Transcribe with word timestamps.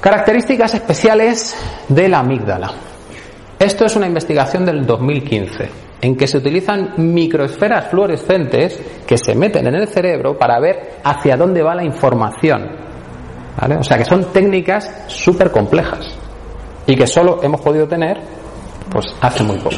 Características 0.00 0.74
especiales 0.74 1.56
de 1.88 2.08
la 2.08 2.18
amígdala. 2.18 2.70
Esto 3.58 3.86
es 3.86 3.96
una 3.96 4.06
investigación 4.06 4.66
del 4.66 4.84
2015 4.84 5.70
en 6.02 6.16
que 6.16 6.26
se 6.26 6.36
utilizan 6.36 6.94
microesferas 6.98 7.88
fluorescentes 7.88 8.78
que 9.06 9.16
se 9.16 9.34
meten 9.34 9.68
en 9.68 9.76
el 9.76 9.88
cerebro 9.88 10.36
para 10.36 10.60
ver 10.60 10.96
hacia 11.02 11.38
dónde 11.38 11.62
va 11.62 11.74
la 11.74 11.84
información. 11.84 12.68
O 13.78 13.84
sea 13.84 13.96
que 13.96 14.04
son 14.04 14.32
técnicas 14.32 15.04
súper 15.06 15.50
complejas 15.50 16.21
y 16.86 16.96
que 16.96 17.06
solo 17.06 17.40
hemos 17.42 17.60
podido 17.60 17.86
tener 17.86 18.20
pues 18.90 19.06
hace 19.20 19.42
muy 19.42 19.58
poco. 19.58 19.76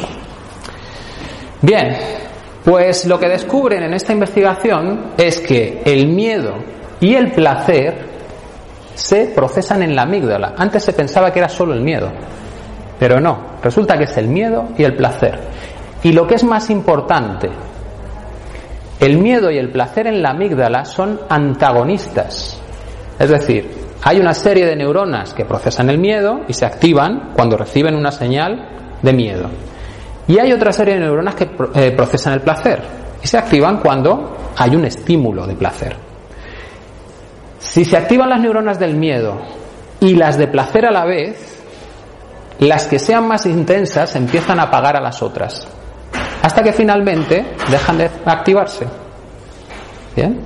Bien, 1.61 1.97
pues 2.63 3.05
lo 3.05 3.19
que 3.19 3.29
descubren 3.29 3.83
en 3.83 3.93
esta 3.93 4.13
investigación 4.13 5.11
es 5.17 5.39
que 5.39 5.81
el 5.85 6.07
miedo 6.07 6.55
y 6.99 7.15
el 7.15 7.31
placer 7.31 8.15
se 8.95 9.27
procesan 9.27 9.83
en 9.83 9.95
la 9.95 10.03
amígdala. 10.03 10.53
Antes 10.57 10.83
se 10.83 10.93
pensaba 10.93 11.31
que 11.31 11.39
era 11.39 11.49
solo 11.49 11.73
el 11.73 11.81
miedo, 11.81 12.11
pero 12.99 13.19
no, 13.19 13.57
resulta 13.61 13.97
que 13.97 14.05
es 14.05 14.17
el 14.17 14.27
miedo 14.27 14.69
y 14.77 14.83
el 14.83 14.95
placer. 14.95 15.39
Y 16.03 16.11
lo 16.11 16.27
que 16.27 16.35
es 16.35 16.43
más 16.43 16.69
importante, 16.69 17.49
el 18.99 19.17
miedo 19.17 19.51
y 19.51 19.57
el 19.57 19.71
placer 19.71 20.07
en 20.07 20.21
la 20.21 20.31
amígdala 20.31 20.85
son 20.85 21.19
antagonistas. 21.29 22.59
Es 23.19 23.29
decir, 23.29 23.84
hay 24.03 24.19
una 24.19 24.33
serie 24.33 24.65
de 24.65 24.75
neuronas 24.75 25.33
que 25.33 25.45
procesan 25.45 25.89
el 25.89 25.97
miedo 25.97 26.41
y 26.47 26.53
se 26.53 26.65
activan 26.65 27.31
cuando 27.33 27.57
reciben 27.57 27.95
una 27.95 28.11
señal 28.11 28.97
de 29.01 29.13
miedo. 29.13 29.49
Y 30.27 30.39
hay 30.39 30.51
otra 30.51 30.71
serie 30.71 30.95
de 30.95 31.01
neuronas 31.01 31.35
que 31.35 31.49
eh, 31.75 31.91
procesan 31.91 32.33
el 32.33 32.41
placer 32.41 32.81
y 33.23 33.27
se 33.27 33.37
activan 33.37 33.77
cuando 33.77 34.53
hay 34.57 34.75
un 34.75 34.85
estímulo 34.85 35.45
de 35.45 35.55
placer. 35.55 35.95
Si 37.59 37.85
se 37.85 37.97
activan 37.97 38.29
las 38.29 38.39
neuronas 38.39 38.79
del 38.79 38.95
miedo 38.95 39.39
y 39.99 40.15
las 40.15 40.37
de 40.37 40.47
placer 40.47 40.85
a 40.85 40.91
la 40.91 41.05
vez, 41.05 41.63
las 42.59 42.87
que 42.87 42.99
sean 42.99 43.27
más 43.27 43.45
intensas 43.45 44.15
empiezan 44.15 44.59
a 44.59 44.63
apagar 44.63 44.95
a 44.95 45.01
las 45.01 45.21
otras, 45.21 45.67
hasta 46.41 46.63
que 46.63 46.73
finalmente 46.73 47.45
dejan 47.69 47.97
de 47.97 48.09
activarse. 48.25 48.85
¿Bien? 50.15 50.41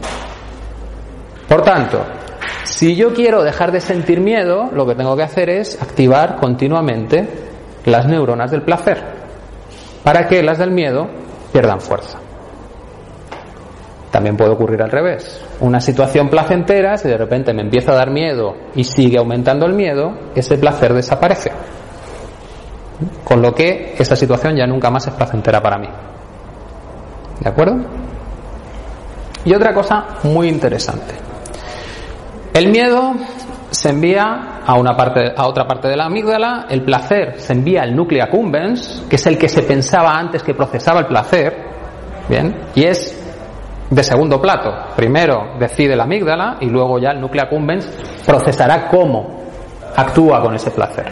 Por 1.48 1.62
tanto, 1.62 2.04
si 2.80 2.96
yo 2.96 3.14
quiero 3.14 3.44
dejar 3.44 3.74
de 3.74 3.82
sentir 3.82 4.22
miedo, 4.22 4.70
lo 4.72 4.88
que 4.88 4.96
tengo 4.96 5.14
que 5.18 5.24
hacer 5.24 5.50
es 5.50 5.82
activar 5.82 6.38
continuamente 6.38 7.28
las 7.84 8.08
neuronas 8.08 8.52
del 8.52 8.62
placer, 8.62 9.04
para 10.02 10.30
que 10.30 10.42
las 10.42 10.60
del 10.60 10.72
miedo 10.72 11.10
pierdan 11.52 11.82
fuerza. 11.82 12.20
También 14.12 14.38
puede 14.38 14.52
ocurrir 14.52 14.82
al 14.82 14.92
revés. 14.92 15.46
Una 15.60 15.82
situación 15.82 16.30
placentera, 16.30 16.96
si 16.96 17.10
de 17.10 17.18
repente 17.18 17.54
me 17.54 17.64
empieza 17.64 17.92
a 17.92 17.96
dar 17.96 18.12
miedo 18.12 18.56
y 18.74 18.86
sigue 18.86 19.18
aumentando 19.18 19.66
el 19.66 19.74
miedo, 19.74 20.14
ese 20.34 20.58
placer 20.58 20.94
desaparece. 20.94 21.52
Con 23.26 23.42
lo 23.42 23.54
que 23.54 23.94
esa 24.00 24.16
situación 24.16 24.56
ya 24.56 24.66
nunca 24.66 24.90
más 24.90 25.06
es 25.06 25.14
placentera 25.16 25.62
para 25.62 25.80
mí. 25.80 25.90
¿De 27.42 27.50
acuerdo? 27.50 27.76
Y 29.44 29.54
otra 29.54 29.74
cosa 29.74 30.06
muy 30.24 30.48
interesante. 30.48 31.29
El 32.60 32.72
miedo 32.72 33.14
se 33.72 33.88
envía 33.88 34.60
a, 34.66 34.74
una 34.76 34.94
parte, 34.94 35.32
a 35.34 35.48
otra 35.48 35.66
parte 35.66 35.88
de 35.88 35.96
la 35.96 36.08
amígdala, 36.08 36.66
el 36.70 36.82
placer 36.82 37.36
se 37.40 37.54
envía 37.54 37.84
al 37.84 37.96
núcleo 37.96 38.22
accumbens, 38.22 39.06
que 39.10 39.16
es 39.16 39.26
el 39.28 39.38
que 39.38 39.48
se 39.48 39.62
pensaba 39.62 40.20
antes 40.20 40.44
que 40.44 40.54
procesaba 40.54 41.00
el 41.00 41.06
placer, 41.06 41.56
¿bien? 42.28 42.54
Y 42.76 42.84
es 42.84 43.18
de 43.90 44.04
segundo 44.04 44.42
plato. 44.42 44.74
Primero 44.94 45.54
decide 45.58 45.96
la 45.96 46.04
amígdala 46.04 46.58
y 46.60 46.66
luego 46.66 47.00
ya 47.00 47.12
el 47.12 47.22
núcleo 47.22 47.46
accumbens 47.46 47.90
procesará 48.26 48.90
cómo 48.90 49.40
actúa 49.96 50.42
con 50.42 50.54
ese 50.54 50.72
placer. 50.72 51.06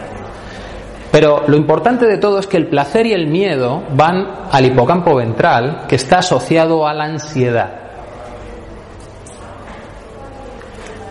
Pero 1.10 1.44
lo 1.46 1.56
importante 1.56 2.04
de 2.04 2.18
todo 2.18 2.40
es 2.40 2.46
que 2.46 2.58
el 2.58 2.68
placer 2.68 3.06
y 3.06 3.14
el 3.14 3.26
miedo 3.26 3.84
van 3.96 4.48
al 4.52 4.66
hipocampo 4.66 5.14
ventral, 5.14 5.86
que 5.88 5.96
está 5.96 6.18
asociado 6.18 6.86
a 6.86 6.92
la 6.92 7.04
ansiedad. 7.04 7.87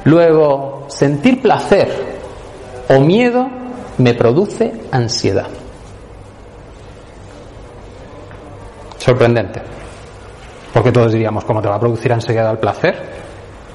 Luego, 0.08 0.86
sentir 0.88 1.42
placer 1.42 1.90
o 2.88 2.98
miedo 3.02 3.46
me 3.98 4.14
produce 4.14 4.72
ansiedad. 4.90 5.48
Sorprendente. 8.98 9.62
Porque 10.74 10.94
todos 10.94 11.12
diríamos, 11.12 11.44
¿cómo 11.44 11.62
te 11.62 11.68
va 11.68 11.76
a 11.76 11.80
producir 11.82 12.14
ansiedad 12.14 12.50
el 12.50 12.58
placer? 12.58 12.96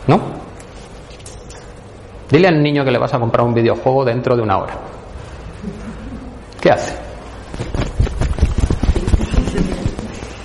¿No? 0.06 0.18
Dile 2.30 2.48
al 2.48 2.62
niño 2.62 2.82
que 2.82 2.92
le 2.92 2.98
vas 2.98 3.12
a 3.12 3.18
comprar 3.18 3.46
un 3.46 3.52
videojuego 3.52 4.02
dentro 4.02 4.34
de 4.34 4.40
una 4.40 4.56
hora. 4.56 4.74
¿Qué 6.58 6.70
hace? 6.70 6.94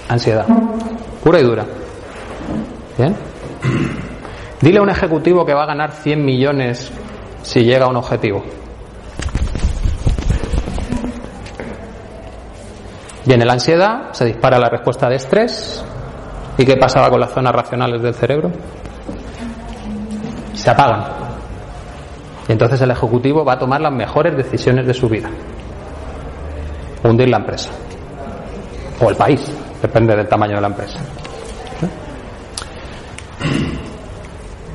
Ansiedad. 0.09 0.47
Pura 1.23 1.39
y 1.39 1.43
dura. 1.43 1.65
¿Bien? 2.97 3.15
Dile 4.61 4.79
a 4.79 4.81
un 4.81 4.89
ejecutivo 4.89 5.45
que 5.45 5.53
va 5.53 5.63
a 5.63 5.67
ganar 5.67 5.91
100 5.91 6.23
millones 6.23 6.91
si 7.43 7.63
llega 7.63 7.85
a 7.85 7.89
un 7.89 7.97
objetivo. 7.97 8.43
Viene 13.25 13.45
la 13.45 13.53
ansiedad, 13.53 14.11
se 14.13 14.25
dispara 14.25 14.57
la 14.57 14.69
respuesta 14.69 15.09
de 15.09 15.15
estrés, 15.17 15.83
¿Y 16.57 16.65
qué 16.65 16.75
pasaba 16.75 17.09
con 17.09 17.19
las 17.19 17.31
zonas 17.31 17.53
racionales 17.53 18.01
del 18.01 18.15
cerebro? 18.15 18.51
Se 20.53 20.69
apagan. 20.71 21.03
Y 22.47 22.51
entonces 22.51 22.81
el 22.81 22.89
ejecutivo 22.89 23.45
va 23.45 23.53
a 23.53 23.59
tomar 23.59 23.79
las 23.79 23.93
mejores 23.93 24.35
decisiones 24.35 24.87
de 24.87 24.93
su 24.93 25.07
vida. 25.07 25.29
Hundir 27.03 27.29
la 27.29 27.37
empresa. 27.37 27.69
O 28.99 29.09
el 29.09 29.15
país, 29.15 29.51
depende 29.81 30.15
del 30.15 30.27
tamaño 30.27 30.55
de 30.55 30.61
la 30.61 30.67
empresa. 30.67 30.99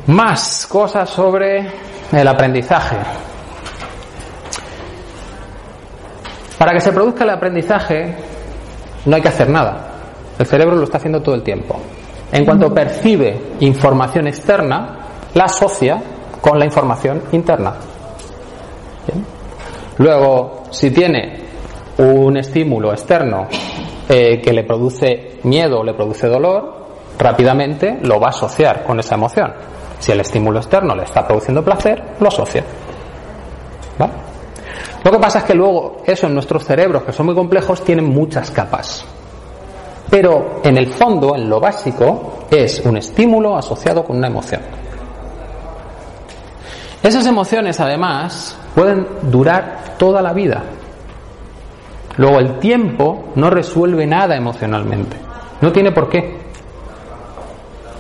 Más 0.07 0.67
cosas 0.67 1.09
sobre 1.11 1.71
el 2.13 2.29
aprendizaje. 2.29 2.97
Para 6.59 6.73
que 6.73 6.81
se 6.81 6.93
produzca 6.93 7.25
el 7.25 7.31
aprendizaje 7.31 8.15
no 9.07 9.17
hay 9.17 9.23
que 9.23 9.29
hacer 9.29 9.49
nada. 9.49 9.89
El 10.39 10.47
cerebro 10.47 10.77
lo 10.77 10.85
está 10.85 10.99
haciendo 10.99 11.21
todo 11.21 11.35
el 11.35 11.43
tiempo. 11.43 11.79
En 12.31 12.45
cuanto 12.45 12.73
percibe 12.73 13.39
información 13.61 14.27
externa, 14.27 14.99
la 15.35 15.45
asocia 15.45 16.03
con 16.41 16.59
la 16.59 16.65
información 16.65 17.23
interna. 17.33 17.75
Luego, 19.99 20.65
si 20.71 20.91
tiene 20.91 21.43
un 21.99 22.37
estímulo 22.37 22.93
externo 22.93 23.47
eh, 24.09 24.41
que 24.41 24.53
le 24.53 24.65
produce 24.65 25.39
miedo 25.45 25.81
o 25.81 25.85
le 25.85 25.95
produce 25.95 26.27
dolor, 26.27 26.87
rápidamente 27.19 27.99
lo 28.03 28.19
va 28.19 28.29
a 28.29 28.31
asociar 28.31 28.83
con 28.83 28.99
esa 28.99 29.15
emoción. 29.15 29.53
Si 30.03 30.11
el 30.11 30.19
estímulo 30.19 30.59
externo 30.59 30.97
le 30.97 31.05
está 31.05 31.25
produciendo 31.25 31.63
placer, 31.63 32.17
lo 32.19 32.27
asocia. 32.27 32.65
Lo 35.05 35.13
que 35.13 35.19
pasa 35.19 35.39
es 35.39 35.45
que 35.45 35.55
luego 35.55 36.03
eso 36.05 36.27
en 36.27 36.35
nuestros 36.35 36.65
cerebros, 36.65 37.05
que 37.05 37.13
son 37.13 37.27
muy 37.27 37.37
complejos, 37.37 37.85
tienen 37.85 38.07
muchas 38.07 38.51
capas. 38.51 39.05
Pero 40.11 40.61
en 40.65 40.77
el 40.77 40.89
fondo, 40.89 41.37
en 41.37 41.49
lo 41.49 41.61
básico, 41.61 42.47
es 42.51 42.81
un 42.85 42.97
estímulo 42.97 43.57
asociado 43.57 44.03
con 44.03 44.17
una 44.17 44.27
emoción. 44.27 44.61
Esas 47.01 47.25
emociones, 47.25 47.79
además, 47.79 48.59
pueden 48.75 49.07
durar 49.31 49.95
toda 49.99 50.21
la 50.21 50.33
vida. 50.33 50.65
Luego 52.17 52.41
el 52.41 52.59
tiempo 52.59 53.27
no 53.37 53.51
resuelve 53.51 54.05
nada 54.05 54.35
emocionalmente. 54.35 55.17
No 55.61 55.71
tiene 55.71 55.93
por 55.93 56.09
qué. 56.09 56.42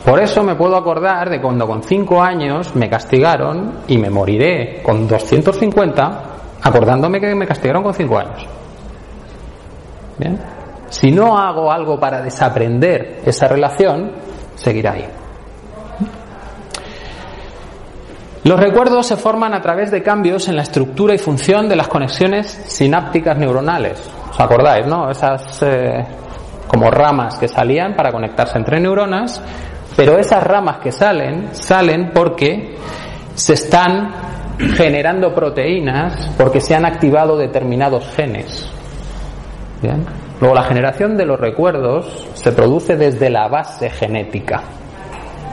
Por 0.04 0.20
eso 0.20 0.42
me 0.42 0.56
puedo 0.56 0.76
acordar 0.76 1.30
de 1.30 1.40
cuando 1.40 1.66
con 1.66 1.82
5 1.82 2.20
años 2.20 2.74
me 2.74 2.90
castigaron 2.90 3.82
y 3.86 3.98
me 3.98 4.10
moriré 4.10 4.82
con 4.82 5.06
250 5.06 6.22
acordándome 6.60 7.20
que 7.20 7.34
me 7.34 7.46
castigaron 7.46 7.82
con 7.82 7.94
5 7.94 8.18
años. 8.18 8.46
¿Bien? 10.18 10.38
Si 10.88 11.10
no 11.10 11.38
hago 11.38 11.70
algo 11.70 11.98
para 11.98 12.20
desaprender 12.20 13.22
esa 13.24 13.46
relación, 13.48 14.12
seguirá 14.56 14.92
ahí. 14.92 15.08
Los 18.44 18.58
recuerdos 18.58 19.06
se 19.06 19.16
forman 19.16 19.54
a 19.54 19.60
través 19.62 19.92
de 19.92 20.02
cambios 20.02 20.48
en 20.48 20.56
la 20.56 20.62
estructura 20.62 21.14
y 21.14 21.18
función 21.18 21.68
de 21.68 21.76
las 21.76 21.86
conexiones 21.86 22.48
sinápticas 22.66 23.38
neuronales. 23.38 24.02
¿Os 24.30 24.40
acordáis, 24.40 24.84
no? 24.84 25.08
Esas 25.08 25.62
eh, 25.62 26.04
como 26.66 26.90
ramas 26.90 27.38
que 27.38 27.46
salían 27.46 27.94
para 27.94 28.10
conectarse 28.10 28.58
entre 28.58 28.80
neuronas, 28.80 29.40
pero 29.96 30.18
esas 30.18 30.42
ramas 30.42 30.78
que 30.78 30.92
salen, 30.92 31.54
salen 31.54 32.10
porque 32.12 32.76
se 33.34 33.54
están 33.54 34.10
generando 34.74 35.34
proteínas 35.34 36.30
porque 36.36 36.60
se 36.60 36.74
han 36.74 36.84
activado 36.84 37.36
determinados 37.36 38.06
genes. 38.14 38.68
¿Bien? 39.80 40.04
Luego 40.40 40.54
la 40.54 40.64
generación 40.64 41.16
de 41.16 41.26
los 41.26 41.38
recuerdos 41.38 42.28
se 42.34 42.52
produce 42.52 42.96
desde 42.96 43.30
la 43.30 43.48
base 43.48 43.90
genética. 43.90 44.62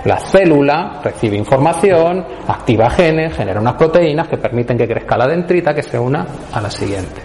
La 0.06 0.18
célula 0.18 1.02
recibe 1.04 1.36
información, 1.36 2.26
activa 2.48 2.90
genes, 2.90 3.36
genera 3.36 3.60
unas 3.60 3.76
proteínas 3.76 4.28
que 4.28 4.38
permiten 4.38 4.78
que 4.78 4.88
crezca 4.88 5.18
la 5.18 5.28
dendrita 5.28 5.74
que 5.74 5.84
se 5.84 6.00
una 6.00 6.26
a 6.54 6.62
la 6.62 6.70
siguiente. 6.70 7.22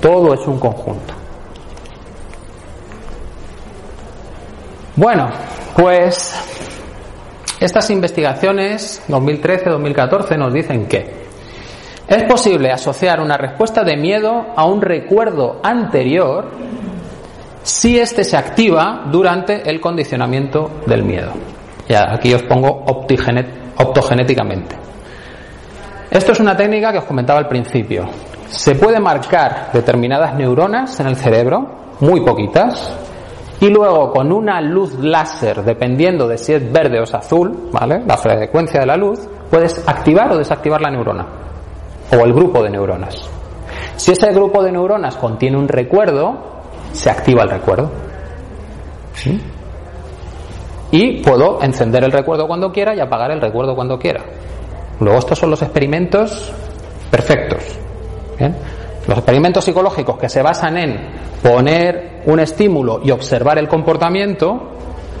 Todo 0.00 0.34
es 0.34 0.46
un 0.46 0.58
conjunto. 0.58 1.14
Bueno, 5.00 5.30
pues 5.74 6.30
estas 7.58 7.88
investigaciones 7.88 9.02
2013-2014 9.08 10.36
nos 10.36 10.52
dicen 10.52 10.84
que 10.84 11.10
es 12.06 12.22
posible 12.24 12.70
asociar 12.70 13.18
una 13.18 13.38
respuesta 13.38 13.82
de 13.82 13.96
miedo 13.96 14.48
a 14.54 14.66
un 14.66 14.82
recuerdo 14.82 15.58
anterior 15.62 16.50
si 17.62 17.98
éste 17.98 18.24
se 18.24 18.36
activa 18.36 19.06
durante 19.10 19.70
el 19.70 19.80
condicionamiento 19.80 20.70
del 20.86 21.02
miedo. 21.02 21.32
Ya, 21.88 22.12
aquí 22.12 22.34
os 22.34 22.42
pongo 22.42 22.84
optogenéticamente. 22.84 24.76
Esto 26.10 26.32
es 26.32 26.40
una 26.40 26.54
técnica 26.54 26.92
que 26.92 26.98
os 26.98 27.04
comentaba 27.04 27.38
al 27.38 27.48
principio. 27.48 28.04
Se 28.50 28.74
puede 28.74 29.00
marcar 29.00 29.70
determinadas 29.72 30.34
neuronas 30.34 31.00
en 31.00 31.06
el 31.06 31.16
cerebro, 31.16 31.94
muy 32.00 32.20
poquitas, 32.20 32.94
y 33.60 33.68
luego 33.68 34.10
con 34.10 34.32
una 34.32 34.60
luz 34.60 34.98
láser, 34.98 35.62
dependiendo 35.62 36.26
de 36.26 36.38
si 36.38 36.54
es 36.54 36.72
verde 36.72 36.98
o 36.98 37.02
es 37.04 37.14
azul, 37.14 37.68
¿vale? 37.70 38.02
La 38.06 38.16
frecuencia 38.16 38.80
de 38.80 38.86
la 38.86 38.96
luz, 38.96 39.20
puedes 39.50 39.86
activar 39.86 40.32
o 40.32 40.38
desactivar 40.38 40.80
la 40.80 40.90
neurona 40.90 41.26
o 42.12 42.24
el 42.24 42.32
grupo 42.32 42.62
de 42.62 42.70
neuronas. 42.70 43.16
Si 43.96 44.12
ese 44.12 44.32
grupo 44.32 44.62
de 44.62 44.72
neuronas 44.72 45.16
contiene 45.16 45.58
un 45.58 45.68
recuerdo, 45.68 46.38
se 46.92 47.10
activa 47.10 47.42
el 47.42 47.50
recuerdo. 47.50 47.90
Y 50.90 51.22
puedo 51.22 51.62
encender 51.62 52.02
el 52.04 52.12
recuerdo 52.12 52.46
cuando 52.46 52.72
quiera 52.72 52.94
y 52.94 53.00
apagar 53.00 53.30
el 53.30 53.40
recuerdo 53.40 53.74
cuando 53.74 53.98
quiera. 53.98 54.24
Luego 55.00 55.18
estos 55.18 55.38
son 55.38 55.50
los 55.50 55.62
experimentos 55.62 56.52
perfectos. 57.10 57.78
Los 59.10 59.18
experimentos 59.18 59.64
psicológicos 59.64 60.16
que 60.18 60.28
se 60.28 60.40
basan 60.40 60.78
en 60.78 61.00
poner 61.42 62.22
un 62.26 62.38
estímulo 62.38 63.00
y 63.02 63.10
observar 63.10 63.58
el 63.58 63.66
comportamiento, 63.66 64.70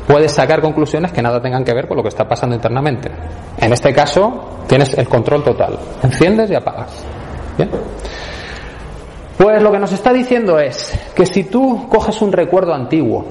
puedes 0.06 0.30
sacar 0.30 0.60
conclusiones 0.60 1.10
que 1.10 1.20
nada 1.20 1.42
tengan 1.42 1.64
que 1.64 1.74
ver 1.74 1.88
con 1.88 1.96
lo 1.96 2.02
que 2.04 2.10
está 2.10 2.28
pasando 2.28 2.54
internamente. 2.54 3.10
En 3.58 3.72
este 3.72 3.92
caso, 3.92 4.60
tienes 4.68 4.96
el 4.96 5.08
control 5.08 5.42
total. 5.42 5.76
Enciendes 6.04 6.52
y 6.52 6.54
apagas. 6.54 7.04
Pues 9.36 9.60
lo 9.60 9.72
que 9.72 9.78
nos 9.80 9.90
está 9.90 10.12
diciendo 10.12 10.60
es 10.60 10.96
que 11.12 11.26
si 11.26 11.42
tú 11.42 11.88
coges 11.88 12.22
un 12.22 12.30
recuerdo 12.30 12.72
antiguo 12.72 13.24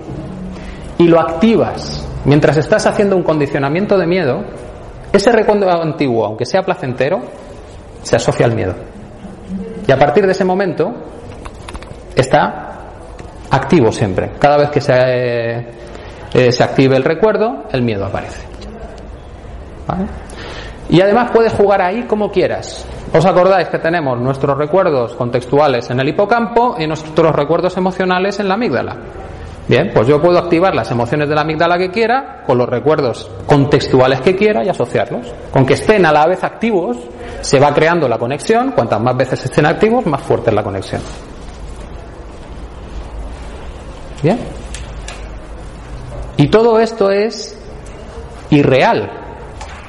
y 0.97 1.07
lo 1.07 1.21
activas 1.21 2.05
mientras 2.25 2.57
estás 2.57 2.85
haciendo 2.85 3.15
un 3.15 3.23
condicionamiento 3.23 3.97
de 3.97 4.07
miedo, 4.07 4.43
ese 5.13 5.31
recuerdo 5.31 5.71
antiguo, 5.71 6.25
aunque 6.25 6.45
sea 6.45 6.63
placentero, 6.63 7.21
se 8.03 8.17
asocia 8.17 8.45
al 8.45 8.55
miedo. 8.55 8.98
Y 9.89 9.91
a 9.91 9.97
partir 9.97 10.23
de 10.23 10.33
ese 10.33 10.45
momento 10.45 10.93
está 12.15 12.77
activo 13.49 13.91
siempre. 13.91 14.33
Cada 14.37 14.57
vez 14.57 14.69
que 14.69 14.81
se, 14.81 14.93
eh, 14.95 16.51
se 16.51 16.63
active 16.63 16.95
el 16.95 17.03
recuerdo, 17.03 17.63
el 17.71 17.81
miedo 17.81 18.05
aparece. 18.05 18.45
Y 20.89 21.01
además 21.01 21.31
puedes 21.33 21.53
jugar 21.53 21.81
ahí 21.81 22.03
como 22.03 22.29
quieras. 22.29 22.85
¿Os 23.11 23.25
acordáis 23.25 23.69
que 23.69 23.79
tenemos 23.79 24.19
nuestros 24.19 24.55
recuerdos 24.55 25.15
contextuales 25.15 25.89
en 25.89 25.99
el 25.99 26.09
hipocampo 26.09 26.75
y 26.77 26.85
nuestros 26.85 27.35
recuerdos 27.35 27.75
emocionales 27.75 28.39
en 28.39 28.47
la 28.47 28.53
amígdala? 28.53 28.95
Bien, 29.69 29.91
pues 29.93 30.07
yo 30.07 30.19
puedo 30.19 30.39
activar 30.39 30.73
las 30.73 30.89
emociones 30.89 31.29
de 31.29 31.35
la 31.35 31.41
amígdala 31.41 31.77
que 31.77 31.91
quiera 31.91 32.41
con 32.43 32.57
los 32.57 32.67
recuerdos 32.67 33.29
contextuales 33.45 34.19
que 34.21 34.35
quiera 34.35 34.63
y 34.63 34.69
asociarlos. 34.69 35.31
Con 35.51 35.63
que 35.63 35.75
estén 35.75 36.07
a 36.07 36.11
la 36.11 36.25
vez 36.25 36.43
activos, 36.43 36.97
se 37.41 37.59
va 37.59 37.71
creando 37.71 38.07
la 38.07 38.17
conexión, 38.17 38.71
cuantas 38.71 38.99
más 38.99 39.15
veces 39.15 39.45
estén 39.45 39.67
activos, 39.67 40.07
más 40.07 40.23
fuerte 40.23 40.49
es 40.49 40.55
la 40.55 40.63
conexión. 40.63 41.01
¿Bien? 44.23 44.39
Y 46.37 46.47
todo 46.47 46.79
esto 46.79 47.11
es 47.11 47.55
irreal. 48.49 49.07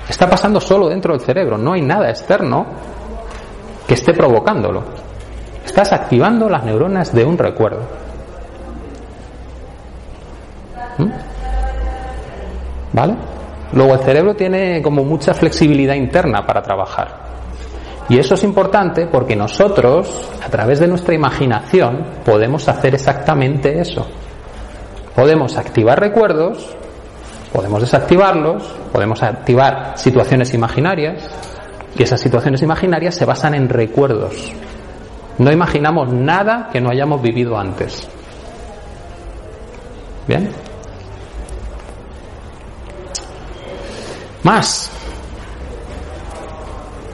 Está 0.06 0.28
pasando 0.28 0.60
solo 0.60 0.90
dentro 0.90 1.14
del 1.14 1.22
cerebro, 1.22 1.56
no 1.56 1.72
hay 1.72 1.80
nada 1.80 2.10
externo 2.10 2.66
que 3.88 3.94
esté 3.94 4.12
provocándolo. 4.12 4.82
Estás 5.64 5.90
activando 5.94 6.50
las 6.50 6.64
neuronas 6.64 7.14
de 7.14 7.24
un 7.24 7.38
recuerdo. 7.38 8.09
¿Vale? 12.92 13.14
Luego 13.72 13.94
el 13.94 14.00
cerebro 14.00 14.34
tiene 14.34 14.82
como 14.82 15.04
mucha 15.04 15.32
flexibilidad 15.32 15.94
interna 15.94 16.44
para 16.44 16.62
trabajar. 16.62 17.30
Y 18.08 18.18
eso 18.18 18.34
es 18.34 18.42
importante 18.42 19.06
porque 19.06 19.36
nosotros, 19.36 20.28
a 20.44 20.48
través 20.48 20.80
de 20.80 20.88
nuestra 20.88 21.14
imaginación, 21.14 22.04
podemos 22.24 22.68
hacer 22.68 22.94
exactamente 22.94 23.80
eso. 23.80 24.04
Podemos 25.14 25.56
activar 25.56 26.00
recuerdos, 26.00 26.74
podemos 27.52 27.80
desactivarlos, 27.80 28.64
podemos 28.92 29.22
activar 29.22 29.92
situaciones 29.96 30.52
imaginarias, 30.54 31.30
y 31.96 32.02
esas 32.02 32.20
situaciones 32.20 32.62
imaginarias 32.62 33.14
se 33.14 33.24
basan 33.24 33.54
en 33.54 33.68
recuerdos. 33.68 34.52
No 35.38 35.52
imaginamos 35.52 36.12
nada 36.12 36.68
que 36.72 36.80
no 36.80 36.90
hayamos 36.90 37.22
vivido 37.22 37.58
antes. 37.58 38.08
¿Bien? 40.26 40.50
Más, 44.42 44.90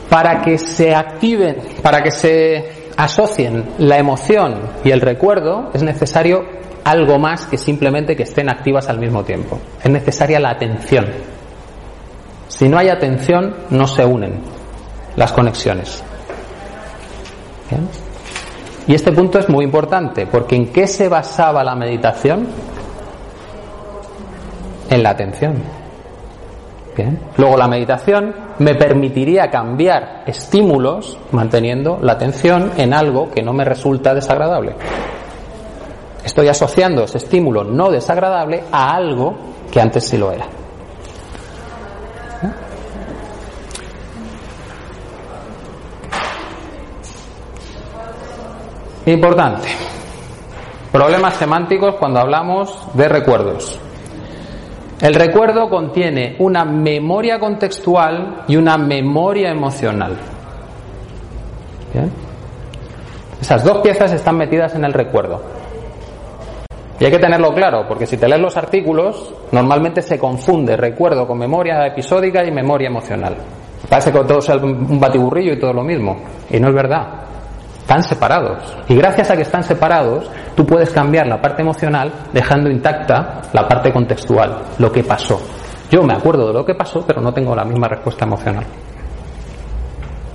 para 0.08 0.40
que 0.42 0.58
se 0.58 0.94
activen, 0.94 1.56
para 1.82 2.02
que 2.02 2.10
se 2.10 2.90
asocien 2.96 3.64
la 3.78 3.98
emoción 3.98 4.60
y 4.84 4.90
el 4.90 5.00
recuerdo, 5.00 5.70
es 5.74 5.82
necesario 5.82 6.44
algo 6.84 7.18
más 7.18 7.46
que 7.46 7.58
simplemente 7.58 8.16
que 8.16 8.22
estén 8.22 8.48
activas 8.48 8.88
al 8.88 8.98
mismo 8.98 9.24
tiempo. 9.24 9.58
Es 9.82 9.90
necesaria 9.90 10.38
la 10.38 10.50
atención. 10.50 11.06
Si 12.48 12.68
no 12.68 12.78
hay 12.78 12.88
atención, 12.88 13.54
no 13.70 13.88
se 13.88 14.04
unen 14.04 14.40
las 15.16 15.32
conexiones. 15.32 16.02
Y 18.86 18.94
este 18.94 19.10
punto 19.10 19.40
es 19.40 19.48
muy 19.48 19.64
importante, 19.64 20.26
porque 20.26 20.54
¿en 20.54 20.68
qué 20.68 20.86
se 20.86 21.08
basaba 21.08 21.64
la 21.64 21.74
meditación? 21.74 22.46
En 24.88 25.02
la 25.02 25.10
atención. 25.10 25.75
Luego 27.36 27.56
la 27.56 27.68
meditación 27.68 28.34
me 28.58 28.74
permitiría 28.74 29.50
cambiar 29.50 30.22
estímulos 30.26 31.18
manteniendo 31.32 31.98
la 32.00 32.12
atención 32.12 32.72
en 32.76 32.94
algo 32.94 33.30
que 33.30 33.42
no 33.42 33.52
me 33.52 33.64
resulta 33.64 34.14
desagradable. 34.14 34.74
Estoy 36.24 36.48
asociando 36.48 37.04
ese 37.04 37.18
estímulo 37.18 37.64
no 37.64 37.90
desagradable 37.90 38.64
a 38.72 38.94
algo 38.94 39.34
que 39.70 39.80
antes 39.80 40.08
sí 40.08 40.16
lo 40.16 40.32
era. 40.32 40.46
Importante. 49.06 49.68
Problemas 50.90 51.34
semánticos 51.34 51.94
cuando 51.96 52.18
hablamos 52.18 52.88
de 52.94 53.08
recuerdos. 53.08 53.80
El 55.00 55.14
recuerdo 55.14 55.68
contiene 55.68 56.36
una 56.38 56.64
memoria 56.64 57.38
contextual 57.38 58.44
y 58.48 58.56
una 58.56 58.78
memoria 58.78 59.50
emocional. 59.50 60.16
Esas 63.40 63.62
dos 63.62 63.78
piezas 63.78 64.12
están 64.12 64.38
metidas 64.38 64.74
en 64.74 64.84
el 64.84 64.92
recuerdo. 64.92 65.42
Y 66.98 67.04
hay 67.04 67.10
que 67.10 67.18
tenerlo 67.18 67.52
claro, 67.52 67.86
porque 67.86 68.06
si 68.06 68.16
te 68.16 68.26
lees 68.26 68.40
los 68.40 68.56
artículos, 68.56 69.34
normalmente 69.52 70.00
se 70.00 70.18
confunde 70.18 70.78
recuerdo 70.78 71.26
con 71.26 71.38
memoria 71.38 71.86
episódica 71.86 72.42
y 72.42 72.50
memoria 72.50 72.88
emocional. 72.88 73.36
Parece 73.90 74.10
que 74.10 74.18
todo 74.20 74.38
es 74.38 74.48
un 74.48 74.98
batiburrillo 74.98 75.52
y 75.52 75.58
todo 75.58 75.74
lo 75.74 75.82
mismo. 75.82 76.16
Y 76.50 76.58
no 76.58 76.68
es 76.68 76.74
verdad. 76.74 77.25
Están 77.86 78.02
separados. 78.02 78.58
Y 78.88 78.96
gracias 78.96 79.30
a 79.30 79.36
que 79.36 79.42
están 79.42 79.62
separados, 79.62 80.28
tú 80.56 80.66
puedes 80.66 80.90
cambiar 80.90 81.28
la 81.28 81.40
parte 81.40 81.62
emocional 81.62 82.10
dejando 82.32 82.68
intacta 82.68 83.42
la 83.52 83.68
parte 83.68 83.92
contextual, 83.92 84.60
lo 84.78 84.90
que 84.90 85.04
pasó. 85.04 85.40
Yo 85.88 86.02
me 86.02 86.12
acuerdo 86.12 86.48
de 86.48 86.52
lo 86.52 86.66
que 86.66 86.74
pasó, 86.74 87.04
pero 87.06 87.20
no 87.20 87.32
tengo 87.32 87.54
la 87.54 87.64
misma 87.64 87.86
respuesta 87.86 88.24
emocional. 88.24 88.64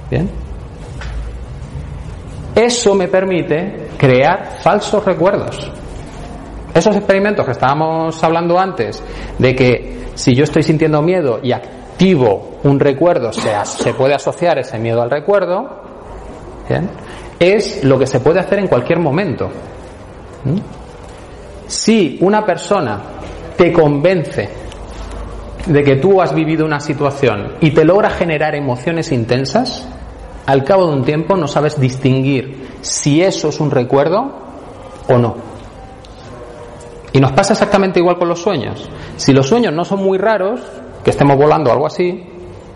¿Bien? 0.09 0.29
Eso 2.55 2.95
me 2.95 3.09
permite 3.09 3.89
crear 3.97 4.59
falsos 4.61 5.03
recuerdos. 5.03 5.69
Esos 6.73 6.95
experimentos 6.95 7.45
que 7.45 7.51
estábamos 7.51 8.23
hablando 8.23 8.57
antes, 8.57 9.03
de 9.37 9.53
que 9.53 10.05
si 10.13 10.33
yo 10.33 10.45
estoy 10.45 10.63
sintiendo 10.63 11.01
miedo 11.01 11.41
y 11.43 11.51
activo 11.51 12.59
un 12.63 12.79
recuerdo, 12.79 13.33
se, 13.33 13.93
puede 13.93 14.13
asociar 14.13 14.57
ese 14.57 14.79
miedo 14.79 15.01
al 15.01 15.11
recuerdo, 15.11 15.81
es 17.41 17.83
lo 17.83 17.97
que 17.97 18.05
se 18.05 18.19
puede 18.19 18.39
hacer 18.39 18.59
en 18.59 18.67
cualquier 18.67 18.99
momento. 18.99 19.49
¿Mm? 20.45 20.57
Si 21.65 22.19
una 22.21 22.45
persona 22.45 23.01
te 23.57 23.73
convence 23.73 24.49
de 25.65 25.83
que 25.83 25.95
tú 25.95 26.21
has 26.21 26.35
vivido 26.35 26.65
una 26.65 26.79
situación 26.79 27.53
y 27.59 27.71
te 27.71 27.83
logra 27.83 28.11
generar 28.11 28.53
emociones 28.53 29.11
intensas, 29.11 29.87
al 30.45 30.63
cabo 30.63 30.87
de 30.87 30.93
un 30.93 31.03
tiempo 31.03 31.35
no 31.35 31.47
sabes 31.47 31.79
distinguir 31.79 32.69
si 32.81 33.23
eso 33.23 33.49
es 33.49 33.59
un 33.59 33.71
recuerdo 33.71 34.33
o 35.09 35.17
no. 35.17 35.35
Y 37.13 37.19
nos 37.19 37.31
pasa 37.31 37.53
exactamente 37.53 37.99
igual 37.99 38.17
con 38.17 38.29
los 38.29 38.41
sueños. 38.41 38.87
Si 39.17 39.33
los 39.33 39.47
sueños 39.47 39.73
no 39.73 39.83
son 39.83 40.03
muy 40.03 40.17
raros, 40.17 40.61
que 41.03 41.09
estemos 41.09 41.37
volando 41.37 41.71
o 41.71 41.73
algo 41.73 41.87
así, 41.87 42.23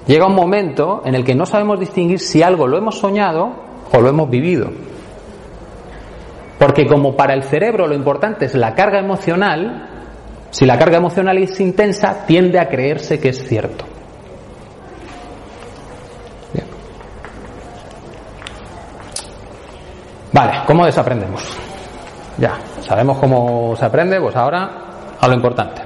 llega 0.08 0.26
un 0.26 0.36
momento 0.36 1.04
en 1.06 1.14
el 1.14 1.24
que 1.24 1.36
no 1.36 1.46
sabemos 1.46 1.80
distinguir 1.80 2.20
si 2.20 2.42
algo 2.42 2.68
lo 2.68 2.78
hemos 2.78 2.98
soñado 2.98 3.75
o 3.92 4.02
lo 4.02 4.10
hemos 4.10 4.30
vivido. 4.30 4.70
Porque 6.60 6.88
como 6.88 7.16
para 7.16 7.34
el 7.34 7.44
cerebro 7.44 7.88
lo 7.88 7.96
importante 7.96 8.46
es 8.46 8.56
la 8.56 8.74
carga 8.74 9.00
emocional, 9.00 9.90
si 10.52 10.66
la 10.66 10.78
carga 10.78 10.98
emocional 10.98 11.38
es 11.38 11.60
intensa, 11.60 12.26
tiende 12.26 12.60
a 12.60 12.70
creerse 12.70 13.20
que 13.20 13.30
es 13.30 13.48
cierto. 13.48 13.86
Vale, 20.36 20.64
¿cómo 20.68 20.86
desaprendemos? 20.86 21.42
Ya, 22.38 22.58
sabemos 22.82 23.18
cómo 23.20 23.74
se 23.78 23.86
aprende, 23.86 24.20
pues 24.20 24.36
ahora 24.36 24.70
a 25.18 25.28
lo 25.30 25.34
importante. 25.34 25.82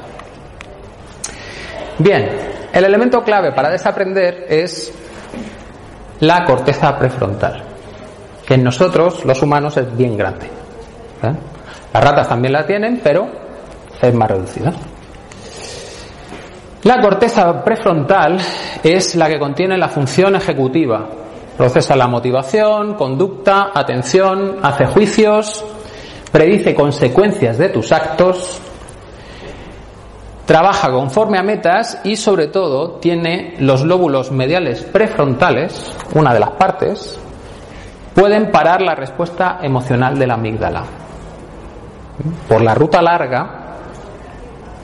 Bien, 2.00 2.30
el 2.74 2.84
elemento 2.84 3.22
clave 3.24 3.52
para 3.52 3.70
desaprender 3.70 4.48
es 4.50 4.92
la 6.22 6.46
corteza 6.46 6.98
prefrontal, 6.98 7.64
que 8.50 8.56
en 8.56 8.64
nosotros, 8.64 9.24
los 9.26 9.44
humanos, 9.44 9.78
es 9.78 9.96
bien 9.96 10.18
grande. 10.18 10.48
¿eh? 10.48 11.34
Las 11.94 12.04
ratas 12.04 12.28
también 12.28 12.54
la 12.54 12.66
tienen, 12.66 13.00
pero 13.04 13.28
es 14.02 14.14
más 14.16 14.28
reducida. 14.28 14.74
La 16.82 17.00
corteza 17.00 17.64
prefrontal 17.64 18.40
es 18.82 19.14
la 19.14 19.28
que 19.28 19.38
contiene 19.38 19.78
la 19.78 19.88
función 19.88 20.36
ejecutiva. 20.36 21.08
Procesa 21.56 21.96
la 21.96 22.08
motivación, 22.08 22.96
conducta, 22.96 23.70
atención, 23.72 24.58
hace 24.64 24.88
juicios, 24.88 25.64
predice 26.32 26.74
consecuencias 26.74 27.56
de 27.60 27.70
tus 27.70 27.92
actos, 27.92 28.60
trabaja 30.48 30.90
conforme 30.90 31.38
a 31.38 31.44
metas 31.44 32.02
y 32.04 32.16
sobre 32.16 32.48
todo 32.48 32.94
tiene 32.94 33.58
los 33.60 33.84
lóbulos 33.84 34.32
mediales 34.32 34.82
prefrontales, 34.82 35.96
una 36.16 36.34
de 36.34 36.40
las 36.40 36.52
partes, 36.52 37.20
pueden 38.20 38.52
parar 38.52 38.82
la 38.82 38.96
respuesta 38.96 39.60
emocional 39.62 40.20
de 40.20 40.28
la 40.28 40.34
amígdala. 40.34 40.84
Por 42.50 42.62
la 42.62 42.76
ruta 42.76 43.02
larga, 43.02 43.78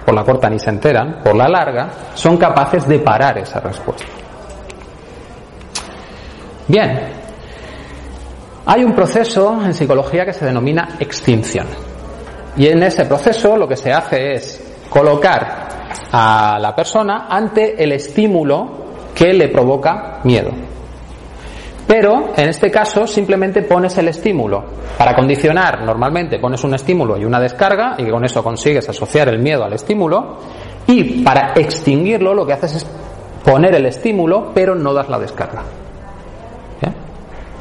por 0.05 0.15
la 0.15 0.23
corta 0.23 0.49
ni 0.49 0.57
se 0.57 0.69
enteran, 0.69 1.19
por 1.21 1.35
la 1.35 1.49
larga, 1.49 1.89
son 2.13 2.37
capaces 2.37 2.87
de 2.87 2.99
parar 2.99 3.37
esa 3.37 3.59
respuesta. 3.59 4.05
Bien, 6.69 7.09
hay 8.65 8.83
un 8.85 8.93
proceso 8.93 9.59
en 9.65 9.73
psicología 9.73 10.25
que 10.25 10.33
se 10.33 10.45
denomina 10.45 10.95
extinción. 10.97 11.67
Y 12.55 12.67
en 12.67 12.83
ese 12.83 13.03
proceso 13.03 13.57
lo 13.57 13.67
que 13.67 13.75
se 13.75 13.91
hace 13.91 14.31
es 14.31 14.63
colocar 14.89 15.67
a 16.09 16.57
la 16.57 16.73
persona 16.73 17.27
ante 17.29 17.83
el 17.83 17.91
estímulo 17.91 18.85
que 19.13 19.33
le 19.33 19.49
provoca 19.49 20.21
miedo. 20.23 20.74
Pero 21.87 22.33
en 22.35 22.49
este 22.49 22.71
caso 22.71 23.05
simplemente 23.05 23.61
pones 23.61 23.97
el 23.97 24.07
estímulo. 24.07 24.63
Para 24.97 25.15
condicionar, 25.15 25.83
normalmente 25.83 26.39
pones 26.39 26.63
un 26.63 26.73
estímulo 26.73 27.17
y 27.17 27.25
una 27.25 27.39
descarga 27.39 27.95
y 27.97 28.09
con 28.09 28.25
eso 28.25 28.43
consigues 28.43 28.89
asociar 28.89 29.29
el 29.29 29.39
miedo 29.39 29.63
al 29.63 29.73
estímulo. 29.73 30.37
Y 30.87 31.23
para 31.23 31.53
extinguirlo 31.55 32.33
lo 32.33 32.45
que 32.45 32.53
haces 32.53 32.75
es 32.75 32.85
poner 33.43 33.75
el 33.75 33.85
estímulo 33.85 34.51
pero 34.53 34.73
no 34.73 34.93
das 34.93 35.09
la 35.09 35.19
descarga. 35.19 35.63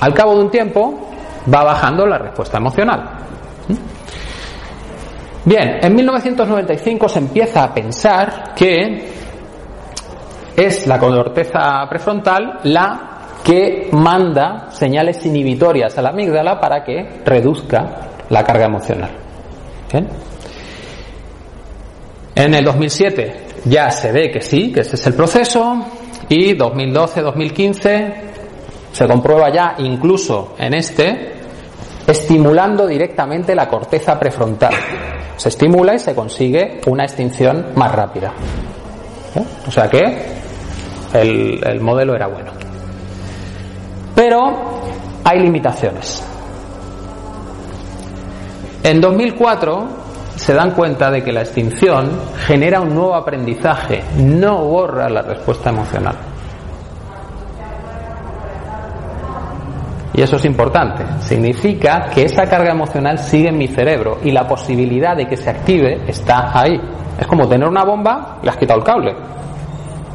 Al 0.01 0.13
cabo 0.13 0.35
de 0.35 0.45
un 0.45 0.51
tiempo 0.51 1.09
va 1.53 1.65
bajando 1.65 2.07
la 2.07 2.19
respuesta 2.19 2.59
emocional. 2.59 3.11
Bien, 5.47 5.79
en 5.83 5.95
1995 5.95 7.09
se 7.09 7.19
empieza 7.19 7.65
a 7.65 7.75
pensar 7.75 8.55
que 8.55 9.09
es 10.57 10.87
la 10.87 10.99
corteza 10.99 11.87
prefrontal 11.89 12.61
la 12.65 13.14
que 13.45 13.91
manda 13.93 14.71
señales 14.71 15.25
inhibitorias 15.27 15.97
a 15.99 16.03
la 16.03 16.09
amígdala 16.09 16.59
para 16.59 16.83
que 16.83 17.21
reduzca 17.25 18.09
la 18.31 18.43
carga 18.43 18.65
emocional. 18.65 19.11
En 22.35 22.55
el 22.55 22.65
2007 22.65 23.47
ya 23.67 23.91
se 23.91 24.11
ve 24.11 24.31
que 24.31 24.41
sí, 24.41 24.73
que 24.73 24.81
ese 24.81 24.97
es 24.97 25.07
el 25.07 25.15
proceso, 25.15 25.85
y 26.29 26.57
2012-2015 26.57 28.15
se 28.93 29.07
comprueba 29.07 29.53
ya 29.53 29.75
incluso 29.79 30.55
en 30.59 30.75
este 30.75 31.35
estimulando 32.07 32.87
directamente 32.87 33.55
la 33.55 33.69
corteza 33.69 34.19
prefrontal. 34.19 34.75
Se 35.37 35.51
estimula 35.51 35.95
y 35.95 35.99
se 35.99 36.15
consigue 36.15 36.81
una 36.87 37.05
extinción 37.05 37.73
más 37.75 37.93
rápida. 37.93 38.33
¿Eh? 39.35 39.43
O 39.67 39.71
sea 39.71 39.89
que 39.89 40.03
el, 41.13 41.61
el 41.65 41.81
modelo 41.81 42.15
era 42.15 42.27
bueno. 42.27 42.64
Pero 44.15 44.53
hay 45.25 45.41
limitaciones. 45.41 46.25
En 48.83 49.01
2004 49.01 49.89
se 50.37 50.53
dan 50.53 50.73
cuenta 50.73 51.11
de 51.11 51.23
que 51.23 51.33
la 51.33 51.41
extinción 51.41 52.11
genera 52.47 52.81
un 52.81 52.95
nuevo 52.95 53.15
aprendizaje, 53.15 54.05
no 54.17 54.65
borra 54.65 55.09
la 55.09 55.23
respuesta 55.23 55.71
emocional. 55.71 56.17
Y 60.13 60.23
eso 60.23 60.37
es 60.37 60.45
importante. 60.45 61.05
Significa 61.21 62.09
que 62.15 62.25
esa 62.25 62.45
carga 62.45 62.71
emocional 62.71 63.19
sigue 63.19 63.49
en 63.49 63.59
mi 63.59 63.67
cerebro 63.67 64.19
y 64.23 64.31
la 64.31 64.47
posibilidad 64.47 65.17
de 65.17 65.27
que 65.27 65.37
se 65.37 65.51
active 65.51 66.03
está 66.07 66.57
ahí. 66.57 66.81
Es 67.19 67.27
como 67.27 67.49
tener 67.49 67.67
una 67.67 67.85
bomba, 67.85 68.39
le 68.43 68.51
has 68.51 68.57
quitado 68.57 68.79
el 68.79 68.85
cable. 68.87 69.15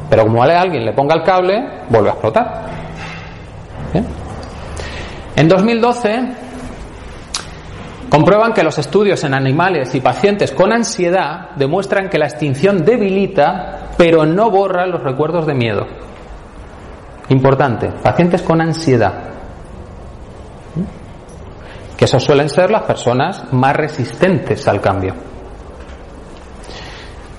Pero 0.08 0.24
como 0.24 0.42
alguien 0.42 0.86
le 0.86 0.92
ponga 0.92 1.16
el 1.16 1.22
cable, 1.22 1.84
vuelve 1.90 2.08
a 2.08 2.12
explotar. 2.12 2.79
En 5.36 5.48
2012 5.48 6.10
comprueban 8.08 8.52
que 8.52 8.62
los 8.62 8.78
estudios 8.78 9.22
en 9.24 9.34
animales 9.34 9.94
y 9.94 10.00
pacientes 10.00 10.52
con 10.52 10.72
ansiedad 10.72 11.50
demuestran 11.56 12.08
que 12.08 12.18
la 12.18 12.26
extinción 12.26 12.84
debilita, 12.84 13.90
pero 13.96 14.26
no 14.26 14.50
borra 14.50 14.86
los 14.86 15.02
recuerdos 15.02 15.46
de 15.46 15.54
miedo. 15.54 15.86
Importante, 17.28 17.90
pacientes 18.02 18.42
con 18.42 18.60
ansiedad 18.60 19.30
que 22.00 22.06
esos 22.06 22.24
suelen 22.24 22.48
ser 22.48 22.70
las 22.70 22.84
personas 22.84 23.52
más 23.52 23.76
resistentes 23.76 24.66
al 24.66 24.80
cambio. 24.80 25.14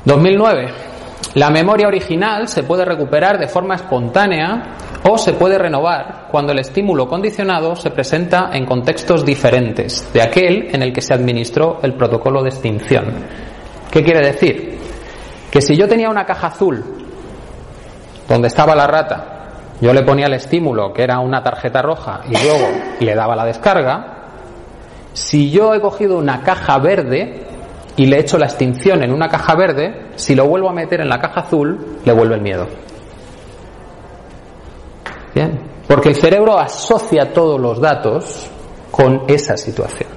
2009. 0.06 0.91
La 1.36 1.50
memoria 1.50 1.88
original 1.88 2.50
se 2.50 2.64
puede 2.64 2.84
recuperar 2.84 3.40
de 3.40 3.48
forma 3.48 3.76
espontánea 3.76 4.76
o 5.10 5.18
se 5.18 5.32
puede 5.34 5.58
renovar 5.58 6.28
cuando 6.30 6.52
el 6.52 6.60
estímulo 6.60 7.08
condicionado 7.08 7.76
se 7.78 7.90
presenta 7.90 8.50
en 8.52 8.66
contextos 8.66 9.26
diferentes 9.26 10.12
de 10.14 10.22
aquel 10.22 10.76
en 10.76 10.82
el 10.82 10.92
que 10.92 11.02
se 11.02 11.14
administró 11.14 11.80
el 11.84 11.94
protocolo 11.94 12.44
de 12.44 12.50
extinción. 12.50 13.06
¿Qué 13.90 14.04
quiere 14.04 14.28
decir? 14.28 14.78
Que 15.50 15.62
si 15.62 15.78
yo 15.78 15.88
tenía 15.88 16.10
una 16.10 16.26
caja 16.26 16.48
azul 16.48 16.84
donde 18.28 18.50
estaba 18.50 18.76
la 18.76 18.88
rata, 18.88 19.50
yo 19.80 19.94
le 19.94 20.04
ponía 20.04 20.26
el 20.26 20.34
estímulo 20.34 20.92
que 20.92 21.04
era 21.04 21.20
una 21.20 21.42
tarjeta 21.42 21.82
roja 21.82 22.22
y 22.28 22.34
luego 22.34 22.68
le 23.00 23.16
daba 23.16 23.38
la 23.38 23.46
descarga, 23.46 24.18
si 25.14 25.50
yo 25.50 25.74
he 25.74 25.80
cogido 25.80 26.18
una 26.18 26.42
caja 26.42 26.78
verde 26.78 27.48
y 27.98 28.06
le 28.06 28.18
he 28.18 28.20
hecho 28.22 28.38
la 28.38 28.46
extinción 28.46 29.04
en 29.04 29.12
una 29.12 29.28
caja 29.28 29.56
verde, 29.56 30.12
si 30.16 30.36
lo 30.36 30.48
vuelvo 30.48 30.70
a 30.70 30.74
meter 30.74 31.02
en 31.02 31.10
la 31.10 31.20
caja 31.20 31.42
azul, 31.42 32.00
le 32.04 32.14
vuelve 32.14 32.36
el 32.36 32.42
miedo. 32.42 32.68
Bien, 35.36 35.60
porque 35.88 36.10
el 36.10 36.16
cerebro 36.16 36.58
asocia 36.58 37.34
todos 37.34 37.60
los 37.60 37.80
datos 37.80 38.50
con 38.90 39.24
esa 39.28 39.58
situación. 39.58 40.10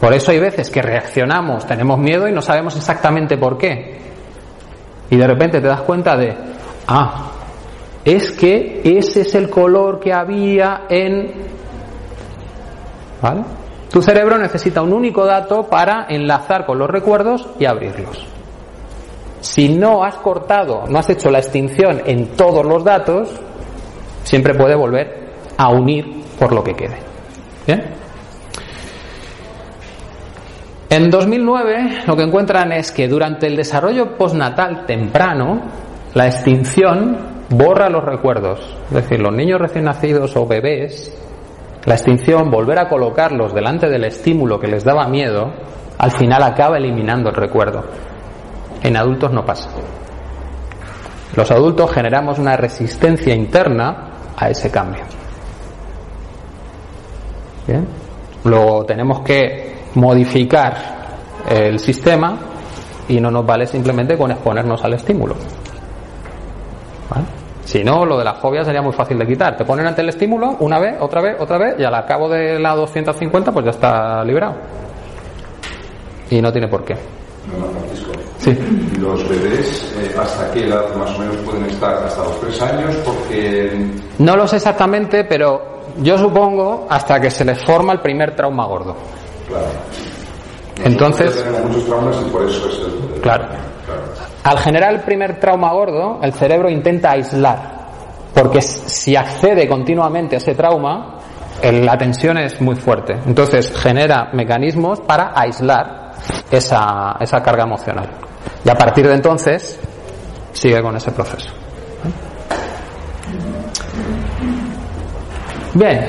Por 0.00 0.12
eso 0.12 0.30
hay 0.30 0.38
veces 0.38 0.70
que 0.70 0.82
reaccionamos, 0.82 1.66
tenemos 1.66 1.98
miedo 1.98 2.28
y 2.28 2.32
no 2.32 2.42
sabemos 2.42 2.76
exactamente 2.76 3.38
por 3.38 3.56
qué. 3.56 3.98
Y 5.10 5.16
de 5.16 5.26
repente 5.26 5.60
te 5.60 5.68
das 5.68 5.82
cuenta 5.82 6.16
de, 6.16 6.36
ah, 6.86 7.32
es 8.04 8.32
que 8.32 8.82
ese 8.84 9.22
es 9.22 9.34
el 9.34 9.48
color 9.48 9.98
que 9.98 10.12
había 10.12 10.82
en 10.88 11.32
tu 13.90 14.02
cerebro 14.02 14.38
necesita 14.38 14.82
un 14.82 14.92
único 14.92 15.24
dato 15.24 15.64
para 15.64 16.06
enlazar 16.08 16.66
con 16.66 16.78
los 16.78 16.90
recuerdos 16.90 17.48
y 17.58 17.64
abrirlos. 17.64 18.26
Si 19.40 19.68
no 19.68 20.02
has 20.02 20.16
cortado, 20.16 20.84
no 20.88 20.98
has 20.98 21.08
hecho 21.08 21.30
la 21.30 21.38
extinción 21.38 22.02
en 22.04 22.28
todos 22.36 22.64
los 22.66 22.82
datos, 22.82 23.28
siempre 24.24 24.54
puede 24.54 24.74
volver 24.74 25.30
a 25.56 25.68
unir 25.68 26.24
por 26.38 26.52
lo 26.52 26.64
que 26.64 26.74
quede. 26.74 26.98
¿Bien? 27.66 27.96
En 30.88 31.10
2009 31.10 32.04
lo 32.06 32.16
que 32.16 32.22
encuentran 32.22 32.72
es 32.72 32.92
que 32.92 33.08
durante 33.08 33.46
el 33.46 33.56
desarrollo 33.56 34.16
postnatal 34.16 34.86
temprano, 34.86 35.62
la 36.14 36.26
extinción 36.26 37.16
borra 37.50 37.88
los 37.88 38.04
recuerdos. 38.04 38.60
Es 38.88 38.94
decir, 38.94 39.20
los 39.20 39.34
niños 39.34 39.60
recién 39.60 39.84
nacidos 39.84 40.36
o 40.36 40.46
bebés, 40.46 41.12
la 41.86 41.94
extinción, 41.94 42.50
volver 42.50 42.80
a 42.80 42.88
colocarlos 42.88 43.54
delante 43.54 43.88
del 43.88 44.04
estímulo 44.04 44.58
que 44.58 44.66
les 44.66 44.84
daba 44.84 45.06
miedo, 45.06 45.52
al 45.98 46.10
final 46.10 46.42
acaba 46.42 46.76
eliminando 46.76 47.30
el 47.30 47.36
recuerdo. 47.36 47.84
En 48.82 48.96
adultos 48.96 49.32
no 49.32 49.44
pasa. 49.44 49.70
Los 51.36 51.50
adultos 51.50 51.92
generamos 51.92 52.38
una 52.38 52.56
resistencia 52.56 53.34
interna 53.34 54.10
a 54.36 54.50
ese 54.50 54.70
cambio. 54.70 55.04
¿Bien? 57.68 57.86
Luego 58.44 58.84
tenemos 58.84 59.20
que 59.20 59.76
modificar 59.94 60.74
el 61.48 61.78
sistema 61.78 62.36
y 63.08 63.20
no 63.20 63.30
nos 63.30 63.46
vale 63.46 63.66
simplemente 63.66 64.18
con 64.18 64.32
exponernos 64.32 64.82
al 64.84 64.94
estímulo. 64.94 65.36
Si 67.66 67.82
no, 67.82 68.06
lo 68.06 68.16
de 68.16 68.24
la 68.24 68.34
fobia 68.34 68.64
sería 68.64 68.80
muy 68.80 68.92
fácil 68.92 69.18
de 69.18 69.26
quitar. 69.26 69.56
Te 69.56 69.64
ponen 69.64 69.88
ante 69.88 70.00
el 70.00 70.08
estímulo 70.08 70.56
una 70.60 70.78
vez, 70.78 70.94
otra 71.00 71.20
vez, 71.20 71.36
otra 71.40 71.58
vez 71.58 71.74
y 71.76 71.82
al 71.82 72.06
cabo 72.06 72.28
de 72.28 72.60
la 72.60 72.76
250 72.76 73.50
pues 73.50 73.64
ya 73.64 73.70
está 73.72 74.22
liberado. 74.22 74.54
Y 76.30 76.40
no 76.40 76.52
tiene 76.52 76.68
por 76.68 76.84
qué. 76.84 76.94
Sí. 78.38 78.56
¿Los 79.00 79.28
bebés 79.28 79.92
eh, 79.98 80.14
hasta 80.16 80.48
qué 80.52 80.68
edad 80.68 80.94
más 80.94 81.10
o 81.16 81.18
menos 81.18 81.36
pueden 81.38 81.64
estar? 81.64 82.04
¿Hasta 82.04 82.22
los 82.22 82.40
tres 82.40 82.62
años? 82.62 82.94
Porque... 83.04 83.90
No 84.18 84.36
lo 84.36 84.46
sé 84.46 84.56
exactamente, 84.56 85.24
pero 85.24 85.80
yo 86.02 86.16
supongo 86.18 86.86
hasta 86.88 87.20
que 87.20 87.32
se 87.32 87.44
les 87.44 87.64
forma 87.64 87.94
el 87.94 88.00
primer 88.00 88.36
trauma 88.36 88.64
gordo. 88.66 88.94
Claro. 89.48 89.66
Entonces, 90.84 91.44
muchos 91.64 91.84
traumas 91.86 92.16
y 92.24 92.30
por 92.30 92.48
eso 92.48 92.68
es 92.68 92.78
el... 92.78 93.20
claro. 93.20 93.46
Al 94.46 94.60
generar 94.60 94.94
el 94.94 95.00
primer 95.00 95.40
trauma 95.40 95.72
gordo, 95.72 96.20
el 96.22 96.32
cerebro 96.32 96.70
intenta 96.70 97.10
aislar, 97.10 97.58
porque 98.32 98.62
si 98.62 99.16
accede 99.16 99.66
continuamente 99.66 100.36
a 100.36 100.38
ese 100.38 100.54
trauma, 100.54 101.18
la 101.64 101.98
tensión 101.98 102.38
es 102.38 102.60
muy 102.60 102.76
fuerte. 102.76 103.16
Entonces 103.26 103.76
genera 103.76 104.30
mecanismos 104.34 105.00
para 105.00 105.32
aislar 105.34 106.12
esa, 106.48 107.16
esa 107.18 107.42
carga 107.42 107.64
emocional. 107.64 108.08
Y 108.64 108.70
a 108.70 108.76
partir 108.76 109.08
de 109.08 109.14
entonces 109.14 109.80
sigue 110.52 110.80
con 110.80 110.94
ese 110.94 111.10
proceso. 111.10 111.50
Bien, 115.74 116.06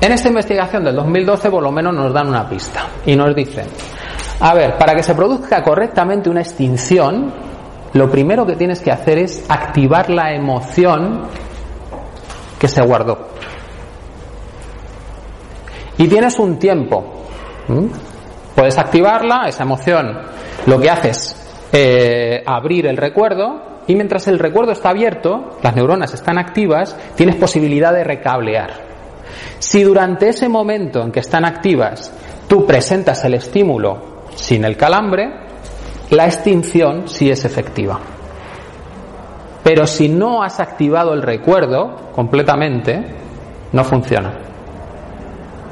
en 0.00 0.12
esta 0.12 0.26
investigación 0.26 0.82
del 0.82 0.96
2012 0.96 1.48
por 1.48 1.62
lo 1.62 1.70
menos 1.70 1.94
nos 1.94 2.12
dan 2.12 2.26
una 2.26 2.48
pista 2.48 2.86
y 3.06 3.14
nos 3.14 3.36
dicen, 3.36 3.68
a 4.40 4.54
ver, 4.54 4.78
para 4.78 4.94
que 4.94 5.02
se 5.02 5.14
produzca 5.14 5.62
correctamente 5.62 6.30
una 6.30 6.40
extinción, 6.40 7.32
lo 7.92 8.10
primero 8.10 8.46
que 8.46 8.54
tienes 8.54 8.80
que 8.80 8.92
hacer 8.92 9.18
es 9.18 9.44
activar 9.48 10.10
la 10.10 10.32
emoción 10.32 11.22
que 12.58 12.68
se 12.68 12.82
guardó. 12.82 13.28
Y 15.96 16.06
tienes 16.06 16.38
un 16.38 16.58
tiempo. 16.58 17.04
Puedes 18.54 18.78
activarla, 18.78 19.48
esa 19.48 19.64
emoción. 19.64 20.16
Lo 20.66 20.78
que 20.78 20.90
haces 20.90 21.68
eh, 21.72 22.42
abrir 22.46 22.86
el 22.86 22.96
recuerdo 22.96 23.80
y 23.88 23.94
mientras 23.94 24.28
el 24.28 24.38
recuerdo 24.38 24.72
está 24.72 24.90
abierto, 24.90 25.58
las 25.62 25.74
neuronas 25.74 26.14
están 26.14 26.38
activas, 26.38 26.96
tienes 27.16 27.36
posibilidad 27.36 27.92
de 27.92 28.04
recablear. 28.04 28.70
Si 29.58 29.82
durante 29.82 30.28
ese 30.28 30.48
momento 30.48 31.02
en 31.02 31.10
que 31.10 31.20
están 31.20 31.44
activas 31.44 32.12
tú 32.48 32.64
presentas 32.64 33.24
el 33.24 33.34
estímulo 33.34 34.17
sin 34.38 34.64
el 34.64 34.76
calambre, 34.76 35.30
la 36.10 36.26
extinción 36.26 37.08
sí 37.08 37.28
es 37.28 37.44
efectiva. 37.44 37.98
Pero 39.64 39.86
si 39.86 40.08
no 40.08 40.42
has 40.42 40.60
activado 40.60 41.12
el 41.12 41.22
recuerdo 41.22 42.12
completamente, 42.14 43.04
no 43.72 43.84
funciona. 43.84 44.32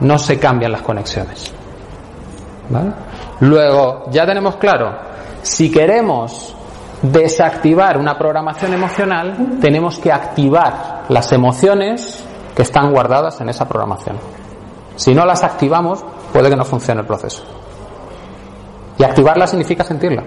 No 0.00 0.18
se 0.18 0.38
cambian 0.38 0.72
las 0.72 0.82
conexiones. 0.82 1.54
Luego, 3.40 4.10
ya 4.10 4.26
tenemos 4.26 4.56
claro, 4.56 4.98
si 5.42 5.70
queremos 5.70 6.54
desactivar 7.02 7.96
una 7.96 8.18
programación 8.18 8.74
emocional, 8.74 9.58
tenemos 9.60 9.98
que 9.98 10.12
activar 10.12 11.04
las 11.08 11.32
emociones 11.32 12.22
que 12.54 12.62
están 12.62 12.90
guardadas 12.90 13.40
en 13.40 13.48
esa 13.48 13.68
programación. 13.68 14.16
Si 14.96 15.14
no 15.14 15.24
las 15.24 15.44
activamos, 15.44 16.04
puede 16.32 16.50
que 16.50 16.56
no 16.56 16.64
funcione 16.64 17.02
el 17.02 17.06
proceso. 17.06 17.44
Y 18.98 19.04
activarla 19.04 19.46
significa 19.46 19.84
sentirla. 19.84 20.22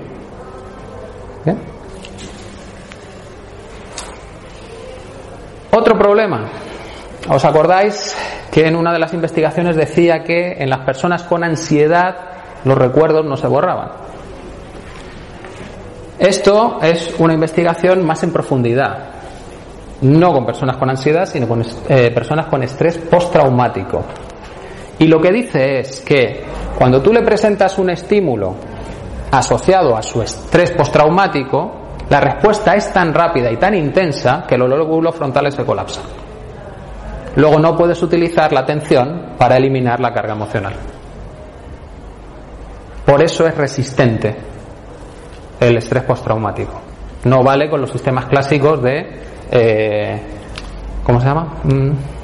Otro 5.72 5.98
problema. 5.98 6.50
¿Os 7.30 7.46
acordáis 7.46 8.16
que 8.52 8.68
en 8.68 8.76
una 8.76 8.92
de 8.92 9.00
las 9.00 9.14
investigaciones 9.14 9.76
decía 9.76 10.24
que 10.24 10.54
en 10.60 10.70
las 10.70 10.80
personas 10.80 11.24
con 11.24 11.44
ansiedad 11.44 12.16
los 12.66 12.78
recuerdos 12.78 13.26
no 13.26 13.38
se 13.38 13.48
borraban? 13.48 13.90
Esto 16.18 16.80
es 16.82 17.16
una 17.20 17.34
investigación 17.34 18.06
más 18.06 18.24
en 18.24 18.34
profundidad, 18.34 19.06
no 20.02 20.34
con 20.34 20.46
personas 20.46 20.76
con 20.76 20.90
ansiedad, 20.90 21.26
sino 21.26 21.48
con 21.48 21.64
eh, 21.88 22.12
personas 22.12 22.48
con 22.48 22.62
estrés 22.62 22.98
postraumático. 22.98 24.04
Y 25.00 25.08
lo 25.08 25.20
que 25.22 25.32
dice 25.32 25.80
es 25.80 26.02
que 26.02 26.44
cuando 26.78 27.02
tú 27.02 27.14
le 27.14 27.22
presentas 27.22 27.78
un 27.80 27.90
estímulo 27.90 28.56
asociado 29.32 29.96
a 29.96 30.02
su 30.02 30.22
estrés 30.22 30.72
postraumático, 30.72 31.72
la 32.10 32.20
respuesta 32.20 32.76
es 32.76 32.92
tan 32.92 33.14
rápida 33.14 33.52
y 33.52 33.58
tan 33.58 33.76
intensa 33.76 34.44
que 34.48 34.58
los 34.58 34.68
lóbulos 34.70 35.16
frontales 35.16 35.56
se 35.56 35.64
colapsan. 35.64 36.04
Luego 37.36 37.60
no 37.60 37.76
puedes 37.78 38.02
utilizar 38.04 38.52
la 38.52 38.62
atención 38.62 39.36
para 39.38 39.56
eliminar 39.56 40.00
la 40.00 40.12
carga 40.12 40.34
emocional. 40.34 40.74
Por 43.06 43.24
eso 43.24 43.48
es 43.48 43.56
resistente 43.56 44.36
el 45.60 45.78
estrés 45.78 46.04
postraumático. 46.04 46.80
No 47.26 47.44
vale 47.44 47.70
con 47.70 47.82
los 47.82 47.92
sistemas 47.92 48.26
clásicos 48.26 48.82
de... 48.82 49.22
Eh, 49.52 50.22
¿Cómo 51.04 51.20
se 51.20 51.28
llama? 51.28 51.56
Mm. 51.64 52.19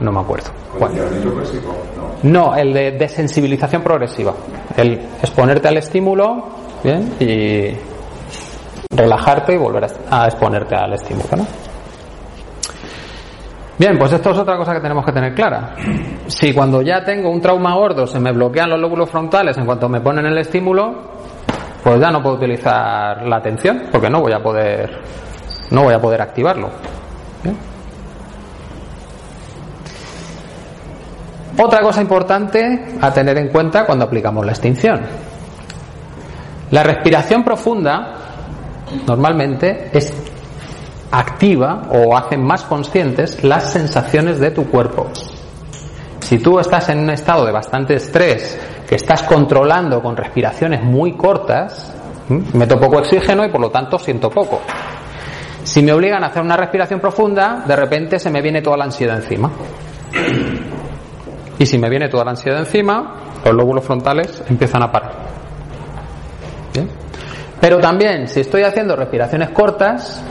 No 0.00 0.12
me 0.12 0.20
acuerdo. 0.20 0.50
No, 2.22 2.54
el 2.56 2.72
de 2.72 2.92
desensibilización 2.92 3.82
progresiva. 3.82 4.34
El 4.76 4.94
exponerte 5.20 5.68
al 5.68 5.76
estímulo 5.76 6.48
¿bien? 6.82 7.14
y 7.20 7.76
relajarte 8.94 9.54
y 9.54 9.56
volver 9.56 9.86
a 10.10 10.26
exponerte 10.26 10.74
al 10.74 10.94
estímulo. 10.94 11.28
¿no? 11.36 11.46
Bien, 13.76 13.98
pues 13.98 14.12
esto 14.12 14.30
es 14.30 14.38
otra 14.38 14.56
cosa 14.56 14.72
que 14.72 14.80
tenemos 14.80 15.04
que 15.04 15.12
tener 15.12 15.34
clara. 15.34 15.74
Si 16.26 16.52
cuando 16.52 16.80
ya 16.80 17.04
tengo 17.04 17.28
un 17.28 17.40
trauma 17.40 17.74
gordo 17.74 18.06
se 18.06 18.20
me 18.20 18.32
bloquean 18.32 18.70
los 18.70 18.78
lóbulos 18.78 19.10
frontales 19.10 19.56
en 19.58 19.66
cuanto 19.66 19.88
me 19.88 20.00
ponen 20.00 20.26
el 20.26 20.38
estímulo, 20.38 20.94
pues 21.82 22.00
ya 22.00 22.10
no 22.10 22.22
puedo 22.22 22.36
utilizar 22.36 23.26
la 23.26 23.36
atención 23.36 23.84
porque 23.90 24.08
no 24.08 24.20
voy 24.20 24.32
a 24.32 24.38
poder 24.38 25.00
no 25.70 25.82
voy 25.82 25.94
a 25.94 26.00
poder 26.00 26.22
activarlo. 26.22 26.70
Otra 31.56 31.80
cosa 31.82 32.00
importante 32.00 32.84
a 33.00 33.12
tener 33.12 33.38
en 33.38 33.48
cuenta 33.48 33.84
cuando 33.86 34.04
aplicamos 34.04 34.44
la 34.44 34.52
extinción. 34.52 35.00
La 36.70 36.82
respiración 36.82 37.44
profunda 37.44 38.14
normalmente 39.06 39.90
es 39.92 40.12
activa 41.12 41.82
o 41.90 42.16
hace 42.16 42.36
más 42.36 42.64
conscientes 42.64 43.44
las 43.44 43.70
sensaciones 43.70 44.40
de 44.40 44.50
tu 44.50 44.68
cuerpo. 44.68 45.10
Si 46.20 46.38
tú 46.38 46.58
estás 46.58 46.88
en 46.88 47.00
un 47.00 47.10
estado 47.10 47.44
de 47.46 47.52
bastante 47.52 47.94
estrés, 47.94 48.58
que 48.88 48.96
estás 48.96 49.22
controlando 49.22 50.02
con 50.02 50.16
respiraciones 50.16 50.82
muy 50.82 51.12
cortas, 51.12 51.94
meto 52.28 52.80
poco 52.80 52.98
oxígeno 52.98 53.44
y 53.44 53.48
por 53.50 53.60
lo 53.60 53.70
tanto 53.70 53.98
siento 53.98 54.28
poco. 54.30 54.60
Si 55.62 55.82
me 55.82 55.92
obligan 55.92 56.24
a 56.24 56.28
hacer 56.28 56.42
una 56.42 56.56
respiración 56.56 57.00
profunda, 57.00 57.62
de 57.66 57.76
repente 57.76 58.18
se 58.18 58.30
me 58.30 58.42
viene 58.42 58.60
toda 58.60 58.76
la 58.76 58.84
ansiedad 58.84 59.16
encima. 59.16 59.50
Y 61.58 61.66
si 61.66 61.78
me 61.78 61.88
viene 61.88 62.08
toda 62.08 62.24
la 62.24 62.32
ansiedad 62.32 62.58
encima, 62.58 63.14
los 63.44 63.54
lóbulos 63.54 63.84
frontales 63.84 64.42
empiezan 64.48 64.82
a 64.82 64.90
parar. 64.90 65.12
Pero 67.60 67.78
también, 67.78 68.28
si 68.28 68.40
estoy 68.40 68.62
haciendo 68.62 68.94
respiraciones 68.94 69.50
cortas, 69.50 70.22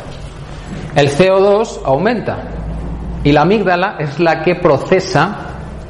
el 0.95 1.09
CO2 1.09 1.81
aumenta 1.83 2.37
y 3.23 3.31
la 3.31 3.41
amígdala 3.41 3.95
es 3.99 4.19
la 4.19 4.43
que 4.43 4.55
procesa 4.55 5.35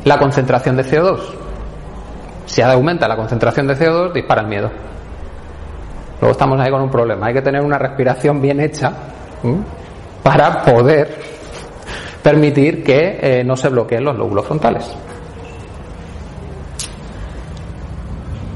la 0.05 0.17
concentración 0.17 0.77
de 0.77 0.85
CO2. 0.85 1.19
Si 2.45 2.61
aumenta 2.61 3.07
la 3.07 3.15
concentración 3.15 3.67
de 3.67 3.75
CO2, 3.75 4.13
dispara 4.13 4.41
el 4.41 4.47
miedo. 4.47 4.71
Luego 6.21 6.31
estamos 6.31 6.59
ahí 6.61 6.71
con 6.71 6.81
un 6.81 6.89
problema. 6.89 7.27
Hay 7.27 7.33
que 7.33 7.41
tener 7.41 7.61
una 7.61 7.77
respiración 7.77 8.41
bien 8.41 8.61
hecha 8.61 8.93
para 10.21 10.61
poder 10.61 11.17
permitir 12.21 12.83
que 12.83 13.19
eh, 13.21 13.43
no 13.43 13.57
se 13.57 13.67
bloqueen 13.67 14.05
los 14.05 14.17
lóbulos 14.17 14.45
frontales. 14.45 14.95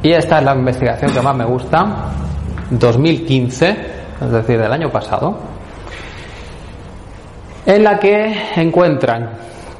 Y 0.08 0.14
esta 0.14 0.38
es 0.38 0.46
la 0.46 0.56
investigación 0.56 1.12
que 1.12 1.20
más 1.20 1.36
me 1.36 1.44
gusta, 1.44 2.14
2015, 2.70 3.78
es 4.22 4.32
decir, 4.32 4.58
del 4.58 4.72
año 4.72 4.90
pasado, 4.90 5.38
en 7.66 7.84
la 7.84 8.00
que 8.00 8.34
encuentran 8.56 9.32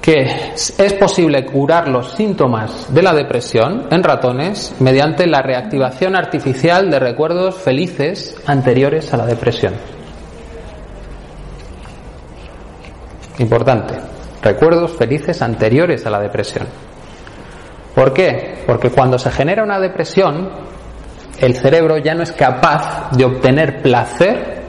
que 0.02 0.24
es 0.54 0.94
posible 1.00 1.46
curar 1.46 1.88
los 1.88 2.12
síntomas 2.12 2.94
de 2.94 3.02
la 3.04 3.14
depresión 3.14 3.88
en 3.90 4.04
ratones 4.04 4.76
mediante 4.82 5.26
la 5.28 5.42
reactivación 5.42 6.14
artificial 6.14 6.92
de 6.92 7.00
recuerdos 7.00 7.56
felices 7.56 8.36
anteriores 8.46 9.14
a 9.14 9.18
la 9.18 9.28
depresión. 9.28 9.76
Importante, 13.40 13.94
recuerdos 14.42 14.92
felices 14.92 15.42
anteriores 15.42 16.06
a 16.06 16.10
la 16.10 16.20
depresión. 16.20 16.68
¿Por 17.98 18.14
qué? 18.14 18.60
Porque 18.68 18.92
cuando 18.92 19.18
se 19.18 19.32
genera 19.32 19.64
una 19.64 19.80
depresión, 19.80 20.52
el 21.40 21.56
cerebro 21.56 21.98
ya 21.98 22.14
no 22.14 22.22
es 22.22 22.32
capaz 22.32 23.10
de 23.18 23.26
obtener 23.26 23.82
placer 23.82 24.62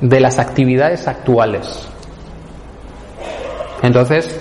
de 0.00 0.18
las 0.18 0.40
actividades 0.40 1.06
actuales. 1.06 1.88
Entonces, 3.80 4.40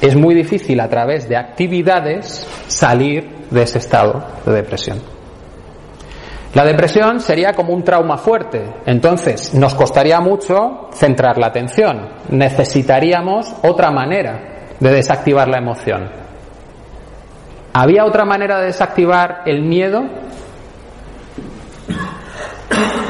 es 0.00 0.16
muy 0.16 0.34
difícil 0.34 0.80
a 0.80 0.88
través 0.88 1.28
de 1.28 1.36
actividades 1.36 2.48
salir 2.68 3.44
de 3.50 3.64
ese 3.64 3.80
estado 3.80 4.28
de 4.46 4.52
depresión. 4.52 5.02
La 6.54 6.64
depresión 6.64 7.20
sería 7.20 7.52
como 7.52 7.74
un 7.74 7.84
trauma 7.84 8.16
fuerte, 8.16 8.64
entonces 8.86 9.52
nos 9.52 9.74
costaría 9.74 10.20
mucho 10.20 10.88
centrar 10.94 11.36
la 11.36 11.48
atención. 11.48 12.08
Necesitaríamos 12.30 13.54
otra 13.62 13.90
manera 13.90 14.70
de 14.80 14.90
desactivar 14.90 15.48
la 15.48 15.58
emoción. 15.58 16.23
¿Había 17.76 18.04
otra 18.04 18.24
manera 18.24 18.60
de 18.60 18.66
desactivar 18.66 19.42
el 19.46 19.62
miedo? 19.62 20.04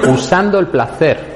Usando 0.09 0.59
el 0.59 0.69
placer. 0.69 1.35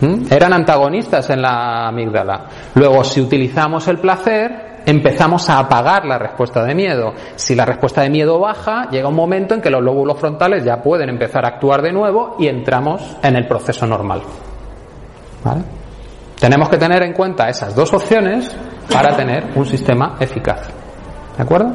¿Mm? 0.00 0.26
Eran 0.30 0.52
antagonistas 0.52 1.28
en 1.30 1.42
la 1.42 1.88
amígdala. 1.88 2.46
Luego, 2.76 3.02
si 3.02 3.20
utilizamos 3.20 3.88
el 3.88 3.98
placer, 3.98 4.82
empezamos 4.86 5.50
a 5.50 5.58
apagar 5.58 6.04
la 6.04 6.18
respuesta 6.18 6.62
de 6.62 6.72
miedo. 6.72 7.14
Si 7.34 7.56
la 7.56 7.64
respuesta 7.64 8.02
de 8.02 8.10
miedo 8.10 8.38
baja, 8.38 8.88
llega 8.88 9.08
un 9.08 9.16
momento 9.16 9.54
en 9.54 9.60
que 9.60 9.70
los 9.70 9.82
lóbulos 9.82 10.20
frontales 10.20 10.64
ya 10.64 10.80
pueden 10.80 11.08
empezar 11.08 11.44
a 11.44 11.48
actuar 11.48 11.82
de 11.82 11.92
nuevo 11.92 12.36
y 12.38 12.46
entramos 12.46 13.16
en 13.24 13.34
el 13.34 13.48
proceso 13.48 13.88
normal. 13.88 14.22
Tenemos 16.38 16.68
que 16.68 16.76
tener 16.76 17.02
en 17.02 17.12
cuenta 17.12 17.48
esas 17.48 17.74
dos 17.74 17.92
opciones 17.92 18.54
para 18.92 19.16
tener 19.16 19.48
un 19.56 19.66
sistema 19.66 20.14
eficaz. 20.20 20.85
¿De 21.36 21.42
acuerdo? 21.42 21.72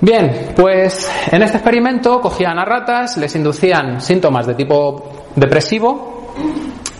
Bien, 0.00 0.52
pues 0.56 1.10
en 1.30 1.42
este 1.42 1.58
experimento 1.58 2.20
cogían 2.20 2.58
a 2.58 2.64
ratas, 2.64 3.16
les 3.16 3.34
inducían 3.36 4.00
síntomas 4.00 4.46
de 4.46 4.54
tipo 4.54 5.30
depresivo, 5.34 6.32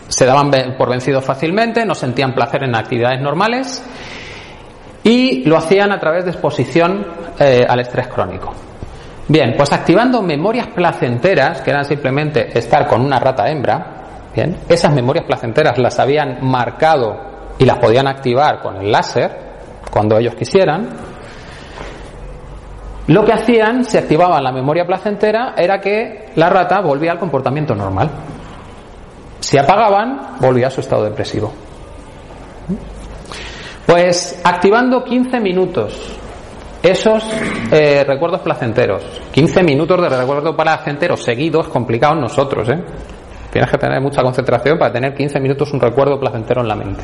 se 0.07 0.25
daban 0.25 0.49
por 0.77 0.89
vencidos 0.89 1.23
fácilmente, 1.23 1.85
no 1.85 1.93
sentían 1.93 2.33
placer 2.33 2.63
en 2.63 2.75
actividades 2.75 3.21
normales 3.21 3.83
y 5.03 5.43
lo 5.43 5.57
hacían 5.57 5.91
a 5.91 5.99
través 5.99 6.25
de 6.25 6.31
exposición 6.31 7.05
eh, 7.39 7.65
al 7.67 7.79
estrés 7.79 8.07
crónico. 8.07 8.53
Bien, 9.27 9.53
pues 9.57 9.71
activando 9.73 10.21
memorias 10.21 10.67
placenteras, 10.67 11.61
que 11.61 11.71
eran 11.71 11.85
simplemente 11.85 12.57
estar 12.57 12.87
con 12.87 13.01
una 13.01 13.19
rata 13.19 13.49
hembra, 13.49 14.31
bien, 14.33 14.57
esas 14.69 14.93
memorias 14.93 15.25
placenteras 15.25 15.77
las 15.77 15.99
habían 15.99 16.39
marcado 16.41 17.53
y 17.57 17.65
las 17.65 17.77
podían 17.77 18.07
activar 18.07 18.61
con 18.61 18.77
el 18.77 18.91
láser 18.91 19.45
cuando 19.91 20.17
ellos 20.17 20.35
quisieran. 20.35 21.14
Lo 23.07 23.23
que 23.23 23.33
hacían, 23.33 23.85
si 23.85 23.97
activaban 23.97 24.43
la 24.43 24.51
memoria 24.51 24.85
placentera, 24.85 25.53
era 25.55 25.79
que 25.79 26.31
la 26.35 26.49
rata 26.49 26.81
volvía 26.81 27.11
al 27.11 27.19
comportamiento 27.19 27.75
normal. 27.75 28.09
Si 29.39 29.57
apagaban, 29.57 30.37
volvía 30.39 30.67
a 30.67 30.71
su 30.71 30.81
estado 30.81 31.03
depresivo. 31.03 31.53
Pues 33.85 34.41
activando 34.43 35.03
15 35.03 35.39
minutos 35.39 36.17
esos 36.81 37.23
eh, 37.71 38.03
recuerdos 38.03 38.41
placenteros, 38.41 39.03
15 39.31 39.63
minutos 39.63 40.01
de 40.01 40.09
recuerdo 40.09 40.55
placentero 40.55 41.17
seguidos, 41.17 41.67
complicados 41.67 42.17
nosotros, 42.17 42.69
¿eh? 42.69 42.83
Tienes 43.51 43.71
que 43.71 43.77
tener 43.77 44.01
mucha 44.01 44.21
concentración 44.21 44.77
para 44.77 44.91
tener 44.91 45.15
15 45.15 45.39
minutos 45.39 45.71
un 45.73 45.79
recuerdo 45.79 46.19
placentero 46.19 46.61
en 46.61 46.67
la 46.67 46.75
mente. 46.75 47.03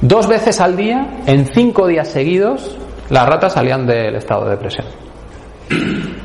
Dos 0.00 0.28
veces 0.28 0.60
al 0.60 0.76
día, 0.76 1.22
en 1.26 1.46
cinco 1.46 1.86
días 1.86 2.08
seguidos, 2.08 2.76
las 3.10 3.26
ratas 3.26 3.52
salían 3.52 3.86
del 3.86 4.16
estado 4.16 4.44
de 4.44 4.50
depresión. 4.50 4.86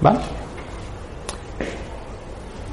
¿Vale? 0.00 0.18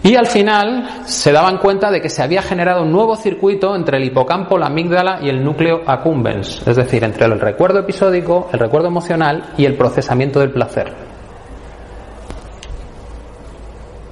Y 0.06 0.16
al 0.16 0.28
final 0.28 1.02
se 1.06 1.32
daban 1.32 1.58
cuenta 1.58 1.90
de 1.90 2.00
que 2.00 2.10
se 2.10 2.22
había 2.22 2.44
generado 2.44 2.84
un 2.84 2.92
nuevo 2.92 3.16
circuito 3.16 3.76
entre 3.76 3.98
el 3.98 4.04
hipocampo, 4.04 4.56
la 4.56 4.68
amígdala 4.68 5.18
y 5.20 5.30
el 5.30 5.44
núcleo 5.44 5.82
accumbens, 5.84 6.62
es 6.68 6.76
decir, 6.76 7.04
entre 7.04 7.26
el 7.26 7.40
recuerdo 7.40 7.80
episódico, 7.80 8.48
el 8.54 8.60
recuerdo 8.60 8.88
emocional 8.88 9.54
y 9.58 9.66
el 9.66 9.76
procesamiento 9.76 10.40
del 10.40 10.52
placer. 10.52 10.94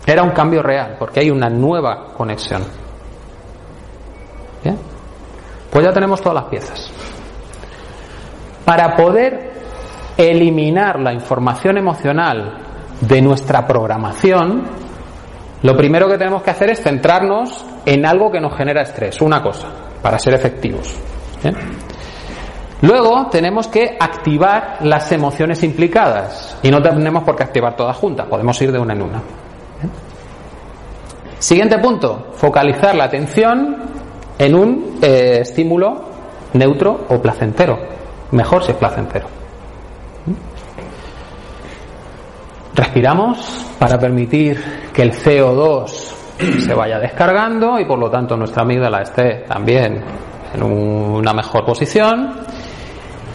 Era 0.08 0.24
un 0.24 0.32
cambio 0.32 0.64
real, 0.64 0.96
porque 0.98 1.20
hay 1.20 1.30
una 1.30 1.48
nueva 1.48 2.12
conexión. 2.18 2.64
¿Bien? 4.64 4.80
Pues 5.70 5.86
ya 5.86 5.94
tenemos 5.94 6.20
todas 6.22 6.42
las 6.42 6.46
piezas. 6.46 6.92
Para 8.66 8.96
poder 8.96 9.52
eliminar 10.18 11.00
la 11.00 11.14
información 11.14 11.78
emocional 11.78 12.58
de 13.02 13.22
nuestra 13.22 13.66
programación, 13.68 14.64
lo 15.64 15.76
primero 15.76 16.08
que 16.08 16.18
tenemos 16.18 16.44
que 16.44 16.52
hacer 16.52 16.72
es 16.72 16.82
centrarnos 16.82 17.66
en 17.86 18.06
algo 18.06 18.32
que 18.32 18.40
nos 18.40 18.56
genera 18.56 18.82
estrés, 18.82 19.22
una 19.22 19.42
cosa, 19.42 19.68
para 20.02 20.20
ser 20.20 20.34
efectivos. 20.34 20.96
Luego 22.82 23.28
tenemos 23.28 23.68
que 23.68 23.96
activar 23.98 24.80
las 24.82 25.10
emociones 25.12 25.64
implicadas 25.64 26.58
y 26.62 26.70
no 26.70 26.82
tenemos 26.82 27.24
por 27.24 27.36
qué 27.36 27.44
activar 27.44 27.76
todas 27.76 27.96
juntas, 27.96 28.28
podemos 28.28 28.62
ir 28.62 28.72
de 28.72 28.80
una 28.80 28.94
en 28.94 29.02
una. 29.02 29.22
Siguiente 31.40 31.78
punto, 31.80 32.32
focalizar 32.36 32.96
la 32.96 33.06
atención 33.06 33.78
en 34.38 34.56
un 34.56 35.00
eh, 35.02 35.40
estímulo 35.42 36.04
neutro 36.54 37.06
o 37.10 37.22
placentero. 37.22 38.03
Mejor 38.34 38.64
si 38.64 38.72
es 38.72 38.78
placentero. 38.78 39.28
Respiramos 42.74 43.38
para 43.78 44.00
permitir 44.00 44.90
que 44.92 45.04
el 45.04 45.14
CO2 45.14 45.88
se 46.66 46.74
vaya 46.74 46.98
descargando 46.98 47.80
y 47.80 47.86
por 47.86 48.00
lo 48.00 48.10
tanto 48.10 48.36
nuestra 48.36 48.64
amígdala 48.64 49.04
esté 49.04 49.46
también 49.48 50.04
en 50.52 50.64
una 50.64 51.32
mejor 51.32 51.64
posición. 51.64 52.34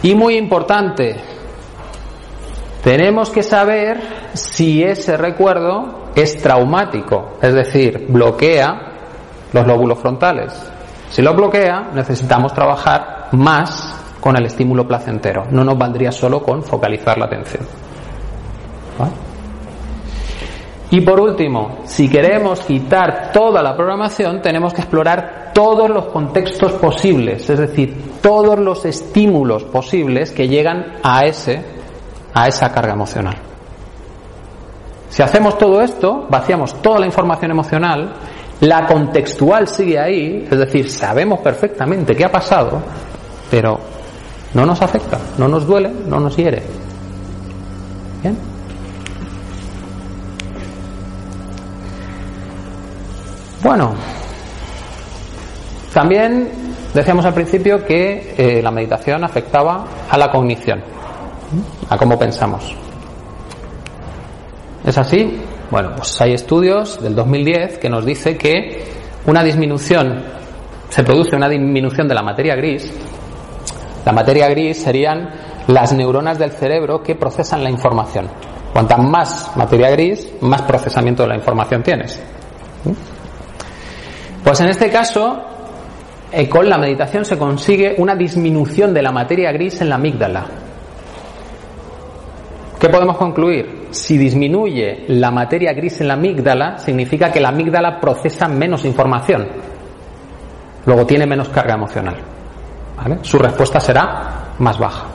Y 0.03 0.15
muy 0.15 0.35
importante, 0.35 1.15
tenemos 2.83 3.29
que 3.29 3.43
saber 3.43 4.01
si 4.33 4.83
ese 4.83 5.15
recuerdo 5.15 6.09
es 6.13 6.41
traumático, 6.41 7.37
es 7.41 7.53
decir, 7.53 8.05
bloquea 8.09 8.81
los 9.53 9.65
lóbulos 9.65 9.99
frontales. 9.99 10.53
Si 11.09 11.21
lo 11.21 11.33
bloquea, 11.33 11.89
necesitamos 11.93 12.53
trabajar 12.53 13.29
más 13.31 13.98
con 14.19 14.35
el 14.37 14.45
estímulo 14.45 14.87
placentero. 14.87 15.45
No 15.51 15.63
nos 15.63 15.77
valdría 15.77 16.11
solo 16.11 16.41
con 16.41 16.63
focalizar 16.63 17.17
la 17.17 17.25
atención. 17.25 17.65
Y 20.91 21.01
por 21.01 21.19
último, 21.19 21.79
si 21.85 22.09
queremos 22.09 22.61
quitar 22.61 23.31
toda 23.31 23.61
la 23.61 23.75
programación, 23.75 24.41
tenemos 24.41 24.73
que 24.73 24.81
explorar 24.81 25.51
todos 25.53 25.89
los 25.89 26.05
contextos 26.05 26.73
posibles, 26.73 27.47
es 27.49 27.59
decir, 27.59 27.95
todos 28.21 28.57
los 28.57 28.85
estímulos 28.85 29.63
posibles 29.65 30.31
que 30.31 30.47
llegan 30.47 30.97
a 31.03 31.25
ese 31.25 31.79
a 32.33 32.47
esa 32.47 32.71
carga 32.71 32.93
emocional. 32.93 33.35
Si 35.09 35.23
hacemos 35.23 35.57
todo 35.57 35.81
esto, 35.81 36.27
vaciamos 36.29 36.81
toda 36.81 36.99
la 36.99 37.05
información 37.05 37.51
emocional, 37.51 38.13
la 38.61 38.85
contextual 38.85 39.67
sigue 39.67 39.99
ahí, 39.99 40.47
es 40.49 40.57
decir, 40.57 40.89
sabemos 40.89 41.39
perfectamente 41.39 42.15
qué 42.15 42.25
ha 42.25 42.31
pasado, 42.31 42.81
pero 43.49 43.79
no 44.53 44.65
nos 44.65 44.81
afecta, 44.81 45.19
no 45.37 45.47
nos 45.47 45.65
duele, 45.65 45.91
no 46.07 46.19
nos 46.19 46.35
hiere. 46.35 46.63
¿Bien? 48.21 48.37
Bueno, 53.63 53.93
también 55.93 56.49
decíamos 56.93 57.25
al 57.25 57.33
principio 57.33 57.85
que 57.85 58.33
eh, 58.37 58.61
la 58.61 58.71
meditación 58.71 59.23
afectaba 59.23 59.85
a 60.09 60.17
la 60.17 60.31
cognición, 60.31 60.81
a 61.89 61.97
cómo 61.97 62.17
pensamos. 62.17 62.75
¿Es 64.85 64.97
así? 64.97 65.41
Bueno, 65.69 65.91
pues 65.95 66.19
hay 66.21 66.33
estudios 66.33 67.01
del 67.01 67.15
2010 67.15 67.77
que 67.77 67.89
nos 67.89 68.05
dice 68.05 68.37
que 68.37 68.87
una 69.25 69.43
disminución, 69.43 70.23
se 70.89 71.03
produce 71.03 71.35
una 71.35 71.47
disminución 71.47 72.07
de 72.07 72.15
la 72.15 72.23
materia 72.23 72.55
gris. 72.55 72.91
La 74.09 74.13
materia 74.13 74.49
gris 74.49 74.81
serían 74.81 75.29
las 75.67 75.93
neuronas 75.93 76.39
del 76.39 76.49
cerebro 76.49 77.03
que 77.03 77.13
procesan 77.13 77.63
la 77.63 77.69
información. 77.69 78.27
Cuanta 78.73 78.97
más 78.97 79.55
materia 79.55 79.91
gris, 79.91 80.27
más 80.41 80.63
procesamiento 80.63 81.21
de 81.21 81.29
la 81.29 81.35
información 81.35 81.83
tienes. 81.83 82.19
Pues 84.43 84.59
en 84.61 84.69
este 84.69 84.89
caso, 84.89 85.39
eh, 86.31 86.49
con 86.49 86.67
la 86.67 86.79
meditación 86.79 87.23
se 87.23 87.37
consigue 87.37 87.93
una 87.99 88.15
disminución 88.15 88.95
de 88.95 89.03
la 89.03 89.11
materia 89.11 89.51
gris 89.51 89.79
en 89.81 89.89
la 89.89 89.95
amígdala. 89.97 90.43
¿Qué 92.79 92.89
podemos 92.89 93.15
concluir? 93.15 93.89
Si 93.91 94.17
disminuye 94.17 95.05
la 95.09 95.29
materia 95.29 95.71
gris 95.73 96.01
en 96.01 96.07
la 96.07 96.15
amígdala, 96.15 96.79
significa 96.79 97.31
que 97.31 97.41
la 97.41 97.49
amígdala 97.49 97.99
procesa 97.99 98.47
menos 98.47 98.85
información. 98.85 99.47
Luego 100.87 101.05
tiene 101.05 101.27
menos 101.27 101.49
carga 101.49 101.75
emocional. 101.75 102.38
Su 103.21 103.37
respuesta 103.37 103.79
será 103.79 104.53
más 104.59 104.77
baja. 104.77 105.05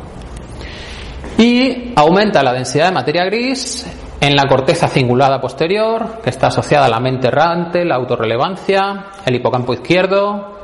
Y 1.38 1.92
aumenta 1.97 2.42
la 2.42 2.53
densidad 2.53 2.87
de 2.87 2.92
materia 2.92 3.25
gris 3.25 3.87
en 4.20 4.37
la 4.37 4.47
corteza 4.49 4.88
cingulada 4.88 5.40
posterior, 5.40 6.20
que 6.23 6.31
está 6.31 6.47
asociada 6.47 6.87
a 6.87 6.88
la 6.88 7.01
mente 7.01 7.29
errante, 7.29 7.85
la 7.85 7.97
autorrelevancia, 7.97 9.07
el 9.27 9.35
hipocampo 9.35 9.75
izquierdo, 9.75 10.55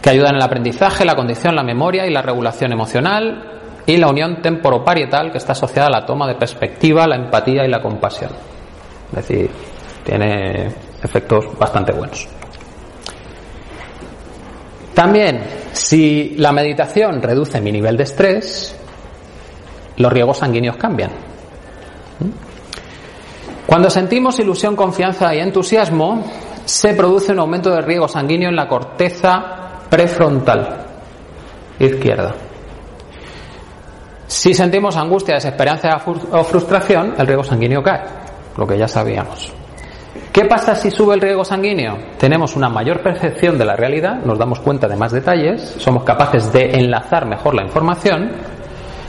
que 0.00 0.10
ayudan 0.10 0.30
en 0.30 0.36
el 0.36 0.42
aprendizaje, 0.42 1.04
la 1.04 1.14
condición, 1.14 1.54
la 1.54 1.62
memoria 1.62 2.06
y 2.06 2.10
la 2.12 2.22
regulación 2.22 2.72
emocional, 2.72 3.60
y 3.86 3.96
la 3.96 4.08
unión 4.08 4.40
temporoparietal, 4.40 5.30
que 5.30 5.38
está 5.38 5.52
asociada 5.52 5.88
a 5.88 6.00
la 6.00 6.06
toma 6.06 6.26
de 6.26 6.34
perspectiva, 6.34 7.06
la 7.06 7.16
empatía 7.16 7.64
y 7.64 7.68
la 7.68 7.80
compasión. 7.80 8.30
Es 9.10 9.26
decir, 9.26 9.50
tiene 10.04 10.68
efectos 11.02 11.58
bastante 11.58 11.92
buenos. 11.92 12.28
También, 14.94 15.42
si 15.72 16.34
la 16.36 16.52
meditación 16.52 17.22
reduce 17.22 17.60
mi 17.60 17.72
nivel 17.72 17.96
de 17.96 18.02
estrés, 18.02 18.76
los 19.96 20.12
riegos 20.12 20.38
sanguíneos 20.38 20.76
cambian. 20.76 21.10
Cuando 23.66 23.88
sentimos 23.88 24.38
ilusión, 24.40 24.74
confianza 24.74 25.34
y 25.34 25.38
entusiasmo, 25.38 26.24
se 26.64 26.94
produce 26.94 27.32
un 27.32 27.38
aumento 27.38 27.70
del 27.70 27.84
riego 27.84 28.08
sanguíneo 28.08 28.48
en 28.48 28.56
la 28.56 28.66
corteza 28.66 29.86
prefrontal 29.88 30.86
izquierda. 31.78 32.34
Si 34.26 34.54
sentimos 34.54 34.96
angustia, 34.96 35.34
desesperanza 35.34 36.00
o 36.32 36.44
frustración, 36.44 37.14
el 37.18 37.26
riego 37.26 37.44
sanguíneo 37.44 37.82
cae, 37.82 38.02
lo 38.56 38.66
que 38.66 38.78
ya 38.78 38.86
sabíamos. 38.86 39.52
¿Qué 40.32 40.44
pasa 40.44 40.76
si 40.76 40.92
sube 40.92 41.16
el 41.16 41.20
riego 41.20 41.44
sanguíneo? 41.44 41.98
Tenemos 42.16 42.54
una 42.54 42.68
mayor 42.68 43.02
percepción 43.02 43.58
de 43.58 43.64
la 43.64 43.74
realidad, 43.74 44.22
nos 44.24 44.38
damos 44.38 44.60
cuenta 44.60 44.86
de 44.86 44.94
más 44.94 45.10
detalles, 45.10 45.74
somos 45.78 46.04
capaces 46.04 46.52
de 46.52 46.70
enlazar 46.70 47.26
mejor 47.26 47.54
la 47.54 47.64
información 47.64 48.30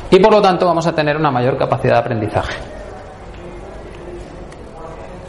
y 0.09 0.19
por 0.19 0.33
lo 0.33 0.41
tanto 0.41 0.65
vamos 0.65 0.87
a 0.87 0.95
tener 0.95 1.15
una 1.17 1.29
mayor 1.29 1.57
capacidad 1.57 1.93
de 1.93 1.99
aprendizaje. 1.99 2.55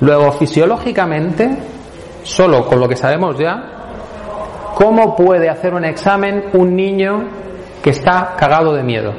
Luego, 0.00 0.32
fisiológicamente, 0.32 1.58
solo 2.22 2.66
con 2.66 2.80
lo 2.80 2.88
que 2.88 2.96
sabemos 2.96 3.38
ya, 3.38 3.62
¿cómo 4.74 5.14
puede 5.14 5.50
hacer 5.50 5.74
un 5.74 5.84
examen 5.84 6.46
un 6.54 6.74
niño 6.74 7.28
que 7.82 7.90
está 7.90 8.34
cagado 8.34 8.72
de 8.72 8.82
miedo? 8.82 9.12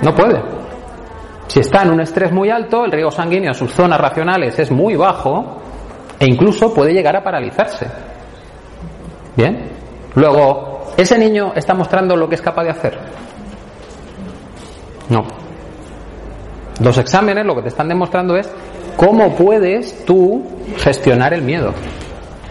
No 0.00 0.14
puede. 0.14 0.61
Si 1.52 1.60
está 1.60 1.82
en 1.82 1.90
un 1.90 2.00
estrés 2.00 2.32
muy 2.32 2.48
alto, 2.48 2.86
el 2.86 2.90
riego 2.90 3.10
sanguíneo 3.10 3.50
en 3.50 3.54
sus 3.54 3.70
zonas 3.72 4.00
racionales 4.00 4.58
es 4.58 4.70
muy 4.70 4.96
bajo 4.96 5.60
e 6.18 6.24
incluso 6.24 6.72
puede 6.72 6.94
llegar 6.94 7.14
a 7.14 7.22
paralizarse. 7.22 7.86
Bien. 9.36 9.70
Luego, 10.14 10.94
¿ese 10.96 11.18
niño 11.18 11.52
está 11.54 11.74
mostrando 11.74 12.16
lo 12.16 12.26
que 12.26 12.36
es 12.36 12.40
capaz 12.40 12.64
de 12.64 12.70
hacer? 12.70 12.98
No. 15.10 15.24
Los 16.80 16.96
exámenes 16.96 17.44
lo 17.44 17.54
que 17.56 17.60
te 17.60 17.68
están 17.68 17.88
demostrando 17.88 18.34
es 18.34 18.50
cómo 18.96 19.36
puedes 19.36 20.06
tú 20.06 20.42
gestionar 20.78 21.34
el 21.34 21.42
miedo 21.42 21.74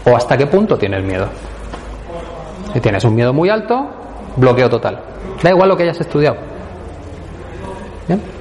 o 0.05 0.15
hasta 0.15 0.37
qué 0.37 0.45
punto 0.45 0.77
tienes 0.77 1.03
miedo. 1.03 1.27
Si 2.71 2.79
tienes 2.79 3.03
un 3.03 3.15
miedo 3.15 3.33
muy 3.33 3.49
alto, 3.49 3.83
bloqueo 4.35 4.69
total. 4.69 5.03
Da 5.41 5.49
igual 5.49 5.69
lo 5.69 5.75
que 5.75 5.85
hayas 5.85 6.01
estudiado. 6.01 6.37
¿Bien? 8.07 8.40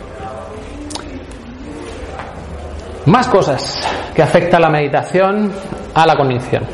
Más 3.06 3.28
cosas 3.28 3.80
que 4.14 4.22
afecta 4.22 4.60
la 4.60 4.68
meditación 4.68 5.52
a 5.94 6.06
la 6.06 6.16
cognición. 6.16 6.64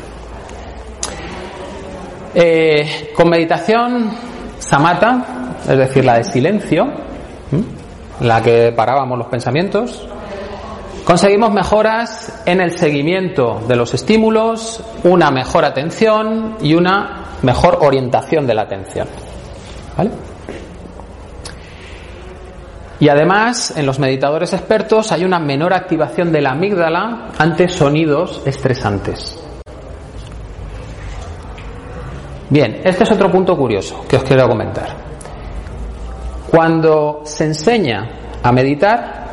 Eh, 2.35 3.11
con 3.15 3.29
meditación 3.29 4.11
samata, 4.59 5.55
es 5.67 5.77
decir, 5.77 6.05
la 6.05 6.17
de 6.17 6.23
silencio, 6.23 6.85
la 8.19 8.41
que 8.41 8.73
parábamos 8.75 9.17
los 9.17 9.27
pensamientos, 9.27 10.07
conseguimos 11.05 11.51
mejoras 11.51 12.43
en 12.45 12.61
el 12.61 12.77
seguimiento 12.77 13.61
de 13.67 13.75
los 13.75 13.93
estímulos, 13.93 14.83
una 15.03 15.31
mejor 15.31 15.65
atención 15.65 16.57
y 16.61 16.75
una 16.75 17.25
mejor 17.41 17.79
orientación 17.81 18.45
de 18.45 18.53
la 18.53 18.63
atención. 18.63 19.07
¿Vale? 19.97 20.11
Y 22.99 23.09
además, 23.09 23.73
en 23.77 23.85
los 23.85 23.99
meditadores 23.99 24.53
expertos 24.53 25.11
hay 25.11 25.23
una 25.23 25.39
menor 25.39 25.73
activación 25.73 26.31
de 26.31 26.41
la 26.41 26.51
amígdala 26.51 27.29
ante 27.37 27.67
sonidos 27.67 28.41
estresantes. 28.45 29.43
Bien, 32.49 32.81
este 32.83 33.03
es 33.03 33.11
otro 33.11 33.29
punto 33.29 33.55
curioso 33.55 34.05
que 34.07 34.15
os 34.15 34.23
quiero 34.23 34.47
comentar. 34.47 34.87
Cuando 36.49 37.21
se 37.23 37.43
enseña 37.43 38.09
a 38.41 38.51
meditar, 38.51 39.27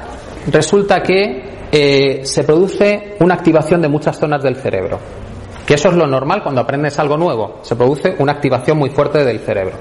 resulta 0.48 1.00
que 1.00 1.54
eh, 1.70 2.20
se 2.24 2.44
produce 2.44 3.16
una 3.20 3.34
activación 3.34 3.80
de 3.80 3.88
muchas 3.88 4.18
zonas 4.18 4.42
del 4.42 4.56
cerebro. 4.56 4.98
Que 5.64 5.74
eso 5.74 5.88
es 5.88 5.94
lo 5.94 6.06
normal 6.06 6.42
cuando 6.42 6.60
aprendes 6.60 6.98
algo 6.98 7.16
nuevo. 7.16 7.60
Se 7.62 7.76
produce 7.76 8.14
una 8.18 8.32
activación 8.32 8.76
muy 8.76 8.90
fuerte 8.90 9.24
del 9.24 9.38
cerebro. 9.38 9.76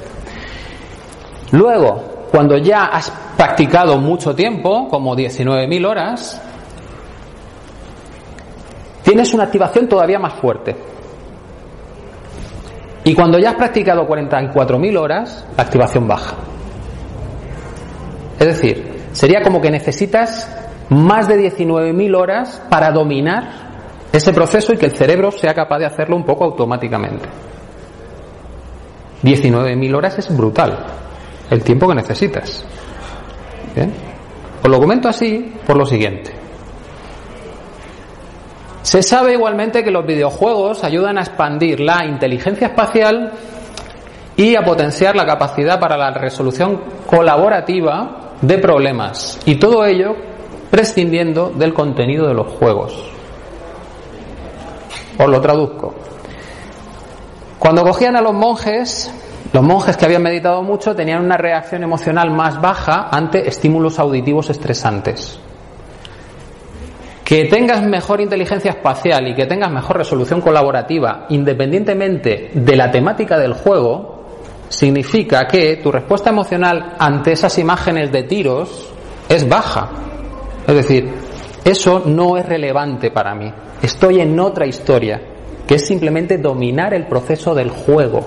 Luego, 1.52 2.12
cuando 2.34 2.58
ya 2.58 2.86
has 2.86 3.12
practicado 3.38 4.00
mucho 4.00 4.34
tiempo, 4.34 4.88
como 4.89 5.15
19.000 5.15 5.88
horas, 5.88 6.41
tienes 9.04 9.32
una 9.36 9.43
activación 9.43 9.88
todavía 9.88 10.17
más 10.17 10.34
fuerte. 10.34 10.76
Y 13.04 13.13
cuando 13.13 13.38
ya 13.38 13.52
has 13.52 13.56
practicado 13.56 14.08
44.000 14.08 14.98
horas, 14.98 15.46
la 15.56 15.62
activación 15.62 16.08
baja. 16.08 16.38
Es 18.39 18.48
decir, 18.48 19.04
sería 19.12 19.43
como 19.43 19.62
que 19.62 19.69
necesitas 19.69 20.50
más 20.89 21.28
de 21.28 21.38
19.000 21.38 22.17
horas 22.17 22.63
para 22.67 22.89
dominar 22.89 23.43
ese 24.12 24.34
proceso 24.34 24.74
y 24.74 24.78
que 24.78 24.88
el 24.88 24.93
cerebro 24.93 25.30
sea 25.30 25.54
capaz 25.54 25.78
de 25.78 25.86
hacerlo 25.86 26.15
un 26.15 26.26
poco 26.26 26.46
automáticamente. 26.46 27.30
19.000 29.22 29.96
horas 29.96 30.17
es 30.17 30.36
brutal, 30.36 31.02
el 31.53 31.63
tiempo 31.63 31.87
que 31.87 31.95
necesitas. 31.95 32.65
¿Bien? 33.75 33.93
Os 34.63 34.69
lo 34.69 34.79
comento 34.79 35.07
así 35.07 35.53
por 35.65 35.77
lo 35.77 35.85
siguiente. 35.85 36.31
Se 38.81 39.01
sabe 39.01 39.33
igualmente 39.33 39.83
que 39.83 39.91
los 39.91 40.05
videojuegos 40.05 40.83
ayudan 40.83 41.17
a 41.17 41.21
expandir 41.21 41.79
la 41.79 42.05
inteligencia 42.05 42.67
espacial 42.67 43.31
y 44.35 44.55
a 44.55 44.63
potenciar 44.63 45.15
la 45.15 45.25
capacidad 45.25 45.79
para 45.79 45.95
la 45.95 46.11
resolución 46.11 46.81
colaborativa 47.05 48.33
de 48.41 48.57
problemas 48.57 49.39
y 49.45 49.55
todo 49.55 49.85
ello 49.85 50.15
prescindiendo 50.69 51.49
del 51.49 51.73
contenido 51.73 52.27
de 52.27 52.33
los 52.33 52.47
juegos. 52.47 52.93
Os 55.17 55.29
lo 55.29 55.39
traduzco. 55.39 55.93
Cuando 57.59 57.83
cogían 57.83 58.15
a 58.15 58.21
los 58.21 58.33
monjes, 58.33 59.13
los 59.51 59.63
monjes 59.63 59.97
que 59.97 60.06
habían 60.06 60.23
meditado 60.23 60.63
mucho 60.63 60.95
tenían 60.95 61.23
una 61.23 61.38
reacción 61.38 61.84
emocional 61.84 62.32
más 62.32 62.62
baja 62.62 63.10
ante 63.12 63.47
estímulos 63.47 63.99
auditivos 63.99 64.49
estresantes. 64.49 65.39
Que 67.23 67.45
tengas 67.45 67.84
mejor 67.84 68.21
inteligencia 68.21 68.71
espacial 68.71 69.27
y 69.27 69.36
que 69.36 69.45
tengas 69.45 69.71
mejor 69.71 69.97
resolución 69.97 70.41
colaborativa, 70.41 71.25
independientemente 71.29 72.51
de 72.53 72.75
la 72.75 72.91
temática 72.91 73.38
del 73.38 73.53
juego, 73.53 74.23
significa 74.69 75.47
que 75.47 75.77
tu 75.77 75.91
respuesta 75.91 76.29
emocional 76.29 76.95
ante 76.97 77.34
esas 77.34 77.58
imágenes 77.60 78.12
de 78.12 78.23
tiros 78.23 78.91
es 79.29 79.47
baja. 79.47 79.89
Es 80.67 80.75
decir, 80.75 81.12
eso 81.63 82.03
no 82.06 82.38
es 82.38 82.45
relevante 82.45 83.12
para 83.12 83.36
mí. 83.36 83.51
estoy 83.82 84.19
en 84.19 84.39
otra 84.39 84.65
historia, 84.65 85.21
que 85.67 85.75
es 85.75 85.86
simplemente 85.86 86.38
dominar 86.38 86.93
el 86.93 87.06
proceso 87.08 87.53
del 87.53 87.69
juego, 87.69 88.21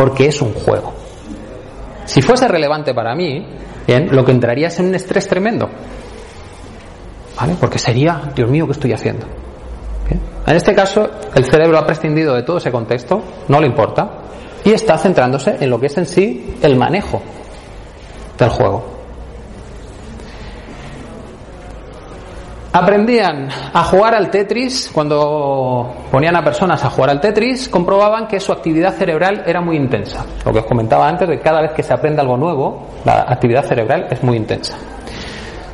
porque 0.00 0.28
es 0.28 0.40
un 0.40 0.54
juego. 0.54 0.94
Si 2.06 2.22
fuese 2.22 2.48
relevante 2.48 2.94
para 2.94 3.14
mí, 3.14 3.46
bien, 3.86 4.08
lo 4.10 4.24
que 4.24 4.32
entraría 4.32 4.68
es 4.68 4.80
en 4.80 4.86
un 4.86 4.94
estrés 4.94 5.28
tremendo. 5.28 5.68
¿Vale? 7.38 7.54
Porque 7.60 7.78
sería, 7.78 8.32
Dios 8.34 8.48
mío, 8.48 8.64
¿qué 8.64 8.72
estoy 8.72 8.94
haciendo? 8.94 9.26
En 10.46 10.56
este 10.56 10.74
caso, 10.74 11.06
el 11.34 11.44
cerebro 11.44 11.76
ha 11.76 11.84
prescindido 11.84 12.34
de 12.34 12.44
todo 12.44 12.56
ese 12.56 12.72
contexto, 12.72 13.22
no 13.48 13.60
le 13.60 13.66
importa, 13.66 14.22
y 14.64 14.72
está 14.72 14.96
centrándose 14.96 15.58
en 15.60 15.68
lo 15.68 15.78
que 15.78 15.88
es 15.88 15.98
en 15.98 16.06
sí 16.06 16.56
el 16.62 16.76
manejo 16.76 17.20
del 18.38 18.48
juego. 18.48 18.99
Aprendían 22.72 23.48
a 23.72 23.82
jugar 23.82 24.14
al 24.14 24.30
Tetris, 24.30 24.90
cuando 24.94 25.92
ponían 26.12 26.36
a 26.36 26.44
personas 26.44 26.84
a 26.84 26.90
jugar 26.90 27.10
al 27.10 27.20
Tetris, 27.20 27.68
comprobaban 27.68 28.28
que 28.28 28.38
su 28.38 28.52
actividad 28.52 28.94
cerebral 28.94 29.42
era 29.44 29.60
muy 29.60 29.76
intensa. 29.76 30.24
Lo 30.44 30.52
que 30.52 30.60
os 30.60 30.66
comentaba 30.66 31.08
antes, 31.08 31.28
de 31.28 31.36
que 31.36 31.42
cada 31.42 31.62
vez 31.62 31.72
que 31.72 31.82
se 31.82 31.92
aprende 31.92 32.20
algo 32.20 32.36
nuevo, 32.36 32.86
la 33.04 33.22
actividad 33.22 33.64
cerebral 33.64 34.06
es 34.08 34.22
muy 34.22 34.36
intensa. 34.36 34.76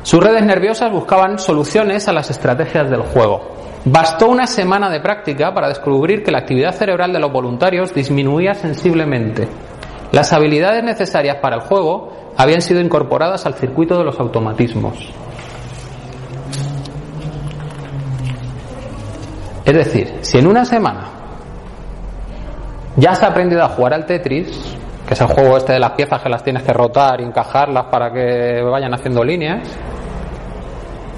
Sus 0.01 0.23
redes 0.23 0.43
nerviosas 0.43 0.91
buscaban 0.91 1.37
soluciones 1.37 2.07
a 2.07 2.13
las 2.13 2.31
estrategias 2.31 2.89
del 2.89 3.01
juego. 3.01 3.41
Bastó 3.85 4.29
una 4.29 4.47
semana 4.47 4.89
de 4.89 4.99
práctica 4.99 5.53
para 5.53 5.67
descubrir 5.67 6.23
que 6.23 6.31
la 6.31 6.39
actividad 6.39 6.71
cerebral 6.71 7.13
de 7.13 7.19
los 7.19 7.31
voluntarios 7.31 7.93
disminuía 7.93 8.55
sensiblemente. 8.55 9.47
Las 10.11 10.33
habilidades 10.33 10.83
necesarias 10.83 11.37
para 11.43 11.57
el 11.57 11.61
juego 11.61 12.11
habían 12.35 12.61
sido 12.61 12.81
incorporadas 12.81 13.45
al 13.45 13.53
circuito 13.53 13.99
de 13.99 14.03
los 14.03 14.19
automatismos. 14.19 15.13
Es 19.67 19.73
decir, 19.73 20.19
si 20.21 20.37
en 20.37 20.47
una 20.47 20.63
semana 20.63 21.09
ya 22.95 23.11
has 23.11 23.21
aprendido 23.21 23.61
a 23.65 23.67
jugar 23.67 23.95
al 23.95 24.05
Tetris, 24.05 24.77
que 25.05 25.13
es 25.13 25.19
el 25.19 25.27
juego 25.27 25.57
este 25.57 25.73
de 25.73 25.79
las 25.79 25.91
piezas 25.91 26.21
que 26.21 26.29
las 26.29 26.41
tienes 26.41 26.63
que 26.63 26.71
rotar 26.71 27.19
y 27.19 27.25
encajarlas 27.25 27.87
para 27.91 28.09
que 28.09 28.61
vayan 28.61 28.93
haciendo 28.93 29.25
líneas, 29.25 29.67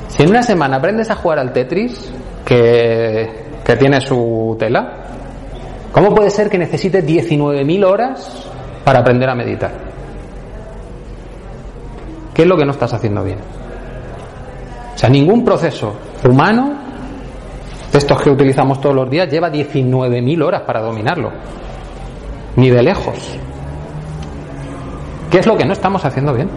si 0.07 0.23
en 0.23 0.31
una 0.31 0.41
semana 0.41 0.77
aprendes 0.77 1.11
a 1.11 1.15
jugar 1.17 1.37
al 1.37 1.53
Tetris, 1.53 2.11
que, 2.43 3.49
tiene 3.77 4.01
su 4.01 4.55
tela, 4.57 4.93
¿cómo 5.91 6.15
puede 6.15 6.31
ser 6.31 6.49
que 6.49 6.57
necesites 6.57 7.05
19.000 7.05 7.85
horas 7.85 8.49
para 8.83 9.01
aprender 9.01 9.29
a 9.29 9.35
meditar? 9.35 9.71
¿Qué 12.33 12.41
es 12.41 12.47
lo 12.47 12.57
que 12.57 12.65
no 12.65 12.71
estás 12.71 12.93
haciendo 12.93 13.23
bien? 13.23 13.37
O 14.95 14.97
sea, 14.97 15.07
ningún 15.07 15.45
proceso 15.45 15.93
humano 16.27 16.88
estos 17.97 18.21
que 18.21 18.29
utilizamos 18.29 18.79
todos 18.79 18.95
los 18.95 19.09
días, 19.09 19.29
lleva 19.29 19.49
19.000 19.49 20.43
horas 20.43 20.61
para 20.61 20.81
dominarlo. 20.81 21.31
Ni 22.55 22.69
de 22.69 22.83
lejos. 22.83 23.37
¿Qué 25.31 25.39
es 25.39 25.47
lo 25.47 25.57
que 25.57 25.65
no 25.65 25.73
estamos 25.73 26.03
haciendo 26.05 26.33
bien? 26.33 26.49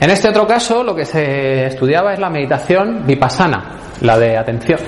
En 0.00 0.10
este 0.10 0.28
otro 0.28 0.46
caso, 0.46 0.84
lo 0.84 0.94
que 0.94 1.04
se 1.04 1.66
estudiaba 1.66 2.12
es 2.12 2.20
la 2.20 2.30
meditación 2.30 3.04
vipassana, 3.04 3.78
la 4.00 4.16
de 4.16 4.36
atención. 4.36 4.78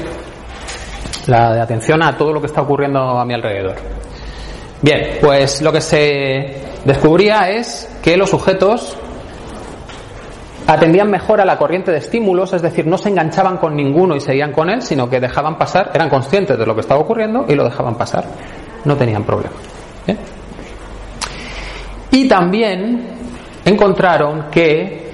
La 1.26 1.52
de 1.52 1.60
atención 1.60 2.02
a 2.02 2.16
todo 2.16 2.32
lo 2.32 2.40
que 2.40 2.46
está 2.46 2.62
ocurriendo 2.62 3.00
a 3.18 3.24
mi 3.24 3.34
alrededor. 3.34 3.74
Bien, 4.82 5.18
pues 5.20 5.60
lo 5.62 5.72
que 5.72 5.80
se 5.80 6.62
descubría 6.84 7.50
es 7.50 7.90
que 8.02 8.16
los 8.16 8.30
sujetos 8.30 8.96
atendían 10.72 11.10
mejor 11.10 11.40
a 11.40 11.44
la 11.44 11.58
corriente 11.58 11.90
de 11.90 11.98
estímulos, 11.98 12.52
es 12.52 12.62
decir, 12.62 12.86
no 12.86 12.96
se 12.96 13.08
enganchaban 13.08 13.56
con 13.56 13.74
ninguno 13.74 14.14
y 14.14 14.20
seguían 14.20 14.52
con 14.52 14.70
él, 14.70 14.82
sino 14.82 15.10
que 15.10 15.18
dejaban 15.18 15.58
pasar, 15.58 15.90
eran 15.92 16.08
conscientes 16.08 16.56
de 16.56 16.64
lo 16.64 16.74
que 16.74 16.82
estaba 16.82 17.00
ocurriendo 17.00 17.44
y 17.48 17.54
lo 17.54 17.64
dejaban 17.64 17.96
pasar. 17.96 18.24
No 18.84 18.96
tenían 18.96 19.24
problema. 19.24 19.54
Y 22.12 22.28
también 22.28 23.04
encontraron 23.64 24.46
que 24.50 25.10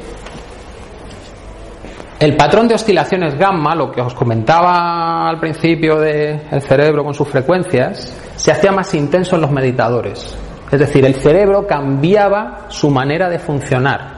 el 2.19 2.37
patrón 2.37 2.69
de 2.69 2.75
oscilaciones 2.75 3.39
gamma, 3.39 3.75
lo 3.75 3.91
que 3.91 4.03
os 4.03 4.15
comentaba 4.15 5.27
al 5.29 5.41
principio 5.41 5.99
del 5.99 6.63
cerebro 6.63 7.03
con 7.03 7.15
sus 7.15 7.29
frecuencias, 7.29 8.15
se 8.37 8.53
hacía 8.53 8.73
más 8.73 8.93
intenso 8.95 9.37
en 9.37 9.43
los 9.43 9.51
meditadores. 9.51 10.37
Es 10.71 10.81
decir, 10.81 11.05
el 11.07 11.15
cerebro 11.15 11.67
cambiaba 11.67 12.67
su 12.69 12.91
manera 12.91 13.31
de 13.31 13.39
funcionar. 13.39 14.17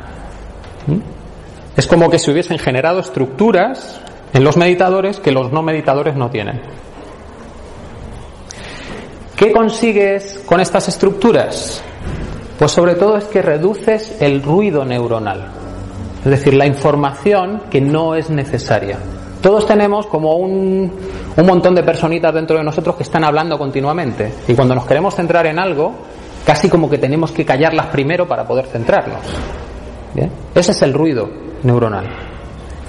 Es 1.79 1.87
como 1.87 2.11
que 2.11 2.19
se 2.19 2.33
hubiesen 2.33 2.59
generado 2.59 2.99
estructuras 2.99 4.01
en 4.33 4.43
los 4.43 4.57
meditadores 4.57 5.21
que 5.21 5.31
los 5.31 5.53
no 5.53 5.63
meditadores 5.63 6.17
no 6.17 6.29
tienen. 6.29 6.61
¿Qué 9.37 9.53
consigues 9.53 10.43
con 10.45 10.59
estas 10.59 10.89
estructuras? 10.89 11.81
Pues 12.59 12.73
sobre 12.73 12.97
todo 12.97 13.17
es 13.17 13.27
que 13.27 13.43
reduces 13.43 14.21
el 14.21 14.43
ruido 14.43 14.85
neuronal, 14.85 15.47
es 16.25 16.29
decir, 16.29 16.55
la 16.55 16.67
información 16.67 17.63
que 17.71 17.81
no 17.81 18.17
es 18.17 18.29
necesaria. 18.29 18.99
Todos 19.41 19.65
tenemos 19.65 20.09
como 20.09 20.35
un, 20.35 20.93
un 21.37 21.47
montón 21.47 21.77
de 21.77 21.85
personitas 21.85 22.35
dentro 22.35 22.59
de 22.59 22.65
nosotros 22.65 22.97
que 22.97 23.05
están 23.05 23.23
hablando 23.23 23.57
continuamente 23.57 24.33
y 24.49 24.55
cuando 24.55 24.75
nos 24.75 24.85
queremos 24.85 25.15
centrar 25.15 25.47
en 25.47 25.61
algo, 25.61 25.95
casi 26.45 26.69
como 26.69 26.91
que 26.91 26.99
tenemos 26.99 27.31
que 27.31 27.45
callarlas 27.45 27.87
primero 27.87 28.27
para 28.27 28.45
poder 28.45 28.67
centrarnos. 28.67 29.23
Ese 30.57 30.73
es 30.73 30.83
el 30.83 30.93
ruido 30.93 31.47
neuronal. 31.63 32.07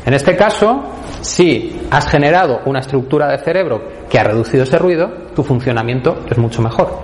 En 0.05 0.13
este 0.13 0.35
caso, 0.35 0.83
si 1.21 1.81
has 1.91 2.07
generado 2.07 2.61
una 2.65 2.79
estructura 2.79 3.27
de 3.27 3.37
cerebro 3.39 3.81
que 4.09 4.19
ha 4.19 4.23
reducido 4.23 4.63
ese 4.63 4.77
ruido, 4.77 5.07
tu 5.35 5.43
funcionamiento 5.43 6.19
es 6.29 6.37
mucho 6.37 6.61
mejor. 6.61 6.99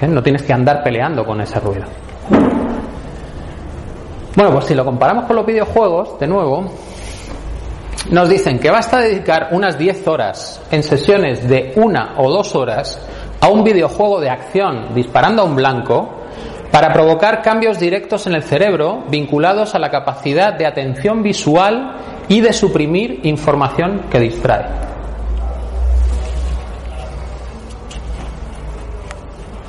¿Eh? 0.00 0.06
No 0.08 0.22
tienes 0.22 0.42
que 0.42 0.52
andar 0.52 0.82
peleando 0.82 1.24
con 1.24 1.40
ese 1.40 1.60
ruido. 1.60 1.84
Bueno, 4.34 4.52
pues 4.52 4.64
si 4.64 4.74
lo 4.74 4.84
comparamos 4.84 5.26
con 5.26 5.36
los 5.36 5.44
videojuegos, 5.44 6.18
de 6.18 6.26
nuevo, 6.26 6.64
nos 8.10 8.28
dicen 8.28 8.58
que 8.58 8.70
basta 8.70 8.98
dedicar 8.98 9.48
unas 9.52 9.76
10 9.78 10.06
horas 10.08 10.62
en 10.70 10.82
sesiones 10.82 11.46
de 11.48 11.72
una 11.76 12.14
o 12.16 12.30
dos 12.30 12.54
horas 12.56 12.98
a 13.40 13.48
un 13.48 13.62
videojuego 13.62 14.20
de 14.20 14.30
acción 14.30 14.94
disparando 14.94 15.42
a 15.42 15.44
un 15.44 15.56
blanco 15.56 16.21
para 16.72 16.90
provocar 16.92 17.42
cambios 17.42 17.78
directos 17.78 18.26
en 18.26 18.34
el 18.34 18.42
cerebro 18.42 19.04
vinculados 19.08 19.74
a 19.74 19.78
la 19.78 19.90
capacidad 19.90 20.54
de 20.54 20.66
atención 20.66 21.22
visual 21.22 21.96
y 22.28 22.40
de 22.40 22.52
suprimir 22.52 23.20
información 23.24 24.06
que 24.10 24.18
distrae. 24.18 24.64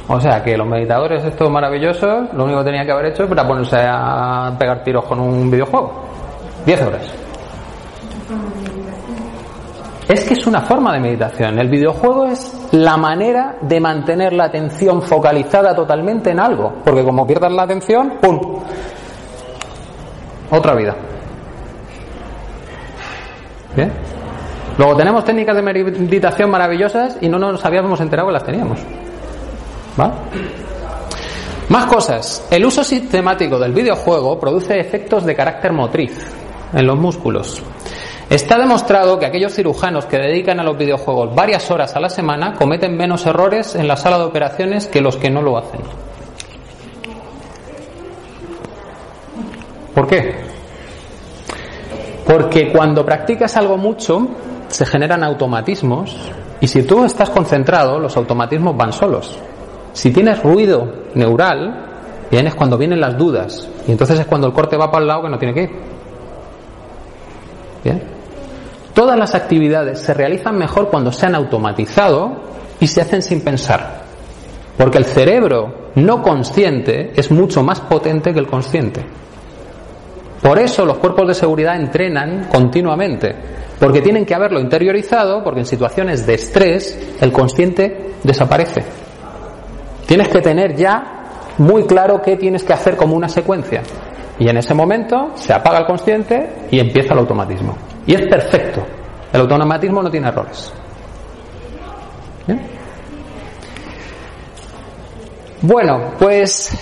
O 0.08 0.20
sea 0.20 0.44
que 0.44 0.56
los 0.58 0.68
meditadores 0.68 1.24
estos 1.26 1.50
maravillosos, 1.50 2.34
lo 2.34 2.46
único 2.46 2.60
que 2.60 2.66
tenían 2.66 2.86
que 2.86 2.92
haber 2.92 3.08
hecho 3.08 3.24
era 3.24 3.48
ponerse 3.48 3.78
a 3.80 4.54
pegar 4.58 4.84
tiros 4.84 5.04
con 5.06 5.20
un 5.20 5.52
videojuego. 5.52 6.06
10 6.66 6.82
horas. 6.84 7.14
Es 10.08 10.26
que 10.26 10.34
es 10.34 10.46
una 10.46 10.62
forma 10.62 10.94
de 10.94 11.00
meditación. 11.00 11.58
El 11.60 11.70
videojuego 11.70 12.26
es 12.26 12.54
la 12.72 12.98
manera 12.98 13.56
de 13.62 13.80
mantener 13.80 14.34
la 14.34 14.46
atención 14.46 15.02
focalizada 15.02 15.74
totalmente 15.74 16.32
en 16.32 16.40
algo. 16.40 16.74
Porque 16.84 17.04
como 17.04 17.26
pierdas 17.26 17.52
la 17.52 17.64
atención, 17.64 18.14
¡pum! 18.22 18.40
Otra 20.52 20.76
vida. 20.76 20.96
¿Bien? 23.76 23.92
Luego 24.78 24.96
tenemos 24.96 25.24
técnicas 25.24 25.56
de 25.56 25.62
meditación 25.62 26.50
maravillosas 26.50 27.18
y 27.22 27.30
no 27.30 27.40
nos 27.40 27.64
habíamos 27.64 28.00
enterado 28.02 28.28
que 28.28 28.34
las 28.34 28.44
teníamos. 28.44 28.80
¿Va? 30.00 30.14
Más 31.70 31.86
cosas. 31.86 32.46
El 32.52 32.66
uso 32.66 32.84
sistemático 32.84 33.58
del 33.58 33.72
videojuego 33.72 34.40
produce 34.40 34.80
efectos 34.80 35.26
de 35.26 35.36
carácter 35.36 35.72
motriz 35.72 36.26
en 36.74 36.86
los 36.86 36.98
músculos. 36.98 37.62
Está 38.34 38.58
demostrado 38.58 39.20
que 39.20 39.28
aquellos 39.28 39.54
cirujanos 39.54 40.08
que 40.08 40.18
dedican 40.18 40.60
a 40.60 40.64
los 40.64 40.76
videojuegos 40.76 41.36
varias 41.36 41.70
horas 41.70 41.96
a 41.96 42.00
la 42.00 42.10
semana 42.10 42.56
cometen 42.56 42.98
menos 42.98 43.28
errores 43.28 43.76
en 43.76 43.88
la 43.88 43.96
sala 43.96 44.18
de 44.18 44.24
operaciones 44.24 44.88
que 44.88 45.02
los 45.02 45.18
que 45.18 45.30
no 45.30 45.44
lo 45.44 45.56
hacen. 45.56 45.82
¿Por 49.94 50.08
qué? 50.08 50.34
Porque 52.26 52.72
cuando 52.72 53.06
practicas 53.06 53.56
algo 53.56 53.78
mucho 53.78 54.28
se 54.68 54.88
generan 54.88 55.24
automatismos 55.24 56.18
y 56.60 56.66
si 56.68 56.82
tú 56.82 57.06
estás 57.06 57.30
concentrado 57.30 58.00
los 58.00 58.18
automatismos 58.18 58.76
van 58.76 58.94
solos. 58.94 59.38
Si 59.92 60.12
tienes 60.12 60.42
ruido 60.42 60.92
neural, 61.14 61.86
bien 62.32 62.48
es 62.48 62.56
cuando 62.56 62.80
vienen 62.80 63.00
las 63.00 63.16
dudas 63.16 63.70
y 63.88 63.92
entonces 63.92 64.20
es 64.20 64.26
cuando 64.26 64.48
el 64.48 64.54
corte 64.54 64.76
va 64.76 64.90
para 64.90 65.04
el 65.04 65.08
lado 65.08 65.22
que 65.22 65.30
no 65.30 65.38
tiene 65.38 65.54
que 65.54 65.62
ir. 65.62 65.72
Bien. 67.84 68.23
Todas 68.94 69.18
las 69.18 69.34
actividades 69.34 70.00
se 70.00 70.14
realizan 70.14 70.58
mejor 70.58 70.90
cuando 70.90 71.12
se 71.12 71.26
han 71.26 71.36
automatizado 71.36 72.44
y 72.80 72.88
se 72.88 73.02
hacen 73.02 73.22
sin 73.22 73.42
pensar. 73.42 74.04
Porque 74.78 75.00
el 75.00 75.06
cerebro 75.06 75.92
no 75.96 76.22
consciente 76.22 77.12
es 77.16 77.32
mucho 77.32 77.64
más 77.64 77.80
potente 77.82 78.34
que 78.34 78.40
el 78.40 78.48
consciente. 78.48 79.06
Por 80.42 80.60
eso 80.60 80.86
los 80.86 80.98
cuerpos 80.98 81.28
de 81.28 81.34
seguridad 81.34 81.76
entrenan 81.76 82.50
continuamente, 82.52 83.34
porque 83.80 84.02
tienen 84.02 84.26
que 84.26 84.36
haberlo 84.36 84.60
interiorizado, 84.60 85.44
porque 85.44 85.62
en 85.62 85.66
situaciones 85.66 86.26
de 86.26 86.34
estrés 86.34 87.16
el 87.22 87.32
consciente 87.32 88.16
desaparece. 88.24 88.84
Tienes 90.06 90.28
que 90.28 90.42
tener 90.42 90.76
ya 90.76 91.24
muy 91.58 91.86
claro 91.86 92.22
qué 92.22 92.36
tienes 92.36 92.64
que 92.64 92.74
hacer 92.74 92.98
como 92.98 93.16
una 93.16 93.30
secuencia. 93.30 93.82
Y 94.38 94.50
en 94.50 94.58
ese 94.58 94.74
momento 94.74 95.32
se 95.36 95.54
apaga 95.54 95.80
el 95.80 95.86
consciente 95.86 96.68
y 96.72 96.80
empieza 96.80 97.14
el 97.14 97.20
automatismo. 97.20 97.93
Y 98.06 98.16
es 98.16 98.28
perfecto. 98.28 98.86
El 99.32 99.42
automatismo 99.42 100.02
no 100.02 100.10
tiene 100.10 100.28
errores. 100.28 100.72
Bueno, 105.62 106.12
pues 106.20 106.78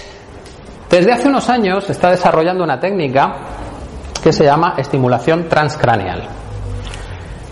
desde 0.90 1.12
hace 1.12 1.28
unos 1.28 1.48
años 1.50 1.84
se 1.84 1.92
está 1.92 2.10
desarrollando 2.10 2.64
una 2.64 2.80
técnica 2.80 3.36
que 4.24 4.34
se 4.34 4.44
llama 4.44 4.74
estimulación 4.76 5.48
transcraneal, 5.48 6.28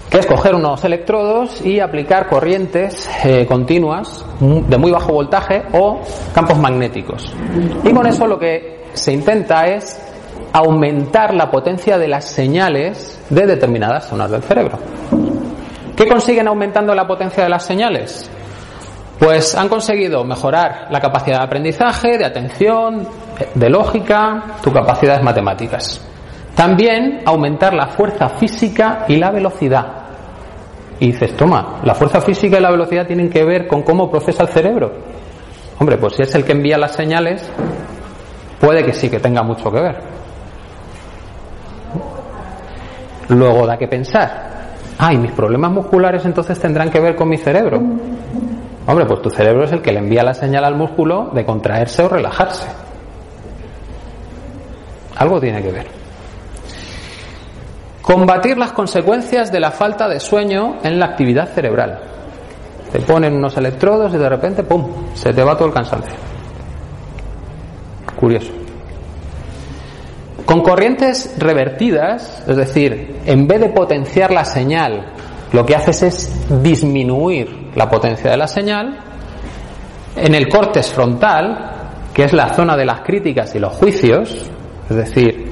que 0.09 0.17
es 0.17 0.25
coger 0.25 0.55
unos 0.55 0.83
electrodos 0.83 1.63
y 1.63 1.79
aplicar 1.79 2.27
corrientes 2.27 3.07
eh, 3.23 3.45
continuas 3.45 4.25
de 4.39 4.77
muy 4.79 4.91
bajo 4.91 5.13
voltaje 5.13 5.63
o 5.73 6.01
campos 6.33 6.57
magnéticos. 6.57 7.31
Y 7.83 7.93
con 7.93 8.07
eso 8.07 8.25
lo 8.25 8.39
que 8.39 8.85
se 8.93 9.13
intenta 9.13 9.67
es 9.67 10.01
aumentar 10.53 11.33
la 11.33 11.49
potencia 11.51 11.97
de 11.97 12.07
las 12.07 12.25
señales 12.25 13.19
de 13.29 13.45
determinadas 13.45 14.07
zonas 14.07 14.31
del 14.31 14.41
cerebro. 14.43 14.79
¿Qué 15.95 16.07
consiguen 16.07 16.47
aumentando 16.47 16.95
la 16.95 17.05
potencia 17.05 17.43
de 17.43 17.49
las 17.49 17.65
señales? 17.65 18.29
Pues 19.19 19.53
han 19.53 19.67
conseguido 19.67 20.23
mejorar 20.23 20.87
la 20.89 21.01
capacidad 21.01 21.39
de 21.39 21.43
aprendizaje, 21.43 22.17
de 22.17 22.25
atención, 22.25 23.05
de 23.53 23.69
lógica, 23.69 24.55
tus 24.63 24.73
capacidades 24.73 25.21
matemáticas. 25.21 26.01
También 26.55 27.21
aumentar 27.25 27.73
la 27.73 27.87
fuerza 27.87 28.29
física 28.29 29.05
y 29.09 29.17
la 29.17 29.31
velocidad. 29.31 29.87
Y 31.01 31.07
dices, 31.11 31.35
toma, 31.35 31.79
la 31.83 31.95
fuerza 31.95 32.21
física 32.21 32.57
y 32.57 32.61
la 32.61 32.71
velocidad 32.71 33.05
tienen 33.05 33.29
que 33.29 33.43
ver 33.43 33.67
con 33.67 33.83
cómo 33.83 34.09
procesa 34.09 34.43
el 34.43 34.49
cerebro. 34.49 34.91
Hombre, 35.79 35.97
pues 35.97 36.15
si 36.15 36.23
es 36.23 36.35
el 36.35 36.43
que 36.43 36.53
envía 36.53 36.77
las 36.77 36.93
señales, 36.93 37.49
puede 38.59 38.85
que 38.85 38.93
sí 38.93 39.09
que 39.09 39.19
tenga 39.19 39.43
mucho 39.43 39.71
que 39.71 39.79
ver. 39.81 40.18
Luego 43.29 43.65
da 43.65 43.77
que 43.77 43.87
pensar. 43.87 44.49
Ay, 44.97 45.17
mis 45.17 45.31
problemas 45.31 45.71
musculares 45.71 46.25
entonces 46.25 46.59
tendrán 46.59 46.89
que 46.89 46.99
ver 46.99 47.15
con 47.15 47.29
mi 47.29 47.37
cerebro. 47.37 47.79
Hombre, 48.85 49.05
pues 49.05 49.21
tu 49.21 49.29
cerebro 49.29 49.63
es 49.63 49.71
el 49.71 49.81
que 49.81 49.93
le 49.93 49.99
envía 49.99 50.23
la 50.23 50.33
señal 50.33 50.65
al 50.65 50.75
músculo 50.75 51.29
de 51.33 51.45
contraerse 51.45 52.03
o 52.03 52.09
relajarse. 52.09 52.67
Algo 55.15 55.39
tiene 55.39 55.61
que 55.61 55.71
ver. 55.71 55.87
Combatir 58.01 58.57
las 58.57 58.71
consecuencias 58.71 59.51
de 59.51 59.59
la 59.59 59.71
falta 59.71 60.07
de 60.07 60.19
sueño 60.19 60.77
en 60.83 60.99
la 60.99 61.05
actividad 61.05 61.49
cerebral. 61.49 61.99
Te 62.91 62.99
ponen 63.01 63.35
unos 63.35 63.55
electrodos 63.55 64.13
y 64.13 64.17
de 64.17 64.27
repente, 64.27 64.63
¡pum!, 64.63 64.85
se 65.13 65.31
te 65.31 65.43
va 65.43 65.55
todo 65.55 65.67
el 65.67 65.73
cansancio. 65.73 66.15
Curioso. 68.19 68.58
Con 70.49 70.61
corrientes 70.61 71.35
revertidas, 71.37 72.43
es 72.47 72.57
decir, 72.57 73.19
en 73.23 73.47
vez 73.47 73.61
de 73.61 73.69
potenciar 73.69 74.31
la 74.31 74.43
señal, 74.43 75.13
lo 75.53 75.63
que 75.63 75.75
haces 75.75 76.01
es 76.01 76.63
disminuir 76.63 77.69
la 77.75 77.87
potencia 77.87 78.31
de 78.31 78.37
la 78.37 78.47
señal, 78.47 78.97
en 80.15 80.33
el 80.33 80.49
córtex 80.49 80.91
frontal, 80.91 82.09
que 82.11 82.23
es 82.23 82.33
la 82.33 82.51
zona 82.55 82.75
de 82.75 82.83
las 82.83 83.01
críticas 83.01 83.53
y 83.53 83.59
los 83.59 83.73
juicios, 83.73 84.49
es 84.89 84.95
decir, 84.95 85.51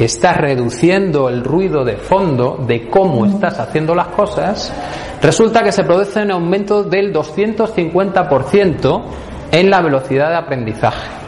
estás 0.00 0.36
reduciendo 0.38 1.28
el 1.28 1.44
ruido 1.44 1.84
de 1.84 1.96
fondo 1.96 2.58
de 2.66 2.88
cómo 2.90 3.26
estás 3.26 3.60
haciendo 3.60 3.94
las 3.94 4.08
cosas, 4.08 4.74
resulta 5.22 5.62
que 5.62 5.70
se 5.70 5.84
produce 5.84 6.20
un 6.20 6.32
aumento 6.32 6.82
del 6.82 7.14
250% 7.14 9.02
en 9.52 9.70
la 9.70 9.80
velocidad 9.80 10.30
de 10.30 10.36
aprendizaje. 10.38 11.23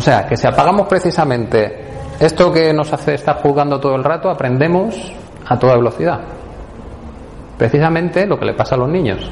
O 0.00 0.02
sea, 0.02 0.26
que 0.26 0.34
si 0.34 0.46
apagamos 0.46 0.88
precisamente 0.88 1.84
esto 2.18 2.50
que 2.50 2.72
nos 2.72 2.90
hace 2.90 3.16
estar 3.16 3.36
jugando 3.42 3.78
todo 3.78 3.96
el 3.96 4.02
rato, 4.02 4.30
aprendemos 4.30 4.96
a 5.46 5.58
toda 5.58 5.76
velocidad. 5.76 6.20
Precisamente 7.58 8.26
lo 8.26 8.38
que 8.38 8.46
le 8.46 8.54
pasa 8.54 8.76
a 8.76 8.78
los 8.78 8.88
niños, 8.88 9.30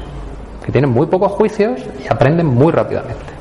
que 0.63 0.71
tienen 0.71 0.91
muy 0.91 1.07
pocos 1.07 1.31
juicios 1.31 1.81
y 1.99 2.05
aprenden 2.07 2.45
muy 2.45 2.71
rápidamente. 2.71 3.33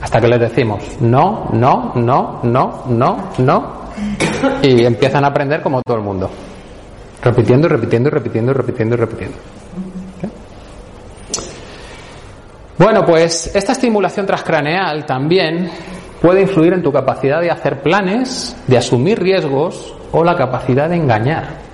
Hasta 0.00 0.18
que 0.18 0.28
les 0.28 0.40
decimos 0.40 0.82
no, 1.00 1.50
no, 1.52 1.92
no, 1.94 2.40
no, 2.42 2.84
no, 2.88 3.28
no, 3.36 3.72
y 4.62 4.86
empiezan 4.86 5.26
a 5.26 5.28
aprender 5.28 5.60
como 5.60 5.82
todo 5.82 5.98
el 5.98 6.02
mundo. 6.02 6.30
Repitiendo 7.22 7.68
repitiendo 7.68 8.08
repitiendo 8.08 8.54
repitiendo 8.54 8.96
repitiendo. 8.96 9.36
Bueno, 12.78 13.04
pues 13.04 13.54
esta 13.54 13.72
estimulación 13.72 14.26
transcraneal 14.26 15.04
también 15.04 15.70
puede 16.20 16.42
influir 16.42 16.72
en 16.72 16.82
tu 16.82 16.92
capacidad 16.92 17.40
de 17.40 17.50
hacer 17.50 17.82
planes, 17.82 18.56
de 18.66 18.78
asumir 18.78 19.20
riesgos 19.20 19.94
o 20.12 20.24
la 20.24 20.36
capacidad 20.36 20.88
de 20.88 20.96
engañar. 20.96 21.72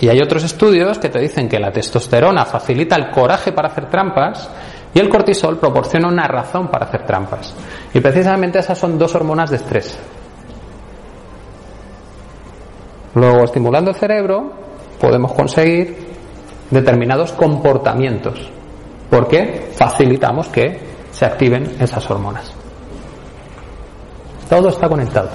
Y 0.00 0.08
hay 0.08 0.20
otros 0.20 0.44
estudios 0.44 0.98
que 0.98 1.08
te 1.08 1.18
dicen 1.18 1.48
que 1.48 1.58
la 1.58 1.70
testosterona 1.70 2.44
facilita 2.44 2.96
el 2.96 3.10
coraje 3.10 3.52
para 3.52 3.68
hacer 3.68 3.88
trampas 3.88 4.50
y 4.92 4.98
el 4.98 5.08
cortisol 5.08 5.58
proporciona 5.58 6.08
una 6.08 6.26
razón 6.28 6.68
para 6.68 6.86
hacer 6.86 7.06
trampas. 7.06 7.54
Y 7.94 8.00
precisamente 8.00 8.58
esas 8.58 8.76
son 8.76 8.98
dos 8.98 9.14
hormonas 9.14 9.50
de 9.50 9.56
estrés. 9.56 9.98
Luego, 13.14 13.44
estimulando 13.44 13.90
el 13.90 13.96
cerebro, 13.96 14.52
podemos 15.00 15.32
conseguir 15.32 16.11
determinados 16.72 17.32
comportamientos. 17.32 18.50
porque 19.08 19.70
Facilitamos 19.76 20.48
que 20.48 20.80
se 21.12 21.26
activen 21.26 21.76
esas 21.78 22.10
hormonas. 22.10 22.50
Todo 24.48 24.68
está 24.70 24.88
conectado. 24.88 25.28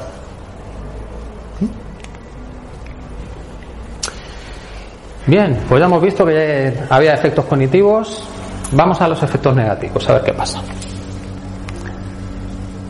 Bien, 5.28 5.60
pues 5.68 5.80
ya 5.80 5.86
hemos 5.86 6.02
visto 6.02 6.26
que 6.26 6.74
había 6.90 7.14
efectos 7.14 7.46
cognitivos. 7.46 8.24
Vamos 8.72 9.00
a 9.02 9.08
los 9.08 9.22
efectos 9.22 9.56
negativos, 9.56 10.10
a 10.10 10.14
ver 10.14 10.24
qué 10.24 10.34
pasa. 10.34 10.62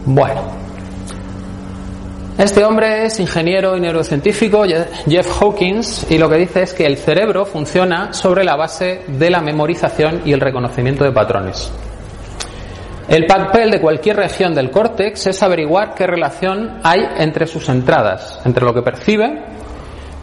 Bueno, 0.05 0.41
este 2.37 2.63
hombre 2.63 3.05
es 3.05 3.19
ingeniero 3.19 3.75
y 3.75 3.81
neurocientífico, 3.81 4.63
Jeff 5.07 5.41
Hawkins, 5.41 6.05
y 6.11 6.19
lo 6.19 6.29
que 6.29 6.37
dice 6.37 6.61
es 6.61 6.73
que 6.73 6.85
el 6.85 6.97
cerebro 6.97 7.45
funciona 7.45 8.13
sobre 8.13 8.43
la 8.43 8.55
base 8.55 9.01
de 9.07 9.31
la 9.31 9.41
memorización 9.41 10.21
y 10.23 10.33
el 10.33 10.39
reconocimiento 10.39 11.03
de 11.03 11.11
patrones. 11.11 11.71
El 13.07 13.25
papel 13.25 13.71
de 13.71 13.81
cualquier 13.81 14.17
región 14.17 14.53
del 14.53 14.69
córtex 14.69 15.25
es 15.25 15.41
averiguar 15.41 15.95
qué 15.95 16.05
relación 16.05 16.79
hay 16.83 17.07
entre 17.17 17.47
sus 17.47 17.69
entradas, 17.69 18.39
entre 18.45 18.63
lo 18.63 18.73
que 18.73 18.83
percibe, 18.83 19.43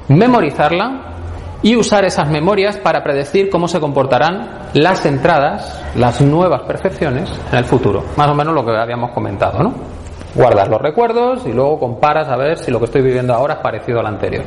memorizarla 0.07 1.15
y 1.62 1.75
usar 1.75 2.05
esas 2.05 2.31
memorias 2.31 2.77
para 2.77 3.03
predecir 3.03 3.51
cómo 3.51 3.67
se 3.67 3.81
comportarán 3.81 4.69
las 4.75 5.05
entradas, 5.07 5.83
las 5.97 6.21
nuevas 6.21 6.62
percepciones 6.62 7.29
en 7.51 7.59
el 7.59 7.65
futuro. 7.65 8.05
Más 8.17 8.29
o 8.29 8.35
menos 8.35 8.55
lo 8.55 8.65
que 8.65 8.71
habíamos 8.71 9.11
comentado, 9.12 9.62
¿no? 9.62 10.04
Guardas 10.35 10.68
los 10.68 10.80
recuerdos 10.80 11.47
y 11.47 11.53
luego 11.53 11.78
comparas 11.78 12.28
a 12.28 12.37
ver 12.37 12.59
si 12.59 12.70
lo 12.70 12.78
que 12.78 12.87
estoy 12.87 13.03
viviendo 13.03 13.35
ahora 13.35 13.55
es 13.55 13.61
parecido 13.61 14.01
al 14.01 14.07
anterior. 14.07 14.45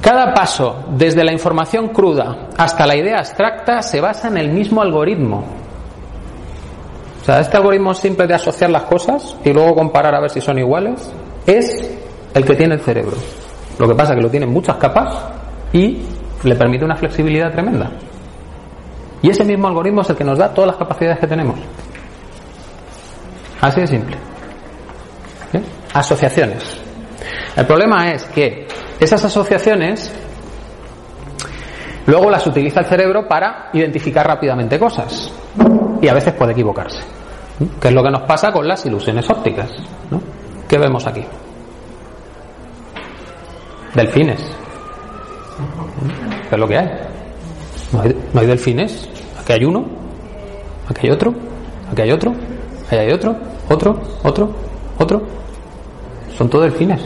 Cada 0.00 0.32
paso, 0.32 0.84
desde 0.90 1.24
la 1.24 1.32
información 1.32 1.88
cruda 1.88 2.48
hasta 2.56 2.86
la 2.86 2.96
idea 2.96 3.18
abstracta, 3.18 3.82
se 3.82 4.00
basa 4.00 4.28
en 4.28 4.38
el 4.38 4.50
mismo 4.50 4.80
algoritmo, 4.80 5.44
sea, 7.28 7.40
este 7.40 7.58
algoritmo 7.58 7.92
simple 7.92 8.26
de 8.26 8.34
asociar 8.34 8.70
las 8.70 8.84
cosas 8.84 9.36
y 9.44 9.52
luego 9.52 9.74
comparar 9.74 10.14
a 10.14 10.20
ver 10.20 10.30
si 10.30 10.40
son 10.40 10.58
iguales 10.58 11.12
es 11.46 11.98
el 12.32 12.44
que 12.44 12.54
tiene 12.54 12.76
el 12.76 12.80
cerebro. 12.80 13.16
Lo 13.78 13.86
que 13.86 13.94
pasa 13.94 14.12
es 14.12 14.16
que 14.16 14.22
lo 14.22 14.30
tiene 14.30 14.46
en 14.46 14.52
muchas 14.52 14.76
capas 14.76 15.14
y 15.72 15.98
le 16.42 16.54
permite 16.56 16.86
una 16.86 16.96
flexibilidad 16.96 17.52
tremenda. 17.52 17.90
Y 19.20 19.28
ese 19.28 19.44
mismo 19.44 19.68
algoritmo 19.68 20.00
es 20.00 20.10
el 20.10 20.16
que 20.16 20.24
nos 20.24 20.38
da 20.38 20.54
todas 20.54 20.68
las 20.68 20.76
capacidades 20.76 21.18
que 21.18 21.26
tenemos. 21.26 21.58
Así 23.60 23.80
de 23.82 23.86
simple. 23.86 24.16
Asociaciones. 25.98 26.62
El 27.56 27.66
problema 27.66 28.12
es 28.12 28.22
que 28.26 28.68
esas 29.00 29.24
asociaciones 29.24 30.12
luego 32.06 32.30
las 32.30 32.46
utiliza 32.46 32.78
el 32.80 32.86
cerebro 32.86 33.26
para 33.26 33.70
identificar 33.72 34.24
rápidamente 34.24 34.78
cosas. 34.78 35.32
Y 36.00 36.06
a 36.06 36.14
veces 36.14 36.34
puede 36.34 36.52
equivocarse. 36.52 37.00
¿Qué 37.80 37.88
es 37.88 37.94
lo 37.94 38.04
que 38.04 38.10
nos 38.10 38.22
pasa 38.22 38.52
con 38.52 38.68
las 38.68 38.86
ilusiones 38.86 39.28
ópticas? 39.28 39.72
¿no? 40.08 40.22
¿Qué 40.68 40.78
vemos 40.78 41.04
aquí? 41.04 41.24
Delfines. 43.94 44.40
¿Qué 46.48 46.54
es 46.54 46.58
lo 46.60 46.68
que 46.68 46.78
hay, 46.78 46.88
no 48.32 48.40
hay 48.40 48.46
delfines. 48.46 49.08
Aquí 49.40 49.54
hay 49.54 49.64
uno, 49.64 49.84
aquí 50.88 51.08
hay 51.08 51.12
otro, 51.12 51.34
aquí 51.90 52.02
hay 52.02 52.12
otro, 52.12 52.32
aquí 52.86 52.96
hay 52.96 53.10
otro, 53.10 53.34
otro, 53.68 54.00
otro, 54.22 54.54
otro. 54.98 55.38
Son 56.38 56.48
todos 56.48 56.64
delfines. 56.66 57.00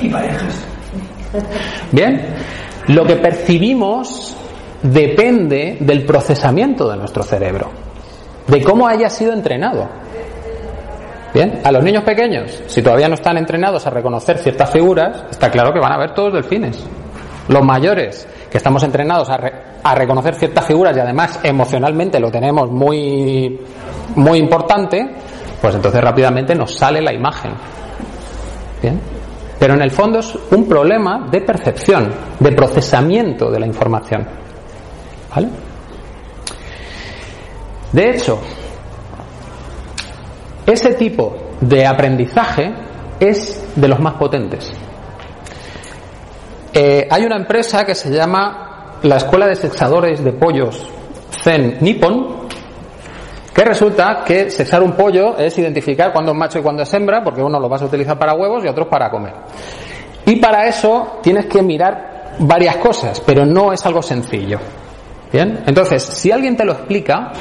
Y 0.00 0.08
parejas. 0.10 0.64
Bien, 1.90 2.26
lo 2.88 3.04
que 3.04 3.16
percibimos 3.16 4.36
depende 4.82 5.78
del 5.80 6.04
procesamiento 6.04 6.88
de 6.90 6.98
nuestro 6.98 7.22
cerebro, 7.22 7.70
de 8.46 8.62
cómo 8.62 8.86
haya 8.86 9.08
sido 9.08 9.32
entrenado. 9.32 9.88
Bien, 11.32 11.60
a 11.64 11.72
los 11.72 11.82
niños 11.82 12.04
pequeños, 12.04 12.62
si 12.66 12.82
todavía 12.82 13.08
no 13.08 13.14
están 13.14 13.36
entrenados 13.38 13.84
a 13.86 13.90
reconocer 13.90 14.38
ciertas 14.38 14.70
figuras, 14.70 15.24
está 15.30 15.50
claro 15.50 15.72
que 15.72 15.80
van 15.80 15.92
a 15.92 15.98
ver 15.98 16.14
todos 16.14 16.34
delfines. 16.34 16.84
Los 17.48 17.64
mayores, 17.64 18.28
que 18.50 18.58
estamos 18.58 18.84
entrenados 18.84 19.28
a, 19.30 19.36
re- 19.38 19.52
a 19.82 19.94
reconocer 19.96 20.34
ciertas 20.36 20.64
figuras 20.64 20.96
y 20.96 21.00
además 21.00 21.40
emocionalmente 21.42 22.20
lo 22.20 22.30
tenemos 22.30 22.70
muy, 22.70 23.58
muy 24.14 24.38
importante, 24.38 25.10
pues 25.64 25.76
entonces 25.76 25.98
rápidamente 26.02 26.54
nos 26.54 26.74
sale 26.74 27.00
la 27.00 27.10
imagen. 27.10 27.52
Bien. 28.82 29.00
Pero 29.58 29.72
en 29.72 29.80
el 29.80 29.90
fondo 29.90 30.18
es 30.18 30.36
un 30.50 30.68
problema 30.68 31.26
de 31.30 31.40
percepción, 31.40 32.12
de 32.38 32.52
procesamiento 32.52 33.50
de 33.50 33.60
la 33.60 33.66
información. 33.66 34.28
¿Vale? 35.34 35.48
De 37.92 38.10
hecho, 38.10 38.42
ese 40.66 40.92
tipo 40.96 41.34
de 41.62 41.86
aprendizaje 41.86 42.70
es 43.18 43.66
de 43.74 43.88
los 43.88 43.98
más 44.00 44.16
potentes. 44.16 44.70
Eh, 46.74 47.08
hay 47.10 47.24
una 47.24 47.36
empresa 47.36 47.86
que 47.86 47.94
se 47.94 48.10
llama 48.10 48.98
la 49.02 49.16
Escuela 49.16 49.46
de 49.46 49.56
Sexadores 49.56 50.22
de 50.22 50.32
Pollos 50.32 50.86
Zen 51.42 51.78
Nippon, 51.80 52.43
que 53.54 53.64
resulta 53.64 54.24
que 54.26 54.50
sexar 54.50 54.82
un 54.82 54.92
pollo 54.92 55.38
es 55.38 55.56
identificar 55.58 56.12
cuándo 56.12 56.32
es 56.32 56.38
macho 56.38 56.58
y 56.58 56.62
cuándo 56.62 56.82
es 56.82 56.92
hembra, 56.92 57.22
porque 57.22 57.40
uno 57.40 57.60
lo 57.60 57.68
vas 57.68 57.82
a 57.82 57.84
utilizar 57.84 58.18
para 58.18 58.34
huevos 58.34 58.64
y 58.64 58.68
otros 58.68 58.88
para 58.88 59.08
comer. 59.10 59.32
Y 60.26 60.36
para 60.36 60.66
eso 60.66 61.18
tienes 61.22 61.46
que 61.46 61.62
mirar 61.62 62.34
varias 62.40 62.76
cosas, 62.76 63.20
pero 63.20 63.46
no 63.46 63.72
es 63.72 63.86
algo 63.86 64.02
sencillo. 64.02 64.58
Bien, 65.32 65.62
entonces, 65.66 66.02
si 66.02 66.32
alguien 66.32 66.56
te 66.56 66.64
lo 66.64 66.72
explica, 66.72 67.32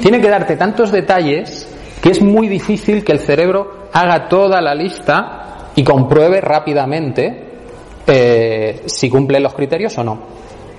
tiene 0.00 0.20
que 0.20 0.28
darte 0.28 0.56
tantos 0.56 0.90
detalles 0.90 1.68
que 2.00 2.10
es 2.10 2.22
muy 2.22 2.48
difícil 2.48 3.04
que 3.04 3.12
el 3.12 3.20
cerebro 3.20 3.88
haga 3.92 4.28
toda 4.28 4.60
la 4.60 4.74
lista 4.74 5.68
y 5.74 5.84
compruebe 5.84 6.40
rápidamente 6.40 7.52
eh, 8.06 8.82
si 8.86 9.08
cumple 9.08 9.40
los 9.40 9.54
criterios 9.54 9.96
o 9.98 10.04
no. 10.04 10.18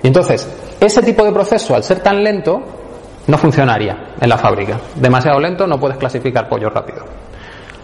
Y 0.02 0.08
entonces, 0.08 0.48
ese 0.80 1.02
tipo 1.02 1.24
de 1.24 1.32
proceso, 1.32 1.74
al 1.74 1.82
ser 1.82 2.00
tan 2.00 2.22
lento, 2.22 2.83
no 3.26 3.38
funcionaría 3.38 4.14
en 4.20 4.28
la 4.28 4.38
fábrica. 4.38 4.78
Demasiado 4.94 5.40
lento, 5.40 5.66
no 5.66 5.78
puedes 5.78 5.96
clasificar 5.96 6.48
pollo 6.48 6.68
rápido. 6.70 7.04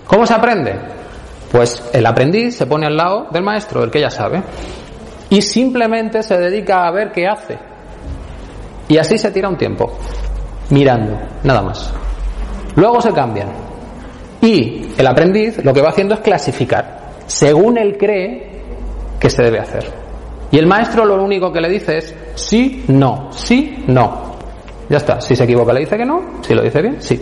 ¿Cómo 0.07 0.26
se 0.26 0.34
aprende? 0.34 0.74
Pues 1.51 1.91
el 1.93 2.07
aprendiz 2.07 2.57
se 2.57 2.66
pone 2.66 2.86
al 2.86 2.97
lado 2.97 3.28
del 3.30 3.43
maestro, 3.43 3.80
del 3.80 3.91
que 3.91 4.01
ya 4.01 4.11
sabe, 4.11 4.43
y 5.30 5.43
simplemente 5.43 6.22
se 6.22 6.36
dedica 6.36 6.86
a 6.86 6.91
ver 6.91 7.11
qué 7.12 7.26
hace. 7.26 7.59
Y 8.88 8.99
así 8.99 9.18
se 9.18 9.30
tira 9.30 9.49
un 9.49 9.57
tiempo, 9.57 9.99
mirando, 10.70 11.18
nada 11.45 11.62
más. 11.62 11.93
Luego 12.76 13.01
se 13.01 13.12
cambian. 13.12 13.49
Y 14.43 14.88
el 14.97 15.07
aprendiz 15.07 15.64
lo 15.64 15.72
que 15.72 15.80
va 15.80 15.91
haciendo 15.91 16.14
es 16.14 16.20
clasificar, 16.20 17.12
según 17.26 17.78
él 17.78 17.97
cree 17.99 18.62
que 19.18 19.30
se 19.30 19.43
debe 19.43 19.61
hacer. 19.61 19.93
Y 20.51 20.59
el 20.59 20.66
maestro 20.66 21.05
lo 21.05 21.22
único 21.22 21.53
que 21.53 21.61
le 21.61 21.68
dice 21.68 21.99
es 21.99 22.14
sí, 22.34 22.84
no, 22.88 23.30
sí, 23.32 23.84
no. 23.86 24.30
Ya 24.91 24.97
está. 24.97 25.20
Si 25.20 25.36
se 25.36 25.45
equivoca 25.45 25.72
le 25.72 25.80
dice 25.80 25.97
que 25.97 26.05
no, 26.05 26.20
si 26.43 26.53
lo 26.53 26.62
dice 26.62 26.82
bien, 26.82 27.01
sí. 27.01 27.18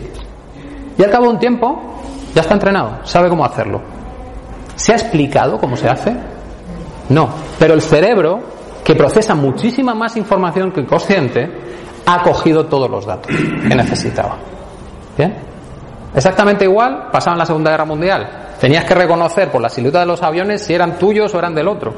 Y 0.97 1.05
al 1.05 1.11
cabo 1.11 1.27
de 1.27 1.31
un 1.33 1.39
tiempo 1.39 1.81
ya 2.35 2.41
está 2.41 2.55
entrenado, 2.55 3.01
sabe 3.05 3.29
cómo 3.29 3.45
hacerlo. 3.45 3.81
¿Se 4.75 4.93
ha 4.93 4.97
explicado 4.97 5.59
cómo 5.59 5.77
se 5.77 5.89
hace? 5.89 6.16
No. 7.11 7.29
Pero 7.59 7.75
el 7.75 7.83
cerebro, 7.83 8.41
que 8.83 8.95
procesa 8.95 9.35
muchísima 9.35 9.95
más 9.95 10.16
información 10.16 10.73
que 10.73 10.81
el 10.81 10.87
consciente, 10.87 11.49
ha 12.07 12.23
cogido 12.23 12.66
todos 12.66 12.91
los 12.91 13.05
datos 13.05 13.31
que 13.37 13.75
necesitaba. 13.75 14.39
¿Bien? 15.16 15.37
Exactamente 16.14 16.64
igual 16.64 17.09
pasaba 17.12 17.35
en 17.35 17.39
la 17.41 17.47
Segunda 17.47 17.71
Guerra 17.71 17.85
Mundial. 17.85 18.47
Tenías 18.59 18.85
que 18.85 18.95
reconocer 18.95 19.51
por 19.51 19.61
la 19.61 19.69
silueta 19.69 20.01
de 20.01 20.07
los 20.07 20.23
aviones 20.23 20.64
si 20.64 20.73
eran 20.73 20.99
tuyos 20.99 21.35
o 21.35 21.39
eran 21.39 21.55
del 21.55 21.69
otro. 21.69 21.93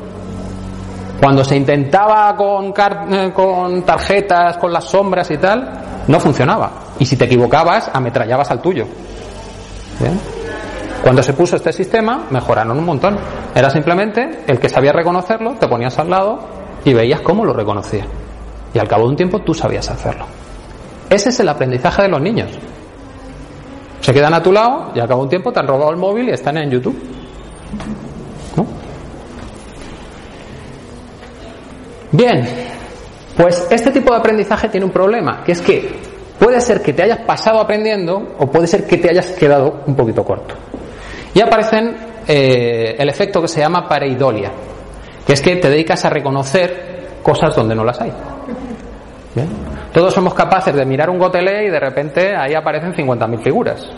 Cuando 1.21 1.45
se 1.45 1.55
intentaba 1.55 2.35
con, 2.35 2.73
eh, 3.13 3.31
con 3.33 3.83
tarjetas, 3.83 4.57
con 4.57 4.73
las 4.73 4.85
sombras 4.85 5.31
y 5.31 5.37
tal, 5.37 5.71
no 6.09 6.19
funcionaba. 6.19 6.71
Y 6.99 7.05
si 7.05 7.17
te 7.17 7.27
equivocabas, 7.27 7.91
ametrallabas 7.93 8.51
al 8.51 8.63
tuyo. 8.63 8.87
¿Bien? 9.99 10.19
Cuando 11.03 11.23
se 11.23 11.33
puso 11.33 11.57
este 11.57 11.73
sistema, 11.73 12.27
mejoraron 12.31 12.79
un 12.79 12.85
montón. 12.85 13.19
Era 13.55 13.71
simplemente 13.71 14.45
el 14.47 14.59
que 14.59 14.69
sabía 14.69 14.93
reconocerlo, 14.93 15.55
te 15.55 15.69
ponías 15.69 15.99
al 15.99 16.11
lado 16.11 16.41
y 16.85 16.95
veías 16.95 17.21
cómo 17.21 17.45
lo 17.45 17.53
reconocía. 17.53 18.07
Y 18.73 18.79
al 18.79 18.89
cabo 18.89 19.05
de 19.05 19.11
un 19.11 19.17
tiempo 19.17 19.41
tú 19.41 19.55
sabías 19.55 19.91
hacerlo. 19.91 20.27
Ese 21.09 21.31
es 21.31 21.41
el 21.41 21.49
aprendizaje 21.49 22.03
de 22.03 22.09
los 22.09 22.21
niños. 22.21 22.51
Se 24.01 24.15
quedan 24.15 24.35
a 24.35 24.43
tu 24.43 24.53
lado 24.53 24.93
y 24.95 25.01
al 25.01 25.09
cabo 25.09 25.21
de 25.21 25.25
un 25.25 25.31
tiempo 25.31 25.53
te 25.53 25.61
han 25.61 25.67
robado 25.67 25.91
el 25.91 25.97
móvil 25.97 26.29
y 26.29 26.33
están 26.33 26.57
en 26.57 26.71
YouTube. 26.71 26.97
¿No? 28.57 28.67
Bien, 32.13 32.47
pues 33.37 33.67
este 33.71 33.91
tipo 33.91 34.13
de 34.13 34.19
aprendizaje 34.19 34.69
tiene 34.69 34.87
un 34.87 34.93
problema, 34.93 35.43
que 35.45 35.53
es 35.53 35.61
que 35.61 35.89
puede 36.39 36.61
ser 36.61 36.83
que 36.83 36.93
te 36.93 37.03
hayas 37.03 37.21
pasado 37.21 37.61
aprendiendo 37.61 38.35
o 38.39 38.47
puede 38.51 38.67
ser 38.67 38.87
que 38.87 38.97
te 38.97 39.11
hayas 39.11 39.27
quedado 39.33 39.83
un 39.87 39.95
poquito 39.95 40.25
corto. 40.25 40.55
Y 41.35 41.41
aparecen 41.41 41.97
eh, 42.27 42.97
el 42.99 43.09
efecto 43.09 43.41
que 43.41 43.49
se 43.49 43.61
llama 43.61 43.89
pareidolia, 43.89 44.51
que 45.27 45.33
es 45.33 45.41
que 45.41 45.57
te 45.57 45.71
dedicas 45.71 46.05
a 46.05 46.11
reconocer 46.11 47.19
cosas 47.23 47.55
donde 47.55 47.75
no 47.75 47.85
las 47.85 48.01
hay. 48.01 48.13
¿Bien? 49.35 49.49
Todos 49.93 50.13
somos 50.13 50.35
capaces 50.35 50.75
de 50.75 50.85
mirar 50.85 51.11
un 51.11 51.19
gotelé 51.19 51.67
y 51.67 51.71
de 51.71 51.79
repente 51.79 52.35
ahí 52.37 52.55
aparecen 52.55 52.93
50.000 52.95 53.43
figuras. 53.43 53.89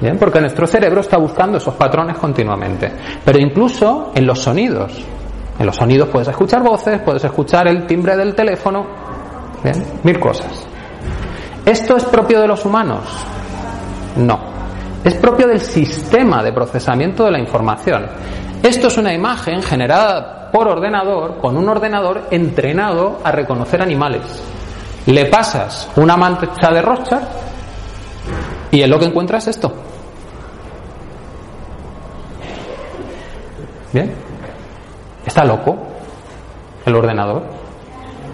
¿Bien? 0.00 0.16
Porque 0.18 0.40
nuestro 0.40 0.66
cerebro 0.66 1.00
está 1.00 1.16
buscando 1.18 1.58
esos 1.58 1.74
patrones 1.74 2.16
continuamente. 2.18 2.90
Pero 3.24 3.38
incluso 3.38 4.12
en 4.14 4.26
los 4.26 4.40
sonidos. 4.40 5.04
En 5.58 5.66
los 5.66 5.76
sonidos 5.76 6.08
puedes 6.08 6.28
escuchar 6.28 6.62
voces, 6.62 7.00
puedes 7.00 7.24
escuchar 7.24 7.68
el 7.68 7.86
timbre 7.86 8.16
del 8.16 8.34
teléfono. 8.34 8.86
¿Bien? 9.62 9.84
Mil 10.02 10.18
cosas. 10.18 10.66
¿Esto 11.64 11.96
es 11.96 12.04
propio 12.04 12.40
de 12.40 12.48
los 12.48 12.64
humanos? 12.64 13.04
No. 14.16 14.38
Es 15.02 15.14
propio 15.14 15.46
del 15.46 15.60
sistema 15.60 16.42
de 16.42 16.52
procesamiento 16.52 17.24
de 17.24 17.30
la 17.30 17.38
información. 17.38 18.06
Esto 18.62 18.88
es 18.88 18.98
una 18.98 19.12
imagen 19.12 19.62
generada 19.62 20.50
por 20.50 20.68
ordenador 20.68 21.38
con 21.38 21.56
un 21.56 21.68
ordenador 21.68 22.28
entrenado 22.30 23.20
a 23.22 23.30
reconocer 23.30 23.82
animales. 23.82 24.22
Le 25.06 25.26
pasas 25.26 25.90
una 25.96 26.16
mancha 26.16 26.70
de 26.70 26.82
Rorschach 26.82 27.22
y 28.70 28.82
en 28.82 28.90
lo 28.90 28.98
que 28.98 29.06
encuentra 29.06 29.38
es 29.38 29.48
esto. 29.48 29.72
¿Bien? 33.92 34.23
¿Está 35.26 35.44
loco 35.44 35.76
el 36.84 36.94
ordenador? 36.94 37.42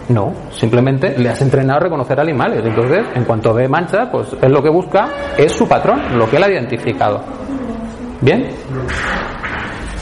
No, 0.09 0.32
simplemente 0.51 1.16
le 1.16 1.28
has 1.28 1.41
entrenado 1.41 1.78
a 1.78 1.82
reconocer 1.84 2.18
animales. 2.18 2.64
Entonces, 2.64 3.07
en 3.14 3.24
cuanto 3.24 3.55
ve 3.55 3.68
mancha, 3.68 4.11
pues 4.11 4.28
es 4.41 4.51
lo 4.51 4.61
que 4.61 4.68
busca, 4.68 5.09
es 5.38 5.53
su 5.53 5.68
patrón, 5.68 6.18
lo 6.18 6.28
que 6.28 6.36
él 6.36 6.43
ha 6.43 6.51
identificado. 6.51 7.20
¿Bien? 8.20 8.49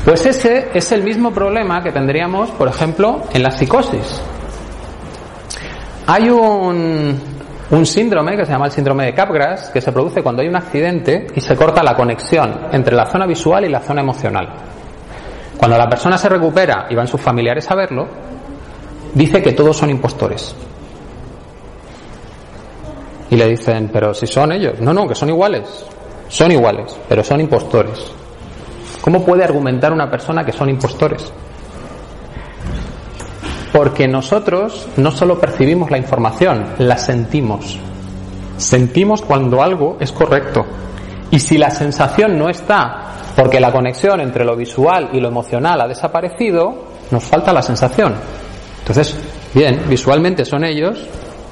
Pues 0.04 0.24
ese 0.24 0.70
es 0.72 0.90
el 0.92 1.04
mismo 1.04 1.30
problema 1.30 1.82
que 1.82 1.92
tendríamos, 1.92 2.50
por 2.52 2.68
ejemplo, 2.68 3.24
en 3.34 3.42
la 3.42 3.50
psicosis. 3.50 4.22
Hay 6.06 6.30
un, 6.30 7.20
un 7.70 7.86
síndrome 7.86 8.34
que 8.34 8.46
se 8.46 8.52
llama 8.52 8.66
el 8.66 8.72
síndrome 8.72 9.04
de 9.04 9.14
Capgras, 9.14 9.68
que 9.68 9.82
se 9.82 9.92
produce 9.92 10.22
cuando 10.22 10.40
hay 10.40 10.48
un 10.48 10.56
accidente 10.56 11.26
y 11.34 11.40
se 11.42 11.54
corta 11.54 11.82
la 11.82 11.94
conexión 11.94 12.68
entre 12.72 12.96
la 12.96 13.04
zona 13.04 13.26
visual 13.26 13.66
y 13.66 13.68
la 13.68 13.80
zona 13.80 14.00
emocional. 14.00 14.48
Cuando 15.58 15.76
la 15.76 15.88
persona 15.88 16.16
se 16.16 16.28
recupera 16.28 16.86
y 16.88 16.94
van 16.94 17.08
sus 17.08 17.20
familiares 17.20 17.68
a 17.70 17.74
verlo, 17.74 18.06
dice 19.12 19.42
que 19.42 19.52
todos 19.52 19.76
son 19.76 19.90
impostores. 19.90 20.54
Y 23.30 23.36
le 23.36 23.48
dicen, 23.48 23.90
pero 23.92 24.14
si 24.14 24.26
son 24.26 24.52
ellos. 24.52 24.80
No, 24.80 24.94
no, 24.94 25.06
que 25.06 25.16
son 25.16 25.28
iguales. 25.28 25.84
Son 26.28 26.52
iguales, 26.52 26.96
pero 27.08 27.24
son 27.24 27.40
impostores. 27.40 28.12
¿Cómo 29.00 29.24
puede 29.24 29.42
argumentar 29.42 29.92
una 29.92 30.08
persona 30.10 30.44
que 30.44 30.52
son 30.52 30.70
impostores? 30.70 31.32
Porque 33.72 34.06
nosotros 34.06 34.88
no 34.96 35.10
solo 35.10 35.38
percibimos 35.40 35.90
la 35.90 35.98
información, 35.98 36.74
la 36.78 36.96
sentimos. 36.98 37.78
Sentimos 38.56 39.22
cuando 39.22 39.62
algo 39.62 39.96
es 40.00 40.12
correcto. 40.12 40.64
Y 41.30 41.38
si 41.38 41.58
la 41.58 41.70
sensación 41.70 42.38
no 42.38 42.48
está 42.48 43.14
porque 43.36 43.60
la 43.60 43.70
conexión 43.70 44.20
entre 44.20 44.44
lo 44.44 44.56
visual 44.56 45.10
y 45.12 45.20
lo 45.20 45.28
emocional 45.28 45.80
ha 45.80 45.86
desaparecido, 45.86 46.86
nos 47.10 47.24
falta 47.24 47.52
la 47.52 47.62
sensación. 47.62 48.14
Entonces, 48.80 49.16
Bien, 49.54 49.82
visualmente 49.88 50.44
son 50.44 50.64
ellos, 50.64 51.04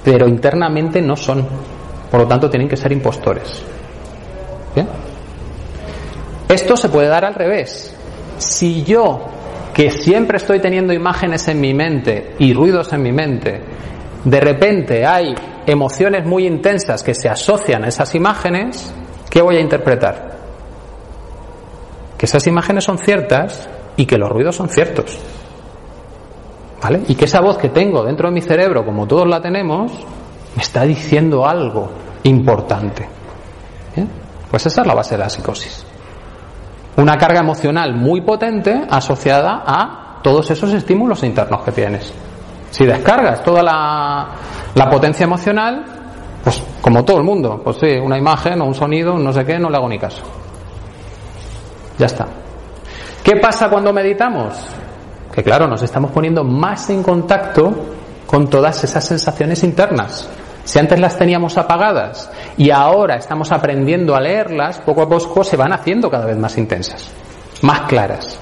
pero 0.05 0.29
internamente 0.29 1.01
no 1.01 1.17
son. 1.17 1.47
Por 2.11 2.21
lo 2.21 2.27
tanto, 2.27 2.51
tienen 2.51 2.69
que 2.69 2.77
ser 2.77 2.93
impostores. 2.93 3.63
¿Bien? 4.75 4.87
Esto 6.49 6.77
se 6.77 6.89
puede 6.89 7.09
dar 7.09 7.25
al 7.25 7.35
revés. 7.35 7.95
Si 8.39 8.85
yo, 8.85 9.25
que 9.73 9.91
siempre 9.91 10.37
estoy 10.37 10.61
teniendo 10.61 10.93
imágenes 10.93 11.49
en 11.49 11.61
mi 11.61 11.73
mente 11.75 12.35
y 12.39 12.53
ruidos 12.53 12.93
en 12.93 13.03
mi 13.03 13.13
mente, 13.13 13.61
de 14.25 14.41
repente 14.41 15.07
hay 15.07 15.35
emociones 15.67 16.27
muy 16.27 16.47
intensas 16.47 17.03
que 17.03 17.15
se 17.15 17.29
asocian 17.29 17.85
a 17.85 17.89
esas 17.89 18.15
imágenes, 18.15 18.95
¿qué 19.37 19.43
voy 19.43 19.57
a 19.57 19.61
interpretar? 19.61 20.31
Que 22.17 22.25
esas 22.25 22.47
imágenes 22.47 22.85
son 22.85 22.97
ciertas 22.97 23.69
y 23.95 24.07
que 24.07 24.17
los 24.17 24.31
ruidos 24.31 24.57
son 24.57 24.71
ciertos. 24.71 25.19
¿Vale? 26.83 27.03
Y 27.07 27.15
que 27.17 27.27
esa 27.27 27.43
voz 27.43 27.59
que 27.59 27.69
tengo 27.69 28.03
dentro 28.03 28.29
de 28.29 28.35
mi 28.35 28.41
cerebro, 28.41 28.83
como 28.87 29.07
todos 29.07 29.29
la 29.29 29.43
tenemos, 29.43 29.93
me 30.55 30.63
está 30.63 30.85
diciendo 30.85 31.47
algo 31.47 31.91
importante. 32.23 33.07
Pues 34.51 34.65
esa 34.65 34.81
es 34.81 34.87
la 34.87 34.95
base 34.95 35.17
de 35.17 35.19
la 35.19 35.29
psicosis. 35.29 35.85
Una 36.97 37.19
carga 37.19 37.41
emocional 37.41 37.95
muy 37.95 38.23
potente 38.23 38.87
asociada 38.89 39.65
a 39.67 40.23
todos 40.23 40.51
esos 40.51 40.73
estímulos 40.73 41.23
internos 41.25 41.63
que 41.63 41.73
tienes. 41.73 42.11
Si 42.71 42.87
descargas 42.87 43.45
toda 43.45 43.63
la, 43.63 44.29
la 44.75 44.89
potencia 44.89 45.25
emocional, 45.25 45.96
pues 46.47 46.63
como 46.81 47.05
todo 47.05 47.17
el 47.17 47.25
mundo, 47.25 47.61
pues 47.65 47.79
sí, 47.81 47.99
una 48.01 48.17
imagen 48.17 48.61
o 48.61 48.67
un 48.67 48.75
sonido, 48.75 49.19
no 49.19 49.33
sé 49.33 49.45
qué, 49.45 49.59
no 49.59 49.69
le 49.69 49.79
hago 49.79 49.89
ni 49.89 49.99
caso. 49.99 50.23
Ya 51.99 52.07
está. 52.07 52.25
¿Qué 53.25 53.35
pasa 53.39 53.69
cuando 53.69 53.93
meditamos? 53.93 54.55
Que 55.35 55.43
claro, 55.43 55.67
nos 55.67 55.83
estamos 55.83 56.13
poniendo 56.13 56.45
más 56.45 56.89
en 56.91 57.03
contacto 57.03 57.73
con 58.29 58.49
todas 58.49 58.85
esas 58.85 59.05
sensaciones 59.05 59.65
internas. 59.65 60.31
Si 60.63 60.79
antes 60.79 61.01
las 61.01 61.19
teníamos 61.19 61.59
apagadas 61.59 62.31
y 62.57 62.71
ahora 62.71 63.17
estamos 63.17 63.51
aprendiendo 63.51 64.15
a 64.15 64.21
leerlas, 64.21 64.79
poco 64.79 65.03
a 65.03 65.09
poco 65.09 65.43
se 65.43 65.57
van 65.57 65.73
haciendo 65.73 66.09
cada 66.09 66.27
vez 66.27 66.39
más 66.39 66.57
intensas, 66.59 67.11
más 67.63 67.81
claras. 67.89 68.39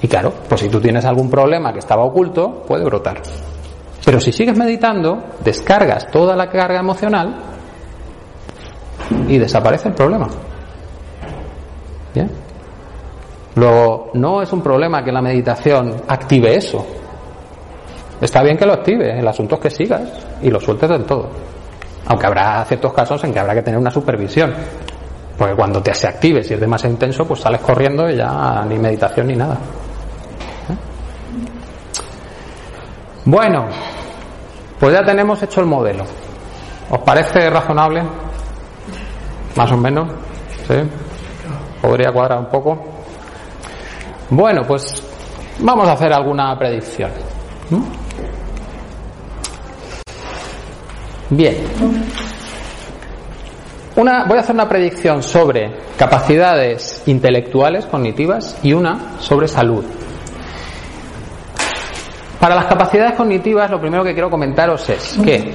Y 0.00 0.06
claro, 0.06 0.32
pues 0.48 0.60
si 0.60 0.68
tú 0.68 0.80
tienes 0.80 1.04
algún 1.04 1.28
problema 1.28 1.72
que 1.72 1.80
estaba 1.80 2.04
oculto, 2.04 2.62
puede 2.64 2.84
brotar. 2.84 3.20
Pero 4.04 4.20
si 4.20 4.32
sigues 4.32 4.56
meditando, 4.56 5.22
descargas 5.44 6.10
toda 6.10 6.34
la 6.34 6.48
carga 6.48 6.80
emocional 6.80 7.36
y 9.28 9.38
desaparece 9.38 9.88
el 9.88 9.94
problema. 9.94 10.28
¿Bien? 12.14 12.30
Luego, 13.56 14.10
no 14.14 14.42
es 14.42 14.52
un 14.52 14.62
problema 14.62 15.04
que 15.04 15.12
la 15.12 15.20
meditación 15.20 16.02
active 16.08 16.56
eso. 16.56 16.86
Está 18.20 18.42
bien 18.42 18.56
que 18.56 18.66
lo 18.66 18.74
active, 18.74 19.18
el 19.18 19.26
asunto 19.26 19.56
es 19.56 19.60
que 19.60 19.70
sigas 19.70 20.02
y 20.42 20.50
lo 20.50 20.60
sueltes 20.60 20.88
del 20.88 21.04
todo. 21.04 21.28
Aunque 22.06 22.26
habrá 22.26 22.64
ciertos 22.64 22.92
casos 22.92 23.22
en 23.24 23.32
que 23.32 23.38
habrá 23.38 23.54
que 23.54 23.62
tener 23.62 23.78
una 23.78 23.90
supervisión. 23.90 24.52
Porque 25.36 25.54
cuando 25.54 25.82
te 25.82 25.94
se 25.94 26.06
active, 26.06 26.44
si 26.44 26.54
es 26.54 26.60
demasiado 26.60 26.92
intenso, 26.92 27.24
pues 27.24 27.40
sales 27.40 27.62
corriendo 27.62 28.08
y 28.10 28.16
ya 28.16 28.64
ni 28.68 28.78
meditación 28.78 29.26
ni 29.26 29.36
nada. 29.36 29.54
¿Eh? 30.68 30.76
Bueno, 33.24 33.68
pues 34.78 34.94
ya 34.94 35.04
tenemos 35.04 35.42
hecho 35.42 35.60
el 35.60 35.66
modelo. 35.66 36.04
¿Os 36.90 36.98
parece 37.00 37.50
razonable? 37.50 38.02
Más 39.56 39.70
o 39.72 39.76
menos. 39.76 40.08
¿Sí? 40.66 40.74
Podría 41.82 42.12
cuadrar 42.12 42.38
un 42.38 42.46
poco. 42.46 42.78
Bueno, 44.30 44.62
pues 44.66 45.02
vamos 45.58 45.88
a 45.88 45.92
hacer 45.92 46.12
alguna 46.12 46.56
predicción. 46.58 47.10
Bien. 51.30 51.56
Una, 53.96 54.24
voy 54.24 54.38
a 54.38 54.40
hacer 54.40 54.54
una 54.54 54.68
predicción 54.68 55.22
sobre 55.22 55.70
capacidades 55.96 57.02
intelectuales, 57.06 57.86
cognitivas, 57.86 58.58
y 58.62 58.72
una 58.72 59.18
sobre 59.20 59.46
salud. 59.46 59.84
Para 62.40 62.54
las 62.54 62.64
capacidades 62.64 63.12
cognitivas, 63.12 63.70
lo 63.70 63.78
primero 63.78 64.02
que 64.02 64.14
quiero 64.14 64.30
comentaros 64.30 64.88
es 64.88 65.18
que 65.22 65.54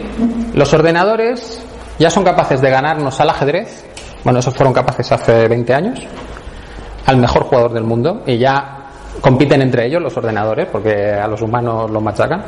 los 0.53 0.71
ordenadores 0.71 1.59
ya 1.97 2.11
son 2.11 2.23
capaces 2.23 2.61
de 2.61 2.69
ganarnos 2.69 3.19
al 3.19 3.31
ajedrez. 3.31 3.85
Bueno, 4.23 4.37
esos 4.37 4.53
fueron 4.53 4.71
capaces 4.71 5.11
hace 5.11 5.47
20 5.47 5.73
años. 5.73 5.99
Al 7.07 7.17
mejor 7.17 7.45
jugador 7.45 7.73
del 7.73 7.85
mundo. 7.85 8.21
Y 8.27 8.37
ya 8.37 8.85
compiten 9.19 9.63
entre 9.63 9.87
ellos 9.87 9.99
los 9.99 10.15
ordenadores, 10.15 10.67
porque 10.71 11.13
a 11.13 11.27
los 11.27 11.41
humanos 11.41 11.89
los 11.89 12.03
machacan. 12.03 12.43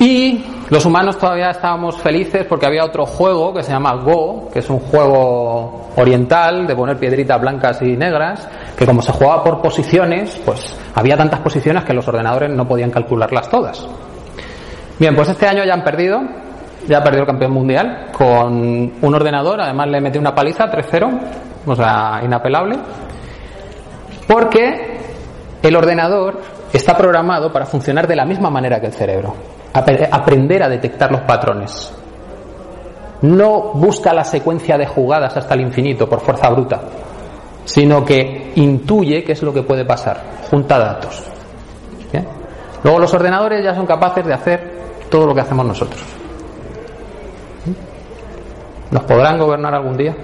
Y 0.00 0.42
los 0.70 0.86
humanos 0.86 1.18
todavía 1.18 1.50
estábamos 1.50 1.98
felices 1.98 2.46
porque 2.48 2.64
había 2.64 2.86
otro 2.86 3.04
juego 3.04 3.52
que 3.52 3.62
se 3.62 3.70
llama 3.70 3.96
Go, 3.96 4.48
que 4.50 4.60
es 4.60 4.70
un 4.70 4.78
juego 4.78 5.90
oriental 5.94 6.66
de 6.66 6.74
poner 6.74 6.96
piedritas 6.96 7.38
blancas 7.38 7.82
y 7.82 7.98
negras, 7.98 8.48
que 8.78 8.86
como 8.86 9.02
se 9.02 9.12
jugaba 9.12 9.44
por 9.44 9.60
posiciones, 9.60 10.40
pues 10.42 10.74
había 10.94 11.18
tantas 11.18 11.40
posiciones 11.40 11.84
que 11.84 11.92
los 11.92 12.08
ordenadores 12.08 12.48
no 12.48 12.66
podían 12.66 12.90
calcularlas 12.90 13.50
todas. 13.50 13.86
Bien, 14.98 15.14
pues 15.14 15.28
este 15.28 15.46
año 15.46 15.64
ya 15.64 15.74
han 15.74 15.84
perdido, 15.84 16.22
ya 16.88 16.96
ha 16.96 17.02
perdido 17.02 17.24
el 17.24 17.28
campeón 17.28 17.52
mundial 17.52 18.06
con 18.16 18.92
un 19.02 19.14
ordenador, 19.14 19.60
además 19.60 19.88
le 19.88 20.00
metí 20.00 20.18
una 20.18 20.34
paliza 20.34 20.64
3-0, 20.72 21.20
o 21.66 21.76
sea, 21.76 22.22
inapelable, 22.24 22.78
porque 24.26 24.98
el 25.62 25.76
ordenador 25.76 26.40
está 26.72 26.96
programado 26.96 27.52
para 27.52 27.66
funcionar 27.66 28.06
de 28.06 28.16
la 28.16 28.24
misma 28.24 28.48
manera 28.48 28.80
que 28.80 28.86
el 28.86 28.94
cerebro 28.94 29.59
aprender 29.72 30.62
a 30.62 30.68
detectar 30.68 31.10
los 31.10 31.22
patrones. 31.22 31.92
No 33.22 33.72
busca 33.74 34.14
la 34.14 34.24
secuencia 34.24 34.78
de 34.78 34.86
jugadas 34.86 35.36
hasta 35.36 35.54
el 35.54 35.60
infinito 35.60 36.08
por 36.08 36.20
fuerza 36.20 36.48
bruta, 36.50 36.80
sino 37.64 38.04
que 38.04 38.52
intuye 38.56 39.22
qué 39.22 39.32
es 39.32 39.42
lo 39.42 39.52
que 39.52 39.62
puede 39.62 39.84
pasar, 39.84 40.20
junta 40.50 40.78
datos. 40.78 41.30
Luego 42.82 42.98
los 42.98 43.12
ordenadores 43.12 43.62
ya 43.62 43.74
son 43.74 43.86
capaces 43.86 44.24
de 44.24 44.32
hacer 44.32 44.72
todo 45.10 45.26
lo 45.26 45.34
que 45.34 45.42
hacemos 45.42 45.66
nosotros. 45.66 46.00
¿Nos 48.90 49.02
podrán 49.04 49.38
gobernar 49.38 49.74
algún 49.74 49.96
día? 49.96 50.16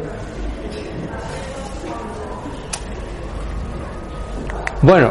Bueno, 4.82 5.11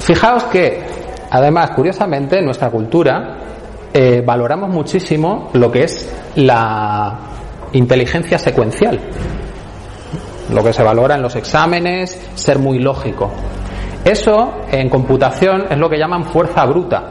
fijaos 0.00 0.44
que 0.44 0.84
Además, 1.30 1.70
curiosamente, 1.70 2.38
en 2.38 2.44
nuestra 2.44 2.70
cultura 2.70 3.36
eh, 3.92 4.22
valoramos 4.24 4.70
muchísimo 4.70 5.50
lo 5.54 5.70
que 5.70 5.84
es 5.84 6.14
la 6.36 7.18
inteligencia 7.72 8.38
secuencial. 8.38 9.00
Lo 10.52 10.62
que 10.62 10.72
se 10.72 10.82
valora 10.82 11.16
en 11.16 11.22
los 11.22 11.34
exámenes, 11.34 12.20
ser 12.34 12.58
muy 12.58 12.78
lógico. 12.78 13.30
Eso 14.04 14.62
en 14.70 14.88
computación 14.88 15.64
es 15.70 15.78
lo 15.78 15.88
que 15.88 15.98
llaman 15.98 16.24
fuerza 16.26 16.64
bruta. 16.66 17.10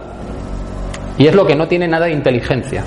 Y 1.17 1.27
es 1.27 1.35
lo 1.35 1.45
que 1.45 1.55
no 1.55 1.67
tiene 1.67 1.87
nada 1.87 2.05
de 2.05 2.13
inteligencia. 2.13 2.83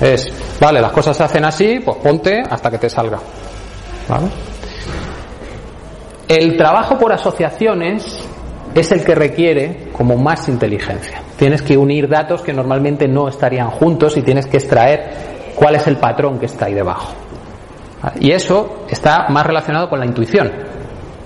Es, 0.00 0.32
vale, 0.60 0.80
las 0.80 0.92
cosas 0.92 1.16
se 1.16 1.24
hacen 1.24 1.44
así, 1.44 1.80
pues 1.84 1.96
ponte 1.98 2.42
hasta 2.48 2.70
que 2.70 2.78
te 2.78 2.90
salga. 2.90 3.18
El 6.28 6.56
trabajo 6.56 6.98
por 6.98 7.12
asociaciones 7.12 8.24
es 8.80 8.92
el 8.92 9.04
que 9.04 9.14
requiere 9.14 9.88
como 9.92 10.16
más 10.16 10.48
inteligencia. 10.48 11.22
Tienes 11.36 11.62
que 11.62 11.76
unir 11.76 12.08
datos 12.08 12.42
que 12.42 12.52
normalmente 12.52 13.06
no 13.08 13.28
estarían 13.28 13.70
juntos 13.70 14.16
y 14.16 14.22
tienes 14.22 14.46
que 14.46 14.56
extraer 14.56 15.52
cuál 15.54 15.74
es 15.74 15.86
el 15.86 15.96
patrón 15.96 16.38
que 16.38 16.46
está 16.46 16.66
ahí 16.66 16.74
debajo. 16.74 17.12
Y 18.18 18.32
eso 18.32 18.84
está 18.88 19.28
más 19.28 19.46
relacionado 19.46 19.88
con 19.88 20.00
la 20.00 20.06
intuición, 20.06 20.50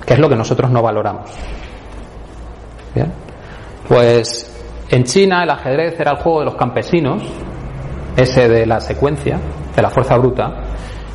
que 0.04 0.14
es 0.14 0.18
lo 0.18 0.28
que 0.28 0.36
nosotros 0.36 0.70
no 0.70 0.82
valoramos. 0.82 1.30
Bien. 2.94 3.12
Pues 3.88 4.52
en 4.90 5.04
China 5.04 5.44
el 5.44 5.50
ajedrez 5.50 5.98
era 5.98 6.12
el 6.12 6.18
juego 6.18 6.40
de 6.40 6.44
los 6.46 6.56
campesinos, 6.56 7.22
ese 8.16 8.48
de 8.48 8.66
la 8.66 8.80
secuencia, 8.80 9.38
de 9.74 9.82
la 9.82 9.90
fuerza 9.90 10.16
bruta, 10.16 10.62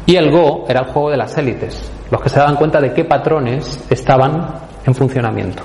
y 0.06 0.16
el 0.16 0.32
Go 0.32 0.66
era 0.68 0.82
el 0.82 0.88
juego 0.88 1.12
de 1.12 1.18
las 1.18 1.38
élites, 1.38 1.92
los 2.10 2.22
que 2.22 2.30
se 2.30 2.40
daban 2.40 2.56
cuenta 2.56 2.80
de 2.80 2.94
qué 2.94 3.06
patrones 3.06 3.86
estaban 3.90 4.48
en 4.86 4.96
funcionamiento. 4.96 5.64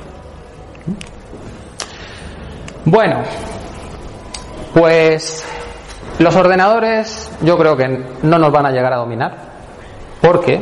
Bueno, 2.84 3.22
pues 4.72 5.44
los 6.18 6.36
ordenadores 6.36 7.32
yo 7.42 7.58
creo 7.58 7.76
que 7.76 7.88
no 8.22 8.38
nos 8.38 8.52
van 8.52 8.66
a 8.66 8.70
llegar 8.70 8.92
a 8.92 8.98
dominar, 8.98 9.36
porque 10.20 10.60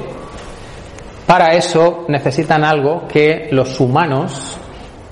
para 1.26 1.54
eso 1.54 2.04
necesitan 2.08 2.64
algo 2.64 3.06
que 3.06 3.48
los 3.50 3.78
humanos 3.78 4.58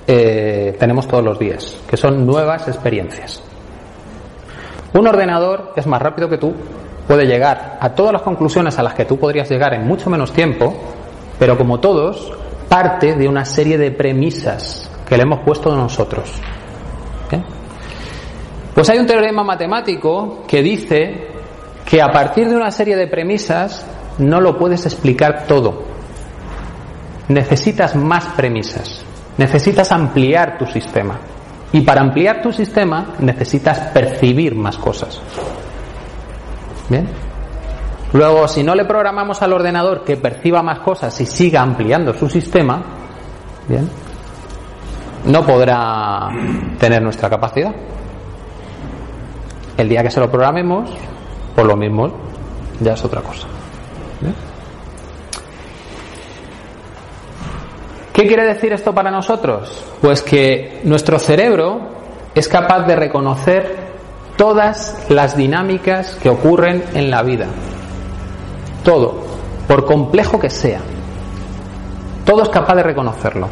eh, 0.07 0.75
tenemos 0.79 1.07
todos 1.07 1.23
los 1.23 1.37
días, 1.37 1.77
que 1.87 1.97
son 1.97 2.25
nuevas 2.25 2.67
experiencias. 2.67 3.43
Un 4.93 5.07
ordenador 5.07 5.73
es 5.75 5.85
más 5.87 6.01
rápido 6.01 6.29
que 6.29 6.37
tú, 6.37 6.53
puede 7.07 7.25
llegar 7.25 7.77
a 7.79 7.89
todas 7.89 8.13
las 8.13 8.21
conclusiones 8.21 8.77
a 8.79 8.83
las 8.83 8.93
que 8.93 9.05
tú 9.05 9.17
podrías 9.17 9.49
llegar 9.49 9.73
en 9.73 9.85
mucho 9.85 10.09
menos 10.09 10.31
tiempo, 10.31 10.73
pero 11.37 11.57
como 11.57 11.79
todos, 11.79 12.31
parte 12.69 13.15
de 13.15 13.27
una 13.27 13.45
serie 13.45 13.77
de 13.77 13.91
premisas 13.91 14.89
que 15.07 15.17
le 15.17 15.23
hemos 15.23 15.39
puesto 15.39 15.75
nosotros. 15.75 16.31
Pues 18.73 18.89
hay 18.89 18.97
un 18.97 19.05
teorema 19.05 19.43
matemático 19.43 20.43
que 20.47 20.63
dice 20.63 21.27
que 21.85 22.01
a 22.01 22.11
partir 22.11 22.49
de 22.49 22.55
una 22.55 22.71
serie 22.71 22.95
de 22.95 23.07
premisas 23.07 23.85
no 24.17 24.41
lo 24.41 24.57
puedes 24.57 24.85
explicar 24.85 25.45
todo. 25.47 25.83
Necesitas 27.27 27.95
más 27.95 28.25
premisas. 28.35 29.05
Necesitas 29.37 29.91
ampliar 29.91 30.57
tu 30.57 30.65
sistema. 30.65 31.19
Y 31.71 31.81
para 31.81 32.01
ampliar 32.01 32.41
tu 32.41 32.51
sistema 32.51 33.13
necesitas 33.19 33.79
percibir 33.91 34.55
más 34.55 34.77
cosas. 34.77 35.21
¿Bien? 36.89 37.07
Luego, 38.13 38.47
si 38.47 38.63
no 38.63 38.75
le 38.75 38.85
programamos 38.85 39.41
al 39.41 39.53
ordenador 39.53 40.03
que 40.03 40.17
perciba 40.17 40.61
más 40.61 40.79
cosas 40.79 41.19
y 41.21 41.25
siga 41.25 41.61
ampliando 41.61 42.13
su 42.13 42.29
sistema, 42.29 42.83
¿bien? 43.67 43.89
No 45.25 45.45
podrá 45.45 46.29
tener 46.79 47.01
nuestra 47.01 47.29
capacidad. 47.29 47.73
El 49.77 49.89
día 49.89 50.03
que 50.03 50.11
se 50.11 50.19
lo 50.19 50.29
programemos, 50.29 50.89
por 51.55 51.65
lo 51.65 51.75
mismo, 51.75 52.11
ya 52.79 52.93
es 52.93 53.03
otra 53.03 53.21
cosa. 53.21 53.47
¿Qué 58.13 58.27
quiere 58.27 58.45
decir 58.45 58.71
esto 58.73 58.93
para 58.93 59.09
nosotros? 59.09 59.83
Pues 59.99 60.21
que 60.21 60.81
nuestro 60.83 61.17
cerebro 61.17 61.79
es 62.35 62.47
capaz 62.47 62.85
de 62.85 62.95
reconocer 62.95 63.93
todas 64.37 65.05
las 65.09 65.35
dinámicas 65.35 66.15
que 66.21 66.29
ocurren 66.29 66.83
en 66.93 67.09
la 67.09 67.23
vida. 67.23 67.47
Todo, 68.83 69.23
por 69.67 69.85
complejo 69.85 70.39
que 70.39 70.49
sea. 70.49 70.79
Todo 72.25 72.43
es 72.43 72.49
capaz 72.49 72.75
de 72.75 72.83
reconocerlo. 72.83 73.47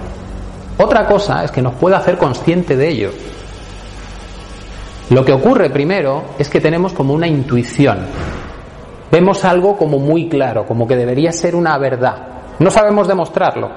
Otra 0.82 1.06
cosa 1.06 1.44
es 1.44 1.52
que 1.52 1.62
nos 1.62 1.76
pueda 1.76 1.98
hacer 1.98 2.18
consciente 2.18 2.76
de 2.76 2.88
ello. 2.90 3.12
Lo 5.12 5.24
que 5.24 5.32
ocurre 5.32 5.70
primero 5.70 6.24
es 6.40 6.50
que 6.50 6.60
tenemos 6.60 6.94
como 6.94 7.14
una 7.14 7.28
intuición. 7.28 8.00
Vemos 9.12 9.46
algo 9.46 9.78
como 9.78 10.00
muy 10.00 10.28
claro, 10.28 10.66
como 10.66 10.88
que 10.88 10.96
debería 10.96 11.32
ser 11.34 11.54
una 11.54 11.78
verdad. 11.78 12.16
No 12.58 12.72
sabemos 12.72 13.08
demostrarlo, 13.08 13.70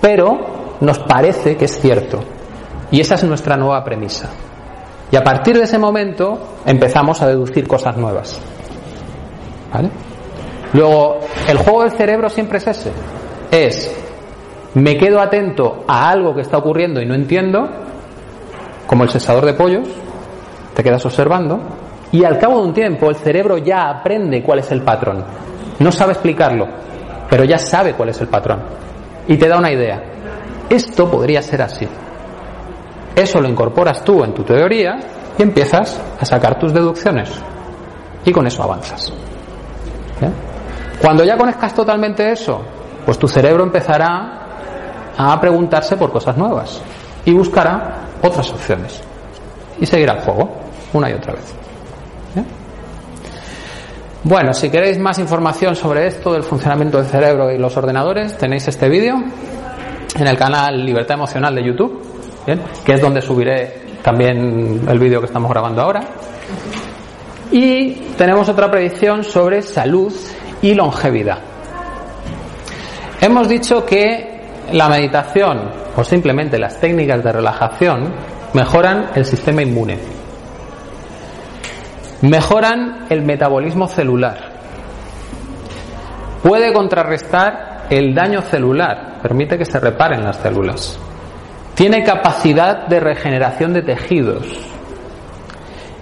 pero 0.00 0.76
nos 0.80 0.98
parece 1.00 1.56
que 1.56 1.66
es 1.66 1.78
cierto. 1.78 2.20
Y 2.90 3.00
esa 3.00 3.16
es 3.16 3.24
nuestra 3.24 3.56
nueva 3.56 3.84
premisa. 3.84 4.30
Y 5.10 5.16
a 5.16 5.22
partir 5.22 5.58
de 5.58 5.64
ese 5.64 5.78
momento 5.78 6.38
empezamos 6.64 7.20
a 7.20 7.26
deducir 7.26 7.68
cosas 7.68 7.98
nuevas. 7.98 8.40
¿Vale? 9.74 9.90
Luego, 10.72 11.18
el 11.48 11.58
juego 11.58 11.82
del 11.82 11.92
cerebro 11.92 12.30
siempre 12.30 12.58
es 12.58 12.66
ese. 12.66 12.92
Es, 13.50 13.94
me 14.74 14.96
quedo 14.96 15.20
atento 15.20 15.84
a 15.86 16.08
algo 16.08 16.34
que 16.34 16.40
está 16.40 16.58
ocurriendo 16.58 17.00
y 17.00 17.06
no 17.06 17.14
entiendo, 17.14 17.68
como 18.86 19.04
el 19.04 19.10
sesador 19.10 19.44
de 19.44 19.54
pollos, 19.54 19.88
te 20.74 20.82
quedas 20.82 21.04
observando 21.04 21.60
y 22.10 22.24
al 22.24 22.38
cabo 22.38 22.60
de 22.60 22.68
un 22.68 22.74
tiempo 22.74 23.10
el 23.10 23.16
cerebro 23.16 23.58
ya 23.58 23.88
aprende 23.88 24.42
cuál 24.42 24.60
es 24.60 24.70
el 24.72 24.82
patrón. 24.82 25.24
No 25.78 25.92
sabe 25.92 26.12
explicarlo, 26.12 26.66
pero 27.28 27.44
ya 27.44 27.58
sabe 27.58 27.94
cuál 27.94 28.10
es 28.10 28.20
el 28.20 28.28
patrón 28.28 28.62
y 29.28 29.36
te 29.36 29.48
da 29.48 29.58
una 29.58 29.72
idea. 29.72 30.02
Esto 30.68 31.10
podría 31.10 31.42
ser 31.42 31.62
así. 31.62 31.86
Eso 33.14 33.40
lo 33.40 33.48
incorporas 33.48 34.02
tú 34.04 34.24
en 34.24 34.32
tu 34.32 34.42
teoría 34.42 34.98
y 35.38 35.42
empiezas 35.42 36.00
a 36.18 36.24
sacar 36.24 36.58
tus 36.58 36.72
deducciones. 36.72 37.30
Y 38.24 38.32
con 38.32 38.46
eso 38.46 38.62
avanzas. 38.62 39.12
Cuando 41.00 41.24
ya 41.24 41.36
conozcas 41.36 41.74
totalmente 41.74 42.30
eso, 42.30 42.62
pues 43.04 43.18
tu 43.18 43.26
cerebro 43.26 43.64
empezará 43.64 44.41
a 45.16 45.40
preguntarse 45.40 45.96
por 45.96 46.12
cosas 46.12 46.36
nuevas 46.36 46.80
y 47.24 47.32
buscará 47.32 48.06
otras 48.22 48.50
opciones. 48.50 49.00
Y 49.80 49.86
seguirá 49.86 50.14
el 50.14 50.20
juego 50.20 50.50
una 50.92 51.10
y 51.10 51.14
otra 51.14 51.34
vez. 51.34 51.54
Bueno, 54.24 54.54
si 54.54 54.70
queréis 54.70 54.98
más 55.00 55.18
información 55.18 55.74
sobre 55.74 56.06
esto, 56.06 56.32
del 56.32 56.44
funcionamiento 56.44 56.98
del 56.98 57.06
cerebro 57.06 57.50
y 57.50 57.58
los 57.58 57.76
ordenadores, 57.76 58.38
tenéis 58.38 58.68
este 58.68 58.88
vídeo 58.88 59.16
en 60.14 60.26
el 60.26 60.36
canal 60.36 60.86
Libertad 60.86 61.16
Emocional 61.16 61.52
de 61.56 61.64
YouTube, 61.64 62.00
que 62.84 62.92
es 62.92 63.00
donde 63.00 63.20
subiré 63.20 63.82
también 64.00 64.82
el 64.88 64.98
vídeo 65.00 65.18
que 65.18 65.26
estamos 65.26 65.50
grabando 65.50 65.82
ahora. 65.82 66.02
Y 67.50 67.94
tenemos 68.16 68.48
otra 68.48 68.70
predicción 68.70 69.24
sobre 69.24 69.60
salud 69.60 70.14
y 70.62 70.74
longevidad. 70.74 71.38
Hemos 73.20 73.48
dicho 73.48 73.84
que 73.84 74.31
la 74.72 74.88
meditación 74.88 75.70
o 75.96 76.04
simplemente 76.04 76.58
las 76.58 76.80
técnicas 76.80 77.22
de 77.22 77.32
relajación 77.32 78.12
mejoran 78.54 79.10
el 79.14 79.24
sistema 79.24 79.62
inmune 79.62 79.98
Mejoran 82.22 83.06
el 83.10 83.22
metabolismo 83.22 83.88
celular. 83.88 84.38
Puede 86.40 86.72
contrarrestar 86.72 87.86
el 87.90 88.14
daño 88.14 88.42
celular, 88.42 89.18
permite 89.20 89.58
que 89.58 89.64
se 89.64 89.80
reparen 89.80 90.22
las 90.22 90.36
células. 90.36 91.00
Tiene 91.74 92.04
capacidad 92.04 92.86
de 92.86 93.00
regeneración 93.00 93.72
de 93.72 93.82
tejidos 93.82 94.46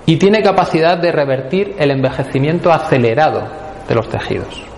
y 0.05 0.19
tiene 0.19 0.43
capacidad 0.43 0.99
de 0.99 1.11
revertir 1.11 1.75
el 1.79 1.91
envejecimiento 1.91 2.71
acelerado 2.71 3.49
de 3.89 3.95
los 3.95 4.07
tejidos. 4.11 4.70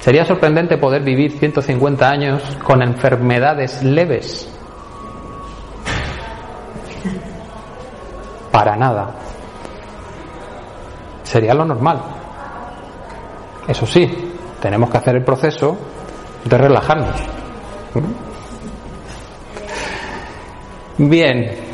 Sería 0.00 0.24
sorprendente 0.24 0.78
poder 0.78 1.02
vivir 1.02 1.32
150 1.38 2.08
años 2.08 2.42
con 2.62 2.82
enfermedades 2.82 3.82
leves. 3.82 4.52
Para 8.52 8.76
nada 8.76 9.14
sería 11.26 11.54
lo 11.54 11.64
normal. 11.64 12.00
Eso 13.68 13.84
sí, 13.84 14.08
tenemos 14.60 14.88
que 14.88 14.96
hacer 14.96 15.16
el 15.16 15.24
proceso 15.24 15.76
de 16.44 16.56
relajarnos. 16.56 17.20
Bien, 20.98 21.65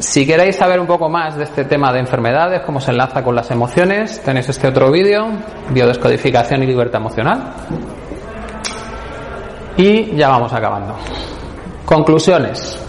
si 0.00 0.26
queréis 0.26 0.56
saber 0.56 0.80
un 0.80 0.86
poco 0.86 1.08
más 1.08 1.36
de 1.36 1.44
este 1.44 1.64
tema 1.64 1.92
de 1.92 2.00
enfermedades, 2.00 2.62
cómo 2.62 2.80
se 2.80 2.90
enlaza 2.90 3.22
con 3.22 3.34
las 3.34 3.50
emociones, 3.50 4.22
tenéis 4.22 4.48
este 4.48 4.68
otro 4.68 4.90
vídeo, 4.90 5.28
biodescodificación 5.70 6.62
y 6.62 6.66
libertad 6.66 7.00
emocional. 7.00 7.52
Y 9.76 10.14
ya 10.16 10.28
vamos 10.28 10.52
acabando. 10.52 10.96
Conclusiones. 11.84 12.80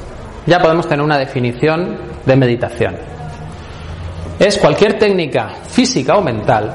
Ya 0.45 0.59
podemos 0.59 0.87
tener 0.87 1.03
una 1.03 1.17
definición 1.17 1.97
de 2.25 2.35
meditación 2.35 3.15
es 4.39 4.57
cualquier 4.57 4.99
técnica 4.99 5.49
física 5.69 6.17
o 6.17 6.21
mental 6.21 6.73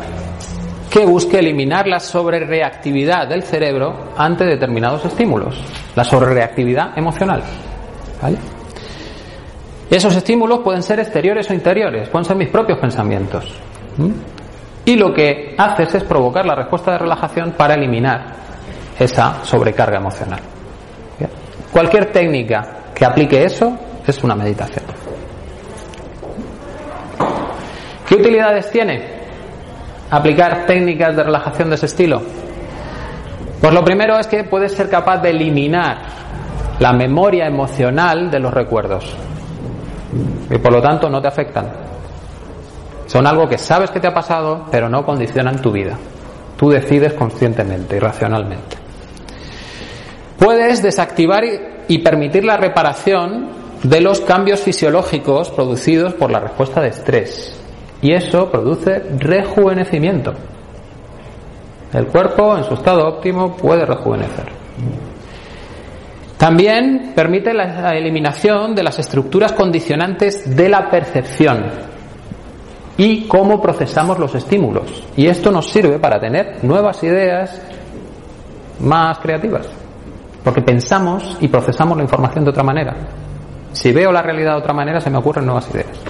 que 0.91 1.05
busque 1.05 1.39
eliminar 1.39 1.87
la 1.87 2.01
sobrereactividad 2.01 3.29
del 3.29 3.43
cerebro 3.43 4.13
ante 4.17 4.45
determinados 4.45 5.05
estímulos, 5.05 5.63
la 5.95 6.03
sobrereactividad 6.03 6.99
emocional. 6.99 7.43
Esos 9.91 10.15
estímulos 10.15 10.61
pueden 10.61 10.85
ser 10.85 11.01
exteriores 11.01 11.51
o 11.51 11.53
interiores, 11.53 12.09
pueden 12.09 12.25
ser 12.25 12.37
mis 12.37 12.49
propios 12.49 12.79
pensamientos. 12.79 13.53
Y 14.85 14.95
lo 14.95 15.13
que 15.13 15.57
haces 15.59 15.97
es 15.97 16.05
provocar 16.05 16.47
la 16.47 16.55
respuesta 16.55 16.93
de 16.93 16.99
relajación 16.99 17.53
para 17.57 17.75
eliminar 17.75 18.25
esa 18.97 19.45
sobrecarga 19.45 19.99
emocional. 19.99 20.39
Cualquier 21.73 22.13
técnica 22.13 22.77
que 22.95 23.05
aplique 23.05 23.43
eso 23.45 23.77
es 24.07 24.23
una 24.23 24.37
meditación. 24.37 24.85
¿Qué 28.09 28.15
utilidades 28.15 28.71
tiene 28.71 29.21
aplicar 30.11 30.67
técnicas 30.67 31.17
de 31.17 31.23
relajación 31.25 31.69
de 31.69 31.75
ese 31.75 31.87
estilo? 31.87 32.23
Pues 33.61 33.75
lo 33.75 33.85
primero 33.85 34.19
es 34.19 34.29
que 34.29 34.45
puedes 34.45 34.73
ser 34.73 34.89
capaz 34.89 35.19
de 35.19 35.31
eliminar 35.31 35.99
la 36.79 36.93
memoria 36.93 37.47
emocional 37.47 38.31
de 38.31 38.39
los 38.39 38.55
recuerdos 38.55 39.17
y 40.51 40.59
por 40.59 40.73
lo 40.73 40.83
tanto 40.83 41.09
no 41.09 41.21
te 41.21 41.29
afectan. 41.29 41.69
Son 43.07 43.27
algo 43.27 43.49
que 43.49 43.59
sabes 43.59 43.91
que 43.91 44.01
te 44.01 44.07
ha 44.07 44.15
pasado, 44.15 44.67
pero 44.71 44.89
no 44.89 45.05
condicionan 45.05 45.61
tu 45.61 45.73
vida. 45.73 45.97
Tú 46.57 46.71
decides 46.71 47.15
conscientemente 47.15 47.97
y 47.97 47.99
racionalmente. 47.99 48.77
Puedes 50.39 50.83
desactivar 50.83 51.43
y 51.89 51.99
permitir 51.99 52.45
la 52.45 52.57
reparación 52.57 53.49
de 53.83 54.01
los 54.01 54.21
cambios 54.21 54.61
fisiológicos 54.61 55.51
producidos 55.51 56.15
por 56.15 56.31
la 56.31 56.41
respuesta 56.41 56.81
de 56.81 56.89
estrés. 56.89 57.59
Y 58.03 58.13
eso 58.13 58.51
produce 58.51 59.03
rejuvenecimiento. 59.19 60.35
El 61.93 62.07
cuerpo 62.07 62.57
en 62.57 62.65
su 62.65 62.75
estado 62.75 63.07
óptimo 63.09 63.57
puede 63.57 63.85
rejuvenecer. 63.85 64.47
También 66.41 67.13
permite 67.15 67.53
la 67.53 67.95
eliminación 67.95 68.75
de 68.75 68.83
las 68.83 68.99
estructuras 68.99 69.53
condicionantes 69.53 70.57
de 70.57 70.71
la 70.71 70.89
percepción 70.89 71.67
y 72.97 73.29
cómo 73.29 73.61
procesamos 73.61 74.19
los 74.19 74.35
estímulos. 74.35 75.07
Y 75.19 75.27
esto 75.27 75.51
nos 75.51 75.69
sirve 75.69 75.99
para 75.99 76.19
tener 76.19 76.65
nuevas 76.65 77.03
ideas 77.03 77.61
más 78.81 79.19
creativas. 79.19 79.69
Porque 80.43 80.63
pensamos 80.63 81.37
y 81.43 81.49
procesamos 81.49 81.99
la 81.99 82.05
información 82.05 82.45
de 82.45 82.51
otra 82.53 82.63
manera. 82.63 82.97
Si 83.73 83.93
veo 83.93 84.11
la 84.11 84.23
realidad 84.23 84.53
de 84.53 84.61
otra 84.61 84.73
manera, 84.73 84.99
se 84.99 85.11
me 85.11 85.19
ocurren 85.19 85.45
nuevas 85.45 85.69
ideas. 85.75 86.01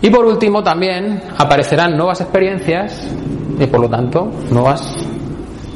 Y 0.00 0.08
por 0.08 0.24
último, 0.24 0.62
también 0.62 1.22
aparecerán 1.36 1.98
nuevas 1.98 2.22
experiencias 2.22 3.14
y 3.58 3.66
por 3.66 3.80
lo 3.80 3.90
tanto 3.90 4.30
nuevas, 4.50 5.06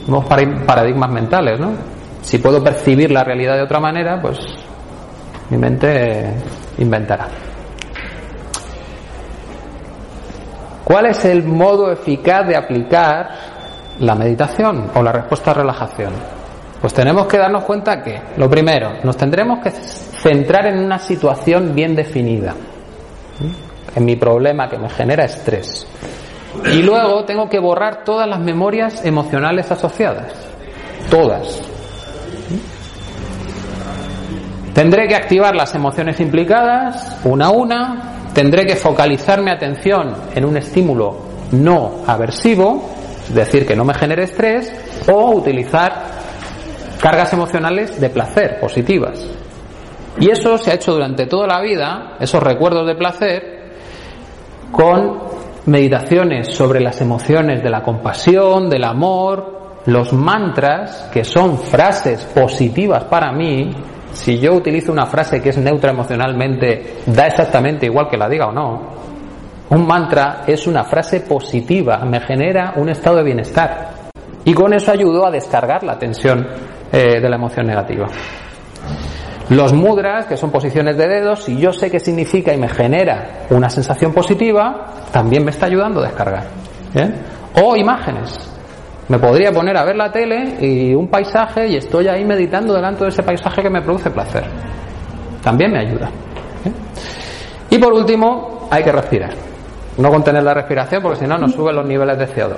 nuevos 0.07 0.25
paradigmas 0.27 1.11
mentales. 1.11 1.61
¿no? 1.61 1.96
Si 2.27 2.39
puedo 2.39 2.61
percibir 2.63 3.13
la 3.13 3.23
realidad 3.23 3.55
de 3.55 3.63
otra 3.63 3.79
manera, 3.79 4.21
pues 4.21 4.37
mi 5.49 5.57
mente 5.59 6.35
inventará. 6.77 7.29
¿Cuál 10.83 11.07
es 11.07 11.25
el 11.25 11.45
modo 11.45 11.93
eficaz 11.93 12.49
de 12.49 12.57
aplicar 12.57 13.29
la 14.01 14.17
meditación 14.17 14.91
o 14.97 15.05
la 15.05 15.13
respuesta 15.13 15.53
a 15.53 15.55
relajación? 15.55 16.15
Pues 16.81 16.93
tenemos 16.93 17.29
que 17.29 17.39
darnos 17.39 17.63
cuenta 17.63 18.03
que, 18.03 18.21
lo 18.37 18.51
primero, 18.51 18.95
nos 19.05 19.17
tendremos 19.17 19.61
que 19.63 19.71
centrar 19.71 20.67
en 20.67 20.81
una 20.81 20.99
situación 20.99 21.77
bien 21.77 21.95
definida, 21.95 22.57
en 23.95 24.05
mi 24.05 24.17
problema 24.17 24.69
que 24.69 24.79
me 24.79 24.91
genera 24.91 25.27
estrés. 25.27 25.87
Y 26.73 26.83
luego 26.83 27.25
tengo 27.25 27.49
que 27.49 27.61
borrar 27.61 28.03
todas 28.03 28.29
las 28.29 28.41
memorias 28.41 29.05
emocionales 29.05 29.71
asociadas, 29.71 30.33
todas. 31.09 31.76
Tendré 34.77 35.09
que 35.09 35.17
activar 35.17 35.57
las 35.57 35.75
emociones 35.75 36.21
implicadas 36.21 37.19
una 37.25 37.47
a 37.47 37.51
una, 37.51 38.29
tendré 38.35 38.67
que 38.67 38.77
focalizar 38.77 39.41
mi 39.41 39.51
atención 39.51 40.15
en 40.35 40.45
un 40.45 40.59
estímulo 40.59 41.17
no 41.53 42.03
aversivo, 42.07 42.87
es 43.27 43.35
decir, 43.35 43.67
que 43.67 43.75
no 43.75 43.87
me 43.87 43.95
genere 43.95 44.25
estrés, 44.25 44.71
o 45.11 45.31
utilizar 45.31 45.95
cargas 47.01 47.33
emocionales 47.33 47.99
de 47.99 48.11
placer, 48.11 48.61
positivas. 48.61 49.27
Y 50.21 50.31
eso 50.31 50.59
se 50.59 50.73
ha 50.73 50.75
hecho 50.75 50.93
durante 50.93 51.25
toda 51.25 51.47
la 51.47 51.63
vida, 51.63 52.19
esos 52.21 52.43
recuerdos 52.43 52.87
de 52.87 52.97
placer, 52.97 53.73
con 54.71 55.21
meditaciones 55.65 56.55
sobre 56.55 56.81
las 56.81 57.01
emociones 57.01 57.63
de 57.63 57.71
la 57.71 57.83
compasión, 57.83 58.69
del 58.69 58.85
amor, 58.85 59.79
los 59.87 60.13
mantras, 60.13 61.09
que 61.11 61.25
son 61.25 61.57
frases 61.57 62.27
positivas 62.27 63.05
para 63.05 63.33
mí, 63.33 63.75
si 64.17 64.39
yo 64.39 64.55
utilizo 64.55 64.91
una 64.91 65.07
frase 65.07 65.43
que 65.43 65.51
es 65.51 65.59
neutra 65.59 65.91
emocionalmente, 65.91 67.03
da 67.07 67.27
exactamente 67.27 67.87
igual 67.87 68.09
que 68.09 68.17
la 68.17 68.29
diga 68.29 68.47
o 68.47 68.53
no. 68.53 68.97
Un 69.69 69.87
mantra 69.87 70.43
es 70.47 70.67
una 70.67 70.85
frase 70.85 71.21
positiva, 71.21 71.99
me 71.99 72.21
genera 72.21 72.73
un 72.77 72.89
estado 72.89 73.17
de 73.17 73.25
bienestar. 73.25 73.91
Y 74.45 74.55
con 74.55 74.73
eso 74.73 74.91
ayudo 74.91 75.27
a 75.27 75.31
descargar 75.31 75.83
la 75.85 75.99
tensión 75.99 76.47
eh, 76.91 77.21
de 77.21 77.29
la 77.29 77.37
emoción 77.37 77.67
negativa. 77.67 78.07
Los 79.51 79.73
mudras, 79.73 80.27
que 80.27 80.37
son 80.37 80.51
posiciones 80.51 80.97
de 80.97 81.07
dedos, 81.07 81.45
si 81.45 81.57
yo 81.59 81.73
sé 81.73 81.91
qué 81.91 82.01
significa 82.01 82.55
y 82.55 82.59
me 82.59 82.69
genera 82.69 83.47
una 83.51 83.69
sensación 83.69 84.13
positiva, 84.13 84.87
también 85.13 85.45
me 85.45 85.51
está 85.51 85.67
ayudando 85.67 86.01
a 86.01 86.05
descargar. 86.05 86.45
O 87.63 87.77
imágenes. 87.77 88.56
Me 89.09 89.19
podría 89.19 89.53
poner 89.53 89.77
a 89.77 89.85
ver 89.85 89.97
la 89.97 90.11
tele 90.11 90.57
y 90.61 90.95
un 90.95 91.09
paisaje 91.09 91.69
y 91.69 91.77
estoy 91.77 92.09
ahí 92.09 92.25
meditando 92.25 92.75
delante 92.75 93.05
de 93.05 93.11
ese 93.11 93.23
paisaje 93.23 93.63
que 93.63 93.71
me 93.71 93.81
produce 93.81 94.11
placer. 94.11 94.45
También 95.43 95.71
me 95.71 95.79
ayuda. 95.79 96.09
¿eh? 96.65 96.73
Y 97.71 97.79
por 97.79 97.93
último, 97.93 98.69
hay 98.71 98.83
que 98.83 98.91
respirar. 98.91 99.31
No 99.99 100.11
contener 100.11 100.43
la 100.43 100.55
respiración 100.55 101.03
porque 101.03 101.21
si 101.21 101.27
no 101.27 101.39
nos 101.39 101.53
suben 101.53 101.77
los 101.77 101.87
niveles 101.87 102.19
de 102.19 102.29
CO2. 102.29 102.57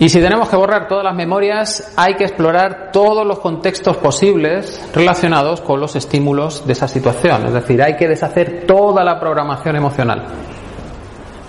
Y 0.00 0.08
si 0.08 0.20
tenemos 0.20 0.48
que 0.48 0.56
borrar 0.56 0.86
todas 0.86 1.04
las 1.04 1.14
memorias, 1.14 1.92
hay 1.96 2.14
que 2.14 2.24
explorar 2.24 2.90
todos 2.92 3.26
los 3.26 3.40
contextos 3.40 3.96
posibles 3.96 4.88
relacionados 4.94 5.60
con 5.60 5.80
los 5.80 5.96
estímulos 5.96 6.64
de 6.66 6.72
esa 6.72 6.86
situación. 6.86 7.46
Es 7.46 7.52
decir, 7.52 7.82
hay 7.82 7.96
que 7.96 8.06
deshacer 8.06 8.64
toda 8.66 9.02
la 9.02 9.18
programación 9.18 9.74
emocional. 9.76 10.26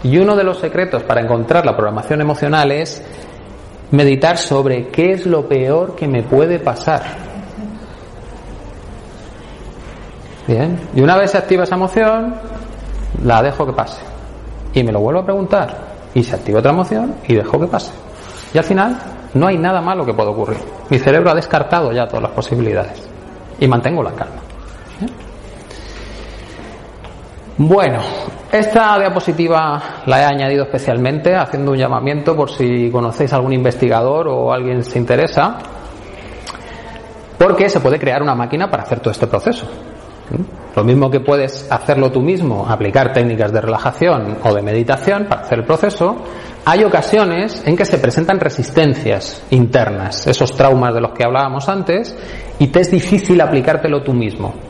Y 0.03 0.17
uno 0.17 0.35
de 0.35 0.43
los 0.43 0.59
secretos 0.59 1.03
para 1.03 1.21
encontrar 1.21 1.65
la 1.65 1.75
programación 1.75 2.21
emocional 2.21 2.71
es 2.71 3.03
meditar 3.91 4.37
sobre 4.37 4.87
qué 4.87 5.11
es 5.13 5.25
lo 5.25 5.47
peor 5.47 5.95
que 5.95 6.07
me 6.07 6.23
puede 6.23 6.59
pasar. 6.59 7.01
Bien, 10.47 10.79
y 10.95 11.01
una 11.01 11.17
vez 11.17 11.31
se 11.31 11.37
activa 11.37 11.63
esa 11.63 11.75
emoción, 11.75 12.35
la 13.23 13.43
dejo 13.43 13.65
que 13.65 13.73
pase. 13.73 14.01
Y 14.73 14.83
me 14.83 14.91
lo 14.91 14.99
vuelvo 14.99 15.21
a 15.21 15.25
preguntar. 15.25 15.89
Y 16.13 16.23
se 16.23 16.35
activa 16.35 16.59
otra 16.59 16.71
emoción 16.71 17.15
y 17.27 17.35
dejo 17.35 17.59
que 17.59 17.67
pase. 17.67 17.91
Y 18.53 18.57
al 18.57 18.63
final 18.63 18.97
no 19.33 19.47
hay 19.47 19.57
nada 19.57 19.81
malo 19.81 20.05
que 20.05 20.13
pueda 20.13 20.29
ocurrir. 20.29 20.57
Mi 20.89 20.97
cerebro 20.97 21.31
ha 21.31 21.35
descartado 21.35 21.91
ya 21.91 22.07
todas 22.07 22.23
las 22.23 22.31
posibilidades. 22.31 23.07
Y 23.59 23.67
mantengo 23.67 24.01
la 24.01 24.11
calma. 24.11 24.41
Bueno, 27.57 27.99
esta 28.51 28.97
diapositiva 28.97 30.01
la 30.05 30.21
he 30.21 30.25
añadido 30.25 30.63
especialmente 30.63 31.35
haciendo 31.35 31.71
un 31.71 31.77
llamamiento 31.77 32.35
por 32.35 32.49
si 32.49 32.89
conocéis 32.89 33.31
algún 33.33 33.53
investigador 33.53 34.27
o 34.27 34.51
alguien 34.51 34.83
se 34.83 34.97
interesa, 34.97 35.57
porque 37.37 37.69
se 37.69 37.79
puede 37.79 37.99
crear 37.99 38.21
una 38.21 38.35
máquina 38.35 38.69
para 38.69 38.83
hacer 38.83 38.99
todo 38.99 39.11
este 39.11 39.27
proceso. 39.27 39.67
Lo 40.75 40.83
mismo 40.83 41.09
que 41.09 41.19
puedes 41.19 41.71
hacerlo 41.71 42.11
tú 42.11 42.21
mismo, 42.21 42.65
aplicar 42.67 43.11
técnicas 43.11 43.51
de 43.51 43.61
relajación 43.61 44.37
o 44.43 44.53
de 44.53 44.61
meditación 44.61 45.25
para 45.27 45.41
hacer 45.41 45.59
el 45.59 45.65
proceso, 45.65 46.15
hay 46.65 46.83
ocasiones 46.83 47.63
en 47.65 47.75
que 47.75 47.85
se 47.85 47.97
presentan 47.97 48.39
resistencias 48.39 49.43
internas, 49.49 50.27
esos 50.27 50.55
traumas 50.55 50.93
de 50.93 51.01
los 51.01 51.11
que 51.11 51.23
hablábamos 51.23 51.67
antes, 51.69 52.15
y 52.59 52.67
te 52.67 52.81
es 52.81 52.91
difícil 52.91 53.41
aplicártelo 53.41 54.03
tú 54.03 54.13
mismo. 54.13 54.68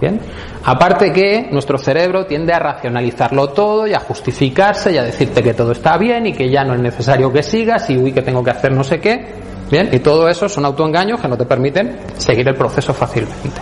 Bien, 0.00 0.20
Aparte 0.66 1.12
que 1.12 1.48
nuestro 1.50 1.76
cerebro 1.76 2.24
tiende 2.24 2.54
a 2.54 2.58
racionalizarlo 2.58 3.50
todo 3.50 3.86
y 3.86 3.92
a 3.92 4.00
justificarse 4.00 4.92
y 4.92 4.96
a 4.96 5.02
decirte 5.02 5.42
que 5.42 5.52
todo 5.52 5.72
está 5.72 5.98
bien 5.98 6.26
y 6.26 6.32
que 6.32 6.48
ya 6.48 6.64
no 6.64 6.72
es 6.72 6.80
necesario 6.80 7.30
que 7.30 7.42
sigas 7.42 7.90
y 7.90 7.98
uy 7.98 8.12
que 8.12 8.22
tengo 8.22 8.42
que 8.42 8.50
hacer 8.50 8.72
no 8.72 8.82
sé 8.82 8.98
qué. 8.98 9.26
Bien, 9.70 9.90
y 9.92 9.98
todo 9.98 10.26
eso 10.26 10.48
son 10.48 10.64
autoengaños 10.64 11.20
que 11.20 11.28
no 11.28 11.36
te 11.36 11.44
permiten 11.44 11.98
seguir 12.16 12.48
el 12.48 12.54
proceso 12.54 12.94
fácilmente. 12.94 13.60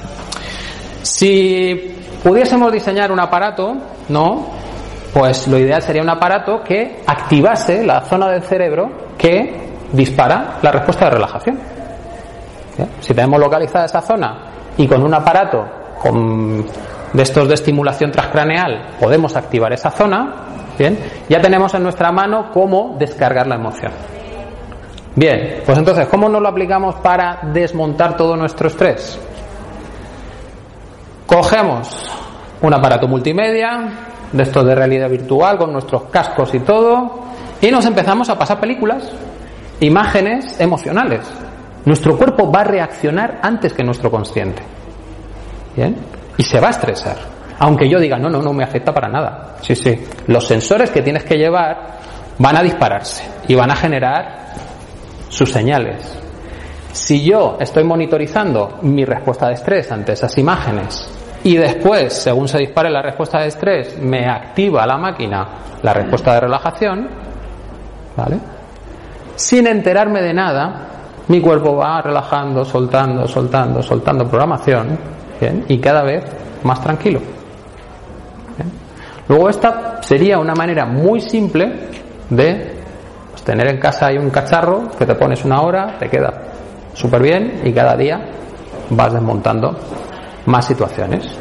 Si 1.03 1.97
pudiésemos 2.23 2.71
diseñar 2.71 3.11
un 3.11 3.19
aparato, 3.19 3.75
¿no? 4.09 4.47
Pues 5.13 5.49
lo 5.49 5.59
ideal 5.59 5.83
sería 5.83 6.03
un 6.03 6.11
aparato 6.11 6.63
que 6.63 7.03
activase 7.05 7.85
la 7.85 8.03
zona 8.03 8.29
del 8.29 8.43
cerebro 8.43 9.09
que 9.19 9.73
dispara 9.93 10.59
la 10.63 10.71
respuesta 10.71 11.07
de 11.07 11.11
relajación. 11.11 11.59
Si 13.01 13.13
tenemos 13.13 13.41
localizada 13.41 13.87
esa 13.87 14.01
zona 14.01 14.53
y 14.77 14.87
con 14.87 15.03
un 15.03 15.15
aparato 15.15 15.82
con 16.03 16.67
de 17.13 17.23
estos 17.23 17.47
de 17.47 17.55
estimulación 17.55 18.11
transcraneal 18.11 18.97
podemos 18.99 19.37
activar 19.37 19.73
esa 19.73 19.91
zona, 19.91 20.35
bien, 20.79 20.99
ya 21.29 21.41
tenemos 21.41 21.73
en 21.75 21.83
nuestra 21.83 22.11
mano 22.11 22.51
cómo 22.53 22.97
descargar 22.99 23.47
la 23.47 23.57
emoción. 23.57 23.93
Bien, 25.15 25.63
pues 25.67 25.77
entonces, 25.77 26.09
¿cómo 26.09 26.29
nos 26.29 26.41
lo 26.41 26.49
aplicamos 26.49 26.95
para 26.97 27.41
desmontar 27.53 28.17
todo 28.17 28.35
nuestro 28.35 28.69
estrés? 28.69 29.19
Cogemos 31.27 32.11
un 32.63 32.73
aparato 32.73 33.07
multimedia, 33.07 33.91
de 34.33 34.43
estos 34.43 34.65
de 34.65 34.75
realidad 34.75 35.11
virtual, 35.11 35.59
con 35.59 35.73
nuestros 35.73 36.05
cascos 36.05 36.55
y 36.55 36.61
todo, 36.61 37.25
y 37.61 37.71
nos 37.71 37.85
empezamos 37.85 38.31
a 38.31 38.39
pasar 38.39 38.59
películas, 38.59 39.13
imágenes 39.81 40.59
emocionales. 40.59 41.21
Nuestro 41.85 42.17
cuerpo 42.17 42.51
va 42.51 42.61
a 42.61 42.65
reaccionar 42.65 43.39
antes 43.43 43.75
que 43.75 43.85
nuestro 43.85 44.11
consciente. 44.11 44.63
¿Bien? 45.77 45.97
y 46.37 46.43
se 46.43 46.61
va 46.61 46.69
a 46.69 46.71
estresar. 46.71 47.17
Aunque 47.59 47.89
yo 47.89 48.01
diga, 48.01 48.19
no, 48.19 48.29
no, 48.29 48.43
no 48.43 48.53
me 48.53 48.65
afecta 48.65 48.93
para 48.93 49.09
nada. 49.09 49.57
Sí, 49.61 49.75
sí. 49.75 50.05
Los 50.27 50.47
sensores 50.47 50.91
que 50.91 51.03
tienes 51.03 51.25
que 51.25 51.37
llevar 51.37 51.99
van 52.39 52.57
a 52.57 52.63
dispararse 52.63 53.25
y 53.47 53.55
van 53.55 53.71
a 53.71 53.77
generar 53.77 54.47
sus 55.29 55.51
señales. 55.51 56.19
Si 56.93 57.25
yo 57.25 57.57
estoy 57.61 57.85
monitorizando 57.85 58.79
mi 58.83 59.05
respuesta 59.05 59.49
de 59.49 59.55
estrés 59.55 59.91
ante 59.93 60.13
esas 60.13 60.37
imágenes 60.39 61.09
y 61.45 61.57
después, 61.57 62.13
según 62.13 62.49
se 62.49 62.59
dispare 62.59 62.91
la 62.91 63.03
respuesta 63.03 63.41
de 63.41 63.49
estrés, 63.49 63.99
me 63.99 64.29
activa 64.29 64.87
la 64.87 64.99
máquina 64.99 65.49
la 65.83 65.93
respuesta 65.93 66.35
de 66.35 66.41
relajación, 66.41 67.09
¿vale? 68.17 68.39
Sin 69.35 69.67
enterarme 69.67 70.23
de 70.23 70.33
nada, 70.33 70.89
mi 71.29 71.41
cuerpo 71.41 71.77
va 71.77 72.01
relajando, 72.03 72.65
soltando, 72.65 73.27
soltando, 73.27 73.83
soltando 73.83 74.29
programación 74.29 74.99
y 75.69 75.79
cada 75.79 76.03
vez 76.03 76.25
más 76.63 76.81
tranquilo. 76.81 77.21
Luego 79.29 79.49
esta 79.49 80.03
sería 80.03 80.39
una 80.39 80.55
manera 80.55 80.85
muy 80.85 81.21
simple 81.21 81.73
de 82.29 82.77
pues, 83.31 83.43
tener 83.43 83.69
en 83.69 83.79
casa 83.79 84.09
un 84.19 84.31
cacharro 84.31 84.91
que 84.99 85.07
te 85.07 85.15
pones 85.15 85.45
una 85.45 85.63
hora, 85.63 85.97
te 85.99 86.09
queda 86.09 86.43
súper 86.93 87.23
bien 87.23 87.63
y 87.65 87.73
cada 87.73 87.97
día 87.97 88.21
vas 88.91 89.13
desmontando 89.13 89.77
más 90.47 90.67
situaciones. 90.67 91.39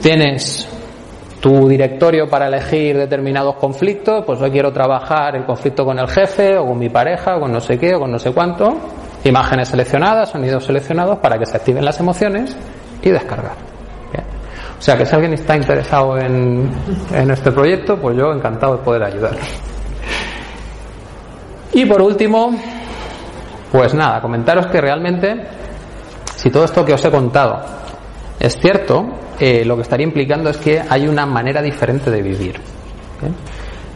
Tienes 0.00 0.68
tu 1.40 1.68
directorio 1.68 2.28
para 2.28 2.48
elegir 2.48 2.96
determinados 2.96 3.56
conflictos, 3.56 4.24
pues 4.24 4.40
hoy 4.40 4.50
quiero 4.50 4.72
trabajar 4.72 5.36
el 5.36 5.44
conflicto 5.44 5.84
con 5.84 5.98
el 5.98 6.08
jefe 6.08 6.56
o 6.58 6.66
con 6.66 6.78
mi 6.78 6.88
pareja 6.88 7.36
o 7.36 7.40
con 7.40 7.52
no 7.52 7.60
sé 7.60 7.78
qué 7.78 7.94
o 7.94 8.00
con 8.00 8.10
no 8.10 8.18
sé 8.18 8.32
cuánto, 8.32 8.76
imágenes 9.24 9.68
seleccionadas, 9.68 10.30
sonidos 10.30 10.64
seleccionados 10.64 11.18
para 11.18 11.38
que 11.38 11.46
se 11.46 11.56
activen 11.56 11.84
las 11.84 11.98
emociones 12.00 12.56
y 13.02 13.10
descargar. 13.10 13.70
O 14.78 14.82
sea 14.82 14.96
que 14.96 15.04
si 15.04 15.14
alguien 15.14 15.34
está 15.34 15.54
interesado 15.54 16.16
en, 16.16 16.70
en 17.12 17.30
este 17.30 17.52
proyecto, 17.52 17.98
pues 18.00 18.16
yo 18.16 18.32
encantado 18.32 18.78
de 18.78 18.82
poder 18.82 19.02
ayudar. 19.02 19.36
Y 21.74 21.84
por 21.84 22.00
último, 22.00 22.50
pues 23.70 23.92
nada, 23.92 24.22
comentaros 24.22 24.68
que 24.68 24.80
realmente, 24.80 25.46
si 26.34 26.48
todo 26.50 26.64
esto 26.64 26.82
que 26.82 26.94
os 26.94 27.04
he 27.04 27.10
contado 27.10 27.60
es 28.38 28.56
cierto, 28.58 29.06
eh, 29.38 29.66
lo 29.66 29.76
que 29.76 29.82
estaría 29.82 30.06
implicando 30.06 30.48
es 30.48 30.56
que 30.56 30.82
hay 30.88 31.06
una 31.06 31.26
manera 31.26 31.60
diferente 31.60 32.10
de 32.10 32.22
vivir. 32.22 32.58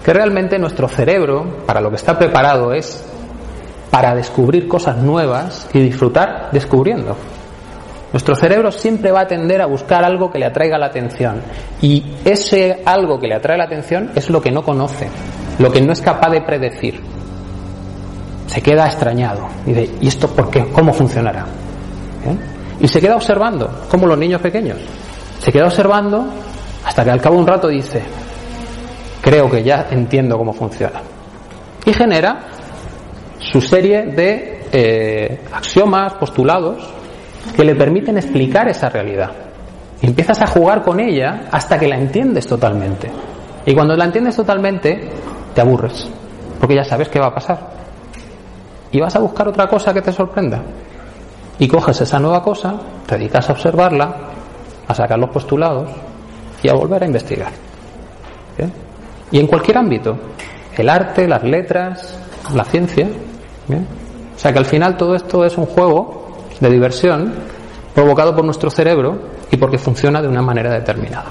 Que 0.04 0.12
realmente 0.12 0.58
nuestro 0.58 0.86
cerebro, 0.86 1.64
para 1.66 1.80
lo 1.80 1.88
que 1.88 1.96
está 1.96 2.18
preparado, 2.18 2.74
es 2.74 3.02
para 3.94 4.12
descubrir 4.12 4.66
cosas 4.66 4.96
nuevas 4.96 5.68
y 5.72 5.78
disfrutar 5.78 6.48
descubriendo. 6.50 7.16
Nuestro 8.12 8.34
cerebro 8.34 8.72
siempre 8.72 9.12
va 9.12 9.20
a 9.20 9.26
tender 9.28 9.62
a 9.62 9.66
buscar 9.66 10.04
algo 10.04 10.32
que 10.32 10.38
le 10.40 10.46
atraiga 10.46 10.76
la 10.76 10.86
atención. 10.86 11.40
Y 11.80 12.02
ese 12.24 12.82
algo 12.84 13.20
que 13.20 13.28
le 13.28 13.36
atrae 13.36 13.56
la 13.56 13.66
atención 13.66 14.10
es 14.16 14.30
lo 14.30 14.42
que 14.42 14.50
no 14.50 14.64
conoce, 14.64 15.08
lo 15.60 15.70
que 15.70 15.80
no 15.80 15.92
es 15.92 16.00
capaz 16.00 16.28
de 16.30 16.40
predecir. 16.40 17.00
Se 18.48 18.60
queda 18.60 18.86
extrañado. 18.86 19.46
Y 19.64 19.74
dice, 19.74 19.94
¿y 20.00 20.08
esto 20.08 20.26
por 20.26 20.50
qué? 20.50 20.66
¿Cómo 20.72 20.92
funcionará? 20.92 21.42
¿Eh? 22.26 22.36
Y 22.80 22.88
se 22.88 23.00
queda 23.00 23.14
observando, 23.14 23.82
como 23.88 24.08
los 24.08 24.18
niños 24.18 24.40
pequeños. 24.40 24.78
Se 25.38 25.52
queda 25.52 25.66
observando 25.66 26.26
hasta 26.84 27.04
que 27.04 27.10
al 27.12 27.20
cabo 27.20 27.36
de 27.36 27.42
un 27.42 27.46
rato 27.46 27.68
dice, 27.68 28.02
creo 29.20 29.48
que 29.48 29.62
ya 29.62 29.86
entiendo 29.88 30.36
cómo 30.36 30.52
funciona. 30.52 31.00
Y 31.86 31.92
genera 31.92 32.53
su 33.38 33.60
serie 33.60 34.06
de 34.06 34.66
eh, 34.72 35.40
axiomas, 35.52 36.14
postulados, 36.14 36.88
que 37.56 37.64
le 37.64 37.74
permiten 37.74 38.16
explicar 38.16 38.68
esa 38.68 38.88
realidad. 38.88 39.30
Empiezas 40.02 40.40
a 40.42 40.46
jugar 40.46 40.82
con 40.82 41.00
ella 41.00 41.48
hasta 41.50 41.78
que 41.78 41.88
la 41.88 41.96
entiendes 41.96 42.46
totalmente. 42.46 43.10
Y 43.66 43.74
cuando 43.74 43.96
la 43.96 44.04
entiendes 44.04 44.36
totalmente, 44.36 45.08
te 45.54 45.60
aburres, 45.60 46.08
porque 46.60 46.76
ya 46.76 46.84
sabes 46.84 47.08
qué 47.08 47.18
va 47.18 47.28
a 47.28 47.34
pasar. 47.34 47.58
Y 48.90 49.00
vas 49.00 49.14
a 49.16 49.20
buscar 49.20 49.48
otra 49.48 49.66
cosa 49.66 49.92
que 49.92 50.02
te 50.02 50.12
sorprenda. 50.12 50.62
Y 51.58 51.68
coges 51.68 52.00
esa 52.00 52.18
nueva 52.18 52.42
cosa, 52.42 52.74
te 53.06 53.16
dedicas 53.16 53.48
a 53.48 53.52
observarla, 53.52 54.16
a 54.86 54.94
sacar 54.94 55.18
los 55.18 55.30
postulados 55.30 55.90
y 56.62 56.68
a 56.68 56.74
volver 56.74 57.02
a 57.02 57.06
investigar. 57.06 57.52
Y 59.30 59.40
en 59.40 59.46
cualquier 59.46 59.78
ámbito, 59.78 60.16
el 60.76 60.88
arte, 60.88 61.26
las 61.26 61.42
letras, 61.42 62.18
la 62.52 62.64
ciencia. 62.64 63.08
O 63.68 64.38
sea 64.38 64.52
que 64.52 64.58
al 64.58 64.66
final 64.66 64.96
todo 64.96 65.14
esto 65.14 65.44
es 65.44 65.56
un 65.56 65.66
juego 65.66 66.36
de 66.60 66.70
diversión 66.70 67.32
provocado 67.94 68.34
por 68.34 68.44
nuestro 68.44 68.70
cerebro 68.70 69.18
y 69.50 69.56
porque 69.56 69.78
funciona 69.78 70.20
de 70.20 70.28
una 70.28 70.42
manera 70.42 70.70
determinada. 70.70 71.26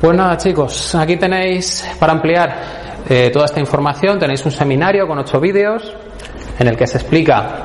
Pues 0.00 0.16
nada 0.16 0.36
chicos, 0.36 0.94
aquí 0.94 1.16
tenéis 1.16 1.88
para 1.98 2.12
ampliar 2.12 2.54
eh, 3.08 3.30
toda 3.32 3.46
esta 3.46 3.60
información, 3.60 4.18
tenéis 4.18 4.44
un 4.44 4.52
seminario 4.52 5.06
con 5.08 5.18
ocho 5.18 5.40
vídeos 5.40 5.82
en 6.58 6.68
el 6.68 6.76
que 6.76 6.86
se 6.86 6.98
explica 6.98 7.62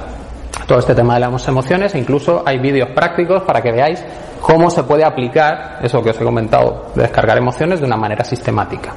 todo 0.65 0.79
este 0.79 0.95
tema 0.95 1.15
de 1.15 1.19
las 1.19 1.47
emociones 1.47 1.93
e 1.93 1.99
incluso 1.99 2.41
hay 2.45 2.57
vídeos 2.59 2.89
prácticos 2.95 3.43
para 3.43 3.61
que 3.61 3.71
veáis 3.71 4.03
cómo 4.39 4.69
se 4.69 4.83
puede 4.83 5.03
aplicar 5.03 5.79
eso 5.83 6.01
que 6.01 6.11
os 6.11 6.21
he 6.21 6.23
comentado 6.23 6.91
de 6.95 7.01
descargar 7.03 7.37
emociones 7.37 7.81
de 7.81 7.85
una 7.85 7.97
manera 7.97 8.23
sistemática. 8.23 8.93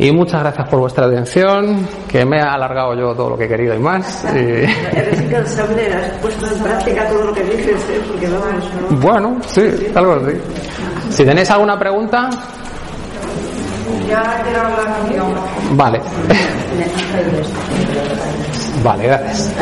Y 0.00 0.12
muchas 0.12 0.40
gracias 0.42 0.68
por 0.68 0.78
vuestra 0.78 1.06
atención, 1.06 1.88
que 2.08 2.24
me 2.24 2.40
ha 2.40 2.52
alargado 2.52 2.94
yo 2.94 3.14
todo 3.16 3.30
lo 3.30 3.38
que 3.38 3.46
he 3.46 3.48
querido 3.48 3.74
y 3.74 3.80
más. 3.80 4.24
Y... 4.34 4.38
Eres 4.96 5.20
incansable, 5.20 5.92
has 5.92 6.12
puesto 6.20 6.46
en 6.46 6.62
práctica 6.62 7.08
todo 7.08 7.24
lo 7.24 7.32
que 7.32 7.42
dices, 7.42 7.82
¿eh? 7.90 8.00
porque 8.06 8.28
vamos, 8.28 8.64
¿no? 8.90 8.96
Bueno, 8.98 9.36
sí, 9.46 9.62
algo 9.94 10.12
así. 10.12 10.38
Si 11.10 11.24
tenéis 11.24 11.50
alguna 11.50 11.76
pregunta. 11.78 12.30
Ya 14.08 14.42
quiero 14.44 14.60
hablar 14.60 14.98
contigo. 15.00 15.24
Vale. 15.72 16.00
Vale, 18.84 19.06
gracias. 19.06 19.52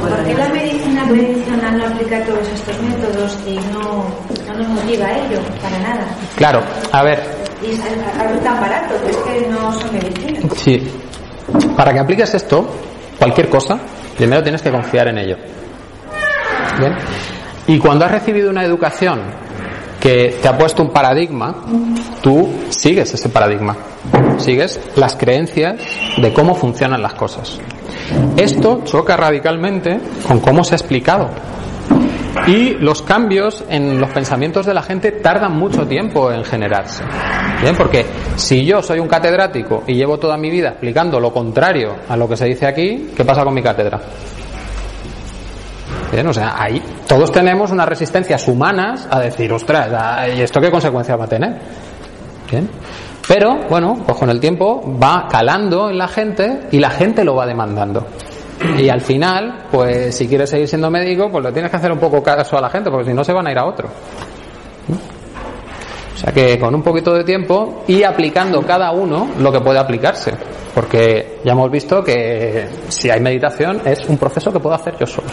¿Por 0.00 0.24
qué 0.24 0.34
la 0.34 0.48
medicina 0.48 1.06
tradicional 1.06 1.78
no 1.78 1.86
aplica 1.86 2.24
todos 2.24 2.48
estos 2.48 2.82
métodos 2.82 3.38
y 3.46 3.56
no, 3.72 4.04
no 4.48 4.58
nos 4.58 4.68
motiva 4.68 5.06
a 5.06 5.18
ello? 5.18 5.38
Para 5.62 5.78
nada. 5.78 6.04
Claro, 6.36 6.60
a 6.90 7.02
ver, 7.04 7.43
Y 7.64 7.76
tan 8.44 8.60
barato, 8.60 8.94
es 9.08 9.16
que 9.16 9.48
no 9.48 9.72
son 9.72 9.92
medicinas. 9.92 10.52
Sí. 10.56 10.82
Para 11.76 11.92
que 11.92 11.98
apliques 12.00 12.34
esto, 12.34 12.66
cualquier 13.18 13.48
cosa, 13.48 13.78
primero 14.16 14.42
tienes 14.42 14.62
que 14.62 14.70
confiar 14.70 15.08
en 15.08 15.18
ello. 15.18 15.36
Y 17.66 17.78
cuando 17.78 18.04
has 18.04 18.10
recibido 18.10 18.50
una 18.50 18.64
educación 18.64 19.20
que 20.00 20.38
te 20.42 20.48
ha 20.48 20.58
puesto 20.58 20.82
un 20.82 20.90
paradigma, 20.90 21.54
tú 22.22 22.48
sigues 22.68 23.14
ese 23.14 23.28
paradigma. 23.28 23.76
Sigues 24.38 24.80
las 24.96 25.16
creencias 25.16 25.76
de 26.18 26.32
cómo 26.32 26.54
funcionan 26.54 27.00
las 27.00 27.14
cosas. 27.14 27.58
Esto 28.36 28.82
choca 28.84 29.16
radicalmente 29.16 29.98
con 30.26 30.40
cómo 30.40 30.62
se 30.64 30.74
ha 30.74 30.76
explicado. 30.76 31.30
Y 32.46 32.74
los 32.74 33.02
cambios 33.02 33.64
en 33.68 34.00
los 34.00 34.10
pensamientos 34.10 34.66
de 34.66 34.74
la 34.74 34.82
gente 34.82 35.12
tardan 35.12 35.56
mucho 35.56 35.86
tiempo 35.86 36.30
en 36.30 36.44
generarse. 36.44 37.04
Bien, 37.62 37.74
porque 37.76 38.04
si 38.36 38.64
yo 38.64 38.82
soy 38.82 38.98
un 38.98 39.08
catedrático 39.08 39.84
y 39.86 39.94
llevo 39.94 40.18
toda 40.18 40.36
mi 40.36 40.50
vida 40.50 40.70
explicando 40.70 41.18
lo 41.20 41.32
contrario 41.32 41.96
a 42.08 42.16
lo 42.16 42.28
que 42.28 42.36
se 42.36 42.46
dice 42.46 42.66
aquí, 42.66 43.10
¿qué 43.16 43.24
pasa 43.24 43.44
con 43.44 43.54
mi 43.54 43.62
cátedra? 43.62 44.00
Bien, 46.12 46.26
o 46.26 46.32
sea, 46.32 46.54
ahí 46.56 46.82
todos 47.08 47.32
tenemos 47.32 47.70
unas 47.70 47.88
resistencias 47.88 48.46
humanas 48.46 49.08
a 49.10 49.20
decir, 49.20 49.52
ostras, 49.52 50.28
¿y 50.36 50.42
esto 50.42 50.60
qué 50.60 50.70
consecuencias 50.70 51.18
va 51.18 51.24
a 51.24 51.28
tener? 51.28 51.56
Bien. 52.50 52.68
Pero, 53.26 53.56
bueno, 53.70 54.02
pues 54.04 54.18
con 54.18 54.28
el 54.28 54.38
tiempo 54.38 54.82
va 55.02 55.26
calando 55.30 55.88
en 55.88 55.96
la 55.96 56.08
gente 56.08 56.68
y 56.70 56.78
la 56.78 56.90
gente 56.90 57.24
lo 57.24 57.34
va 57.34 57.46
demandando. 57.46 58.06
Y 58.78 58.88
al 58.88 59.00
final, 59.00 59.66
pues 59.70 60.14
si 60.14 60.28
quieres 60.28 60.50
seguir 60.50 60.68
siendo 60.68 60.90
médico, 60.90 61.30
pues 61.30 61.44
lo 61.44 61.52
tienes 61.52 61.70
que 61.70 61.76
hacer 61.76 61.92
un 61.92 61.98
poco 61.98 62.22
caso 62.22 62.56
a 62.56 62.60
la 62.60 62.70
gente, 62.70 62.90
porque 62.90 63.10
si 63.10 63.14
no 63.14 63.24
se 63.24 63.32
van 63.32 63.46
a 63.46 63.52
ir 63.52 63.58
a 63.58 63.66
otro. 63.66 63.88
O 66.14 66.16
sea 66.16 66.32
que 66.32 66.58
con 66.58 66.74
un 66.74 66.82
poquito 66.82 67.12
de 67.12 67.24
tiempo 67.24 67.84
y 67.88 68.04
aplicando 68.04 68.62
cada 68.62 68.92
uno 68.92 69.30
lo 69.38 69.50
que 69.50 69.60
puede 69.60 69.78
aplicarse. 69.78 70.32
Porque 70.74 71.40
ya 71.44 71.52
hemos 71.52 71.70
visto 71.70 72.02
que 72.02 72.66
si 72.88 73.10
hay 73.10 73.20
meditación 73.20 73.80
es 73.84 74.08
un 74.08 74.16
proceso 74.16 74.52
que 74.52 74.60
puedo 74.60 74.74
hacer 74.74 74.96
yo 74.98 75.06
solo. 75.06 75.28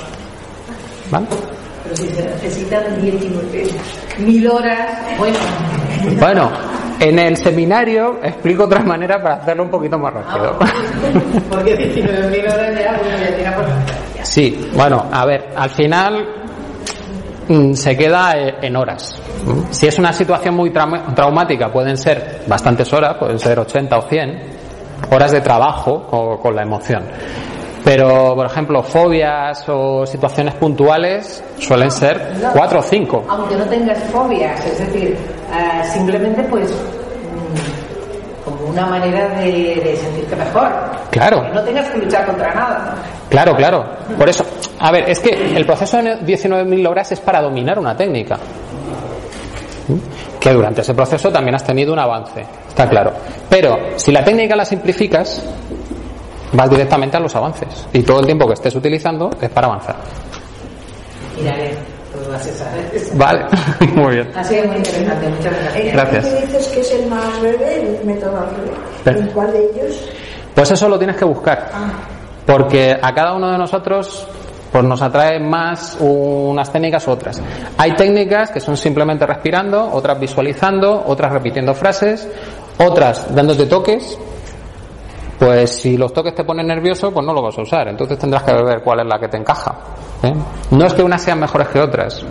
¿Vale? 1.09 1.28
Pero 1.84 1.95
si 1.95 2.09
se 2.09 2.24
necesitan 2.24 2.84
10.000 3.01 4.51
horas, 4.51 5.17
bueno. 5.17 5.38
Bueno, 6.19 6.51
en 7.02 7.18
el 7.18 7.36
seminario 7.36 8.20
explico 8.22 8.66
otras 8.66 8.86
maneras 8.86 9.22
para 9.24 9.36
hacerlo 9.36 9.64
un 9.64 9.72
poquito 9.72 9.97
más 9.97 10.14
rápido. 10.14 10.56
Porque 11.49 11.76
19.000 11.76 12.54
horas 12.54 12.80
ya, 12.80 12.95
bueno, 12.95 13.18
ya 13.18 13.36
tira 13.36 13.56
por 13.56 13.66
Sí, 14.24 14.70
bueno, 14.76 15.06
a 15.12 15.26
ver, 15.26 15.49
al 15.56 15.72
final 15.72 16.28
mm, 17.47 17.74
se 17.74 17.97
queda 17.97 18.34
eh, 18.38 18.56
en 18.62 18.76
horas. 18.76 19.20
¿Mm? 19.43 19.72
Si 19.72 19.88
es 19.88 19.97
una 19.97 20.14
situación 20.14 20.56
muy 20.56 20.72
traumática, 20.72 21.72
pueden 21.72 21.97
ser 21.97 22.43
bastantes 22.45 22.93
horas, 22.93 23.18
pueden 23.18 23.39
ser 23.39 23.58
80 23.58 23.97
o 23.97 24.02
100 24.04 24.41
horas 25.10 25.32
de 25.32 25.41
trabajo 25.41 26.39
con 26.39 26.56
la 26.56 26.62
emoción. 26.62 27.04
Pero, 27.84 28.36
por 28.36 28.46
ejemplo, 28.46 28.84
fobias 28.84 29.68
o 29.68 30.06
situaciones 30.06 30.54
puntuales 30.56 31.44
suelen 31.58 31.90
ser 31.90 32.34
4 32.54 32.80
o 32.80 32.82
5. 32.82 33.26
Aunque 33.28 33.56
no 33.56 33.66
tengas 33.66 33.98
fobias, 34.12 34.64
es 34.66 34.80
decir, 34.80 35.18
ah, 35.52 35.84
simplemente 35.84 36.44
pues 36.44 36.72
mm, 36.72 38.46
como 38.46 38.70
una 38.70 38.86
manera 38.86 39.30
de, 39.40 39.52
de 39.52 39.96
sentirte 39.98 40.36
mejor. 40.36 40.70
Claro. 41.10 41.44
Que 41.44 41.50
no 41.50 41.64
tengas 41.64 41.90
que 41.90 41.98
luchar 41.98 42.26
contra 42.26 42.54
nada. 42.54 42.96
Claro, 43.30 43.56
claro. 43.56 43.86
Por 44.18 44.30
eso, 44.30 44.46
a 44.80 44.92
ver, 44.92 45.10
es 45.10 45.20
que 45.20 45.56
el 45.56 45.66
proceso 45.66 45.98
de 45.98 46.20
19.000 46.20 46.88
horas 46.88 47.12
es 47.12 47.20
para 47.20 47.42
dominar 47.42 47.80
una 47.80 47.96
técnica. 47.96 48.38
Que 50.40 50.52
durante 50.52 50.82
ese 50.82 50.94
proceso 50.94 51.32
también 51.32 51.56
has 51.56 51.64
tenido 51.64 51.92
un 51.94 52.00
avance, 52.00 52.46
está 52.68 52.88
claro. 52.88 53.12
Pero 53.50 53.78
si 53.98 54.12
la 54.12 54.24
técnica 54.24 54.56
la 54.56 54.66
simplificas, 54.66 55.44
vas 56.54 56.70
directamente 56.70 57.18
a 57.18 57.20
los 57.20 57.36
avances. 57.36 57.88
Y 57.93 58.04
todo 58.04 58.20
el 58.20 58.26
tiempo 58.26 58.47
que 58.47 58.54
estés 58.54 58.76
utilizando 58.76 59.30
es 59.39 59.49
para 59.49 59.68
avanzar. 59.68 59.95
Miraré 61.38 61.78
todas 62.12 62.45
esas. 62.45 63.18
Vale, 63.18 63.45
muy 63.95 64.16
bien. 64.16 64.32
Ha 64.36 64.43
sido 64.43 64.66
muy 64.66 64.78
interesante, 64.78 65.30
muchas 65.30 65.54
gracias. 65.62 65.93
Gracias. 65.93 66.26
¿Qué 66.26 66.45
dices 66.45 66.68
que 66.68 66.80
es 66.82 66.91
el 66.91 67.10
más 67.10 67.41
breve, 67.41 67.97
el 67.99 68.06
método 68.06 68.45
¿En 69.06 69.28
cuál 69.28 69.52
de 69.54 69.60
ellos? 69.66 70.10
Pues 70.54 70.72
eso 70.72 70.89
lo 70.89 70.97
tienes 70.97 71.16
que 71.16 71.26
buscar. 71.26 71.70
Porque 72.45 72.97
a 73.02 73.14
cada 73.14 73.34
uno 73.36 73.52
de 73.52 73.58
nosotros 73.58 74.28
pues 74.72 74.86
nos 74.86 75.02
atrae 75.02 75.39
más 75.39 75.97
unas 75.99 76.72
técnicas 76.72 77.06
u 77.08 77.12
otras. 77.12 77.41
Hay 77.78 77.93
técnicas 77.95 78.52
que 78.52 78.60
son 78.62 78.78
simplemente 78.78 79.26
respirando, 79.26 79.91
otras 79.91 80.20
visualizando, 80.20 81.04
otras 81.06 81.32
repitiendo 81.34 81.74
frases, 81.74 82.28
otras 82.78 83.34
dándote 83.36 83.66
toques, 83.66 84.18
Pues 85.42 85.72
si 85.72 85.98
los 85.98 86.14
toques 86.14 86.36
te 86.36 86.44
ponen 86.44 86.68
nervioso, 86.68 87.12
pues 87.12 87.26
no 87.26 87.34
lo 87.34 87.42
vas 87.42 87.58
a 87.58 87.64
usar. 87.64 87.88
Entonces 87.88 88.20
tendrás 88.20 88.44
que 88.44 88.54
ver 88.54 88.84
cuál 88.84 89.00
es 89.00 89.08
la 89.08 89.18
que 89.18 89.28
te 89.28 89.38
encaja. 89.38 89.76
¿eh? 90.22 90.32
No 90.70 90.86
es 90.86 90.94
que 90.94 91.02
unas 91.02 91.20
sean 91.20 91.39
mejores 91.39 91.68
que 91.70 91.80
otras. 91.80 92.24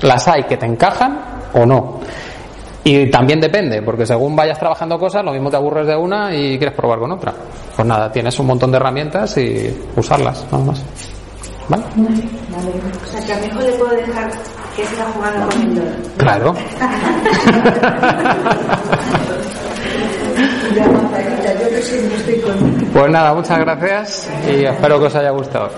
Las 0.00 0.26
hay 0.26 0.42
que 0.42 0.56
te 0.56 0.66
encajan 0.66 1.20
o 1.54 1.64
no. 1.64 2.00
Y 2.82 3.08
también 3.12 3.38
depende, 3.38 3.80
porque 3.82 4.04
según 4.04 4.34
vayas 4.34 4.58
trabajando 4.58 4.98
cosas, 4.98 5.24
lo 5.24 5.30
mismo 5.30 5.50
te 5.50 5.56
aburres 5.56 5.86
de 5.86 5.94
una 5.94 6.34
y 6.34 6.58
quieres 6.58 6.74
probar 6.74 6.98
con 6.98 7.12
otra. 7.12 7.32
Pues 7.76 7.86
nada, 7.86 8.10
tienes 8.10 8.36
un 8.40 8.46
montón 8.46 8.72
de 8.72 8.76
herramientas 8.78 9.38
y 9.38 9.80
usarlas, 9.94 10.44
nada 10.50 10.64
más. 10.64 10.84
¿Vale? 11.68 11.84
O 13.04 13.06
sea, 13.06 13.24
que 13.24 13.34
a 13.34 13.36
mi 13.36 13.46
hijo 13.46 13.60
le 13.60 13.72
puedo 13.74 13.94
dejar 13.94 14.28
que 14.74 14.84
siga 14.84 15.04
jugando 15.14 15.46
con 15.48 15.62
el. 15.62 15.94
Claro. 16.16 16.54
Pues 22.92 23.10
nada, 23.10 23.34
muchas 23.34 23.58
gracias 23.58 24.30
y 24.46 24.64
espero 24.64 25.00
que 25.00 25.06
os 25.06 25.14
haya 25.14 25.30
gustado. 25.30 25.70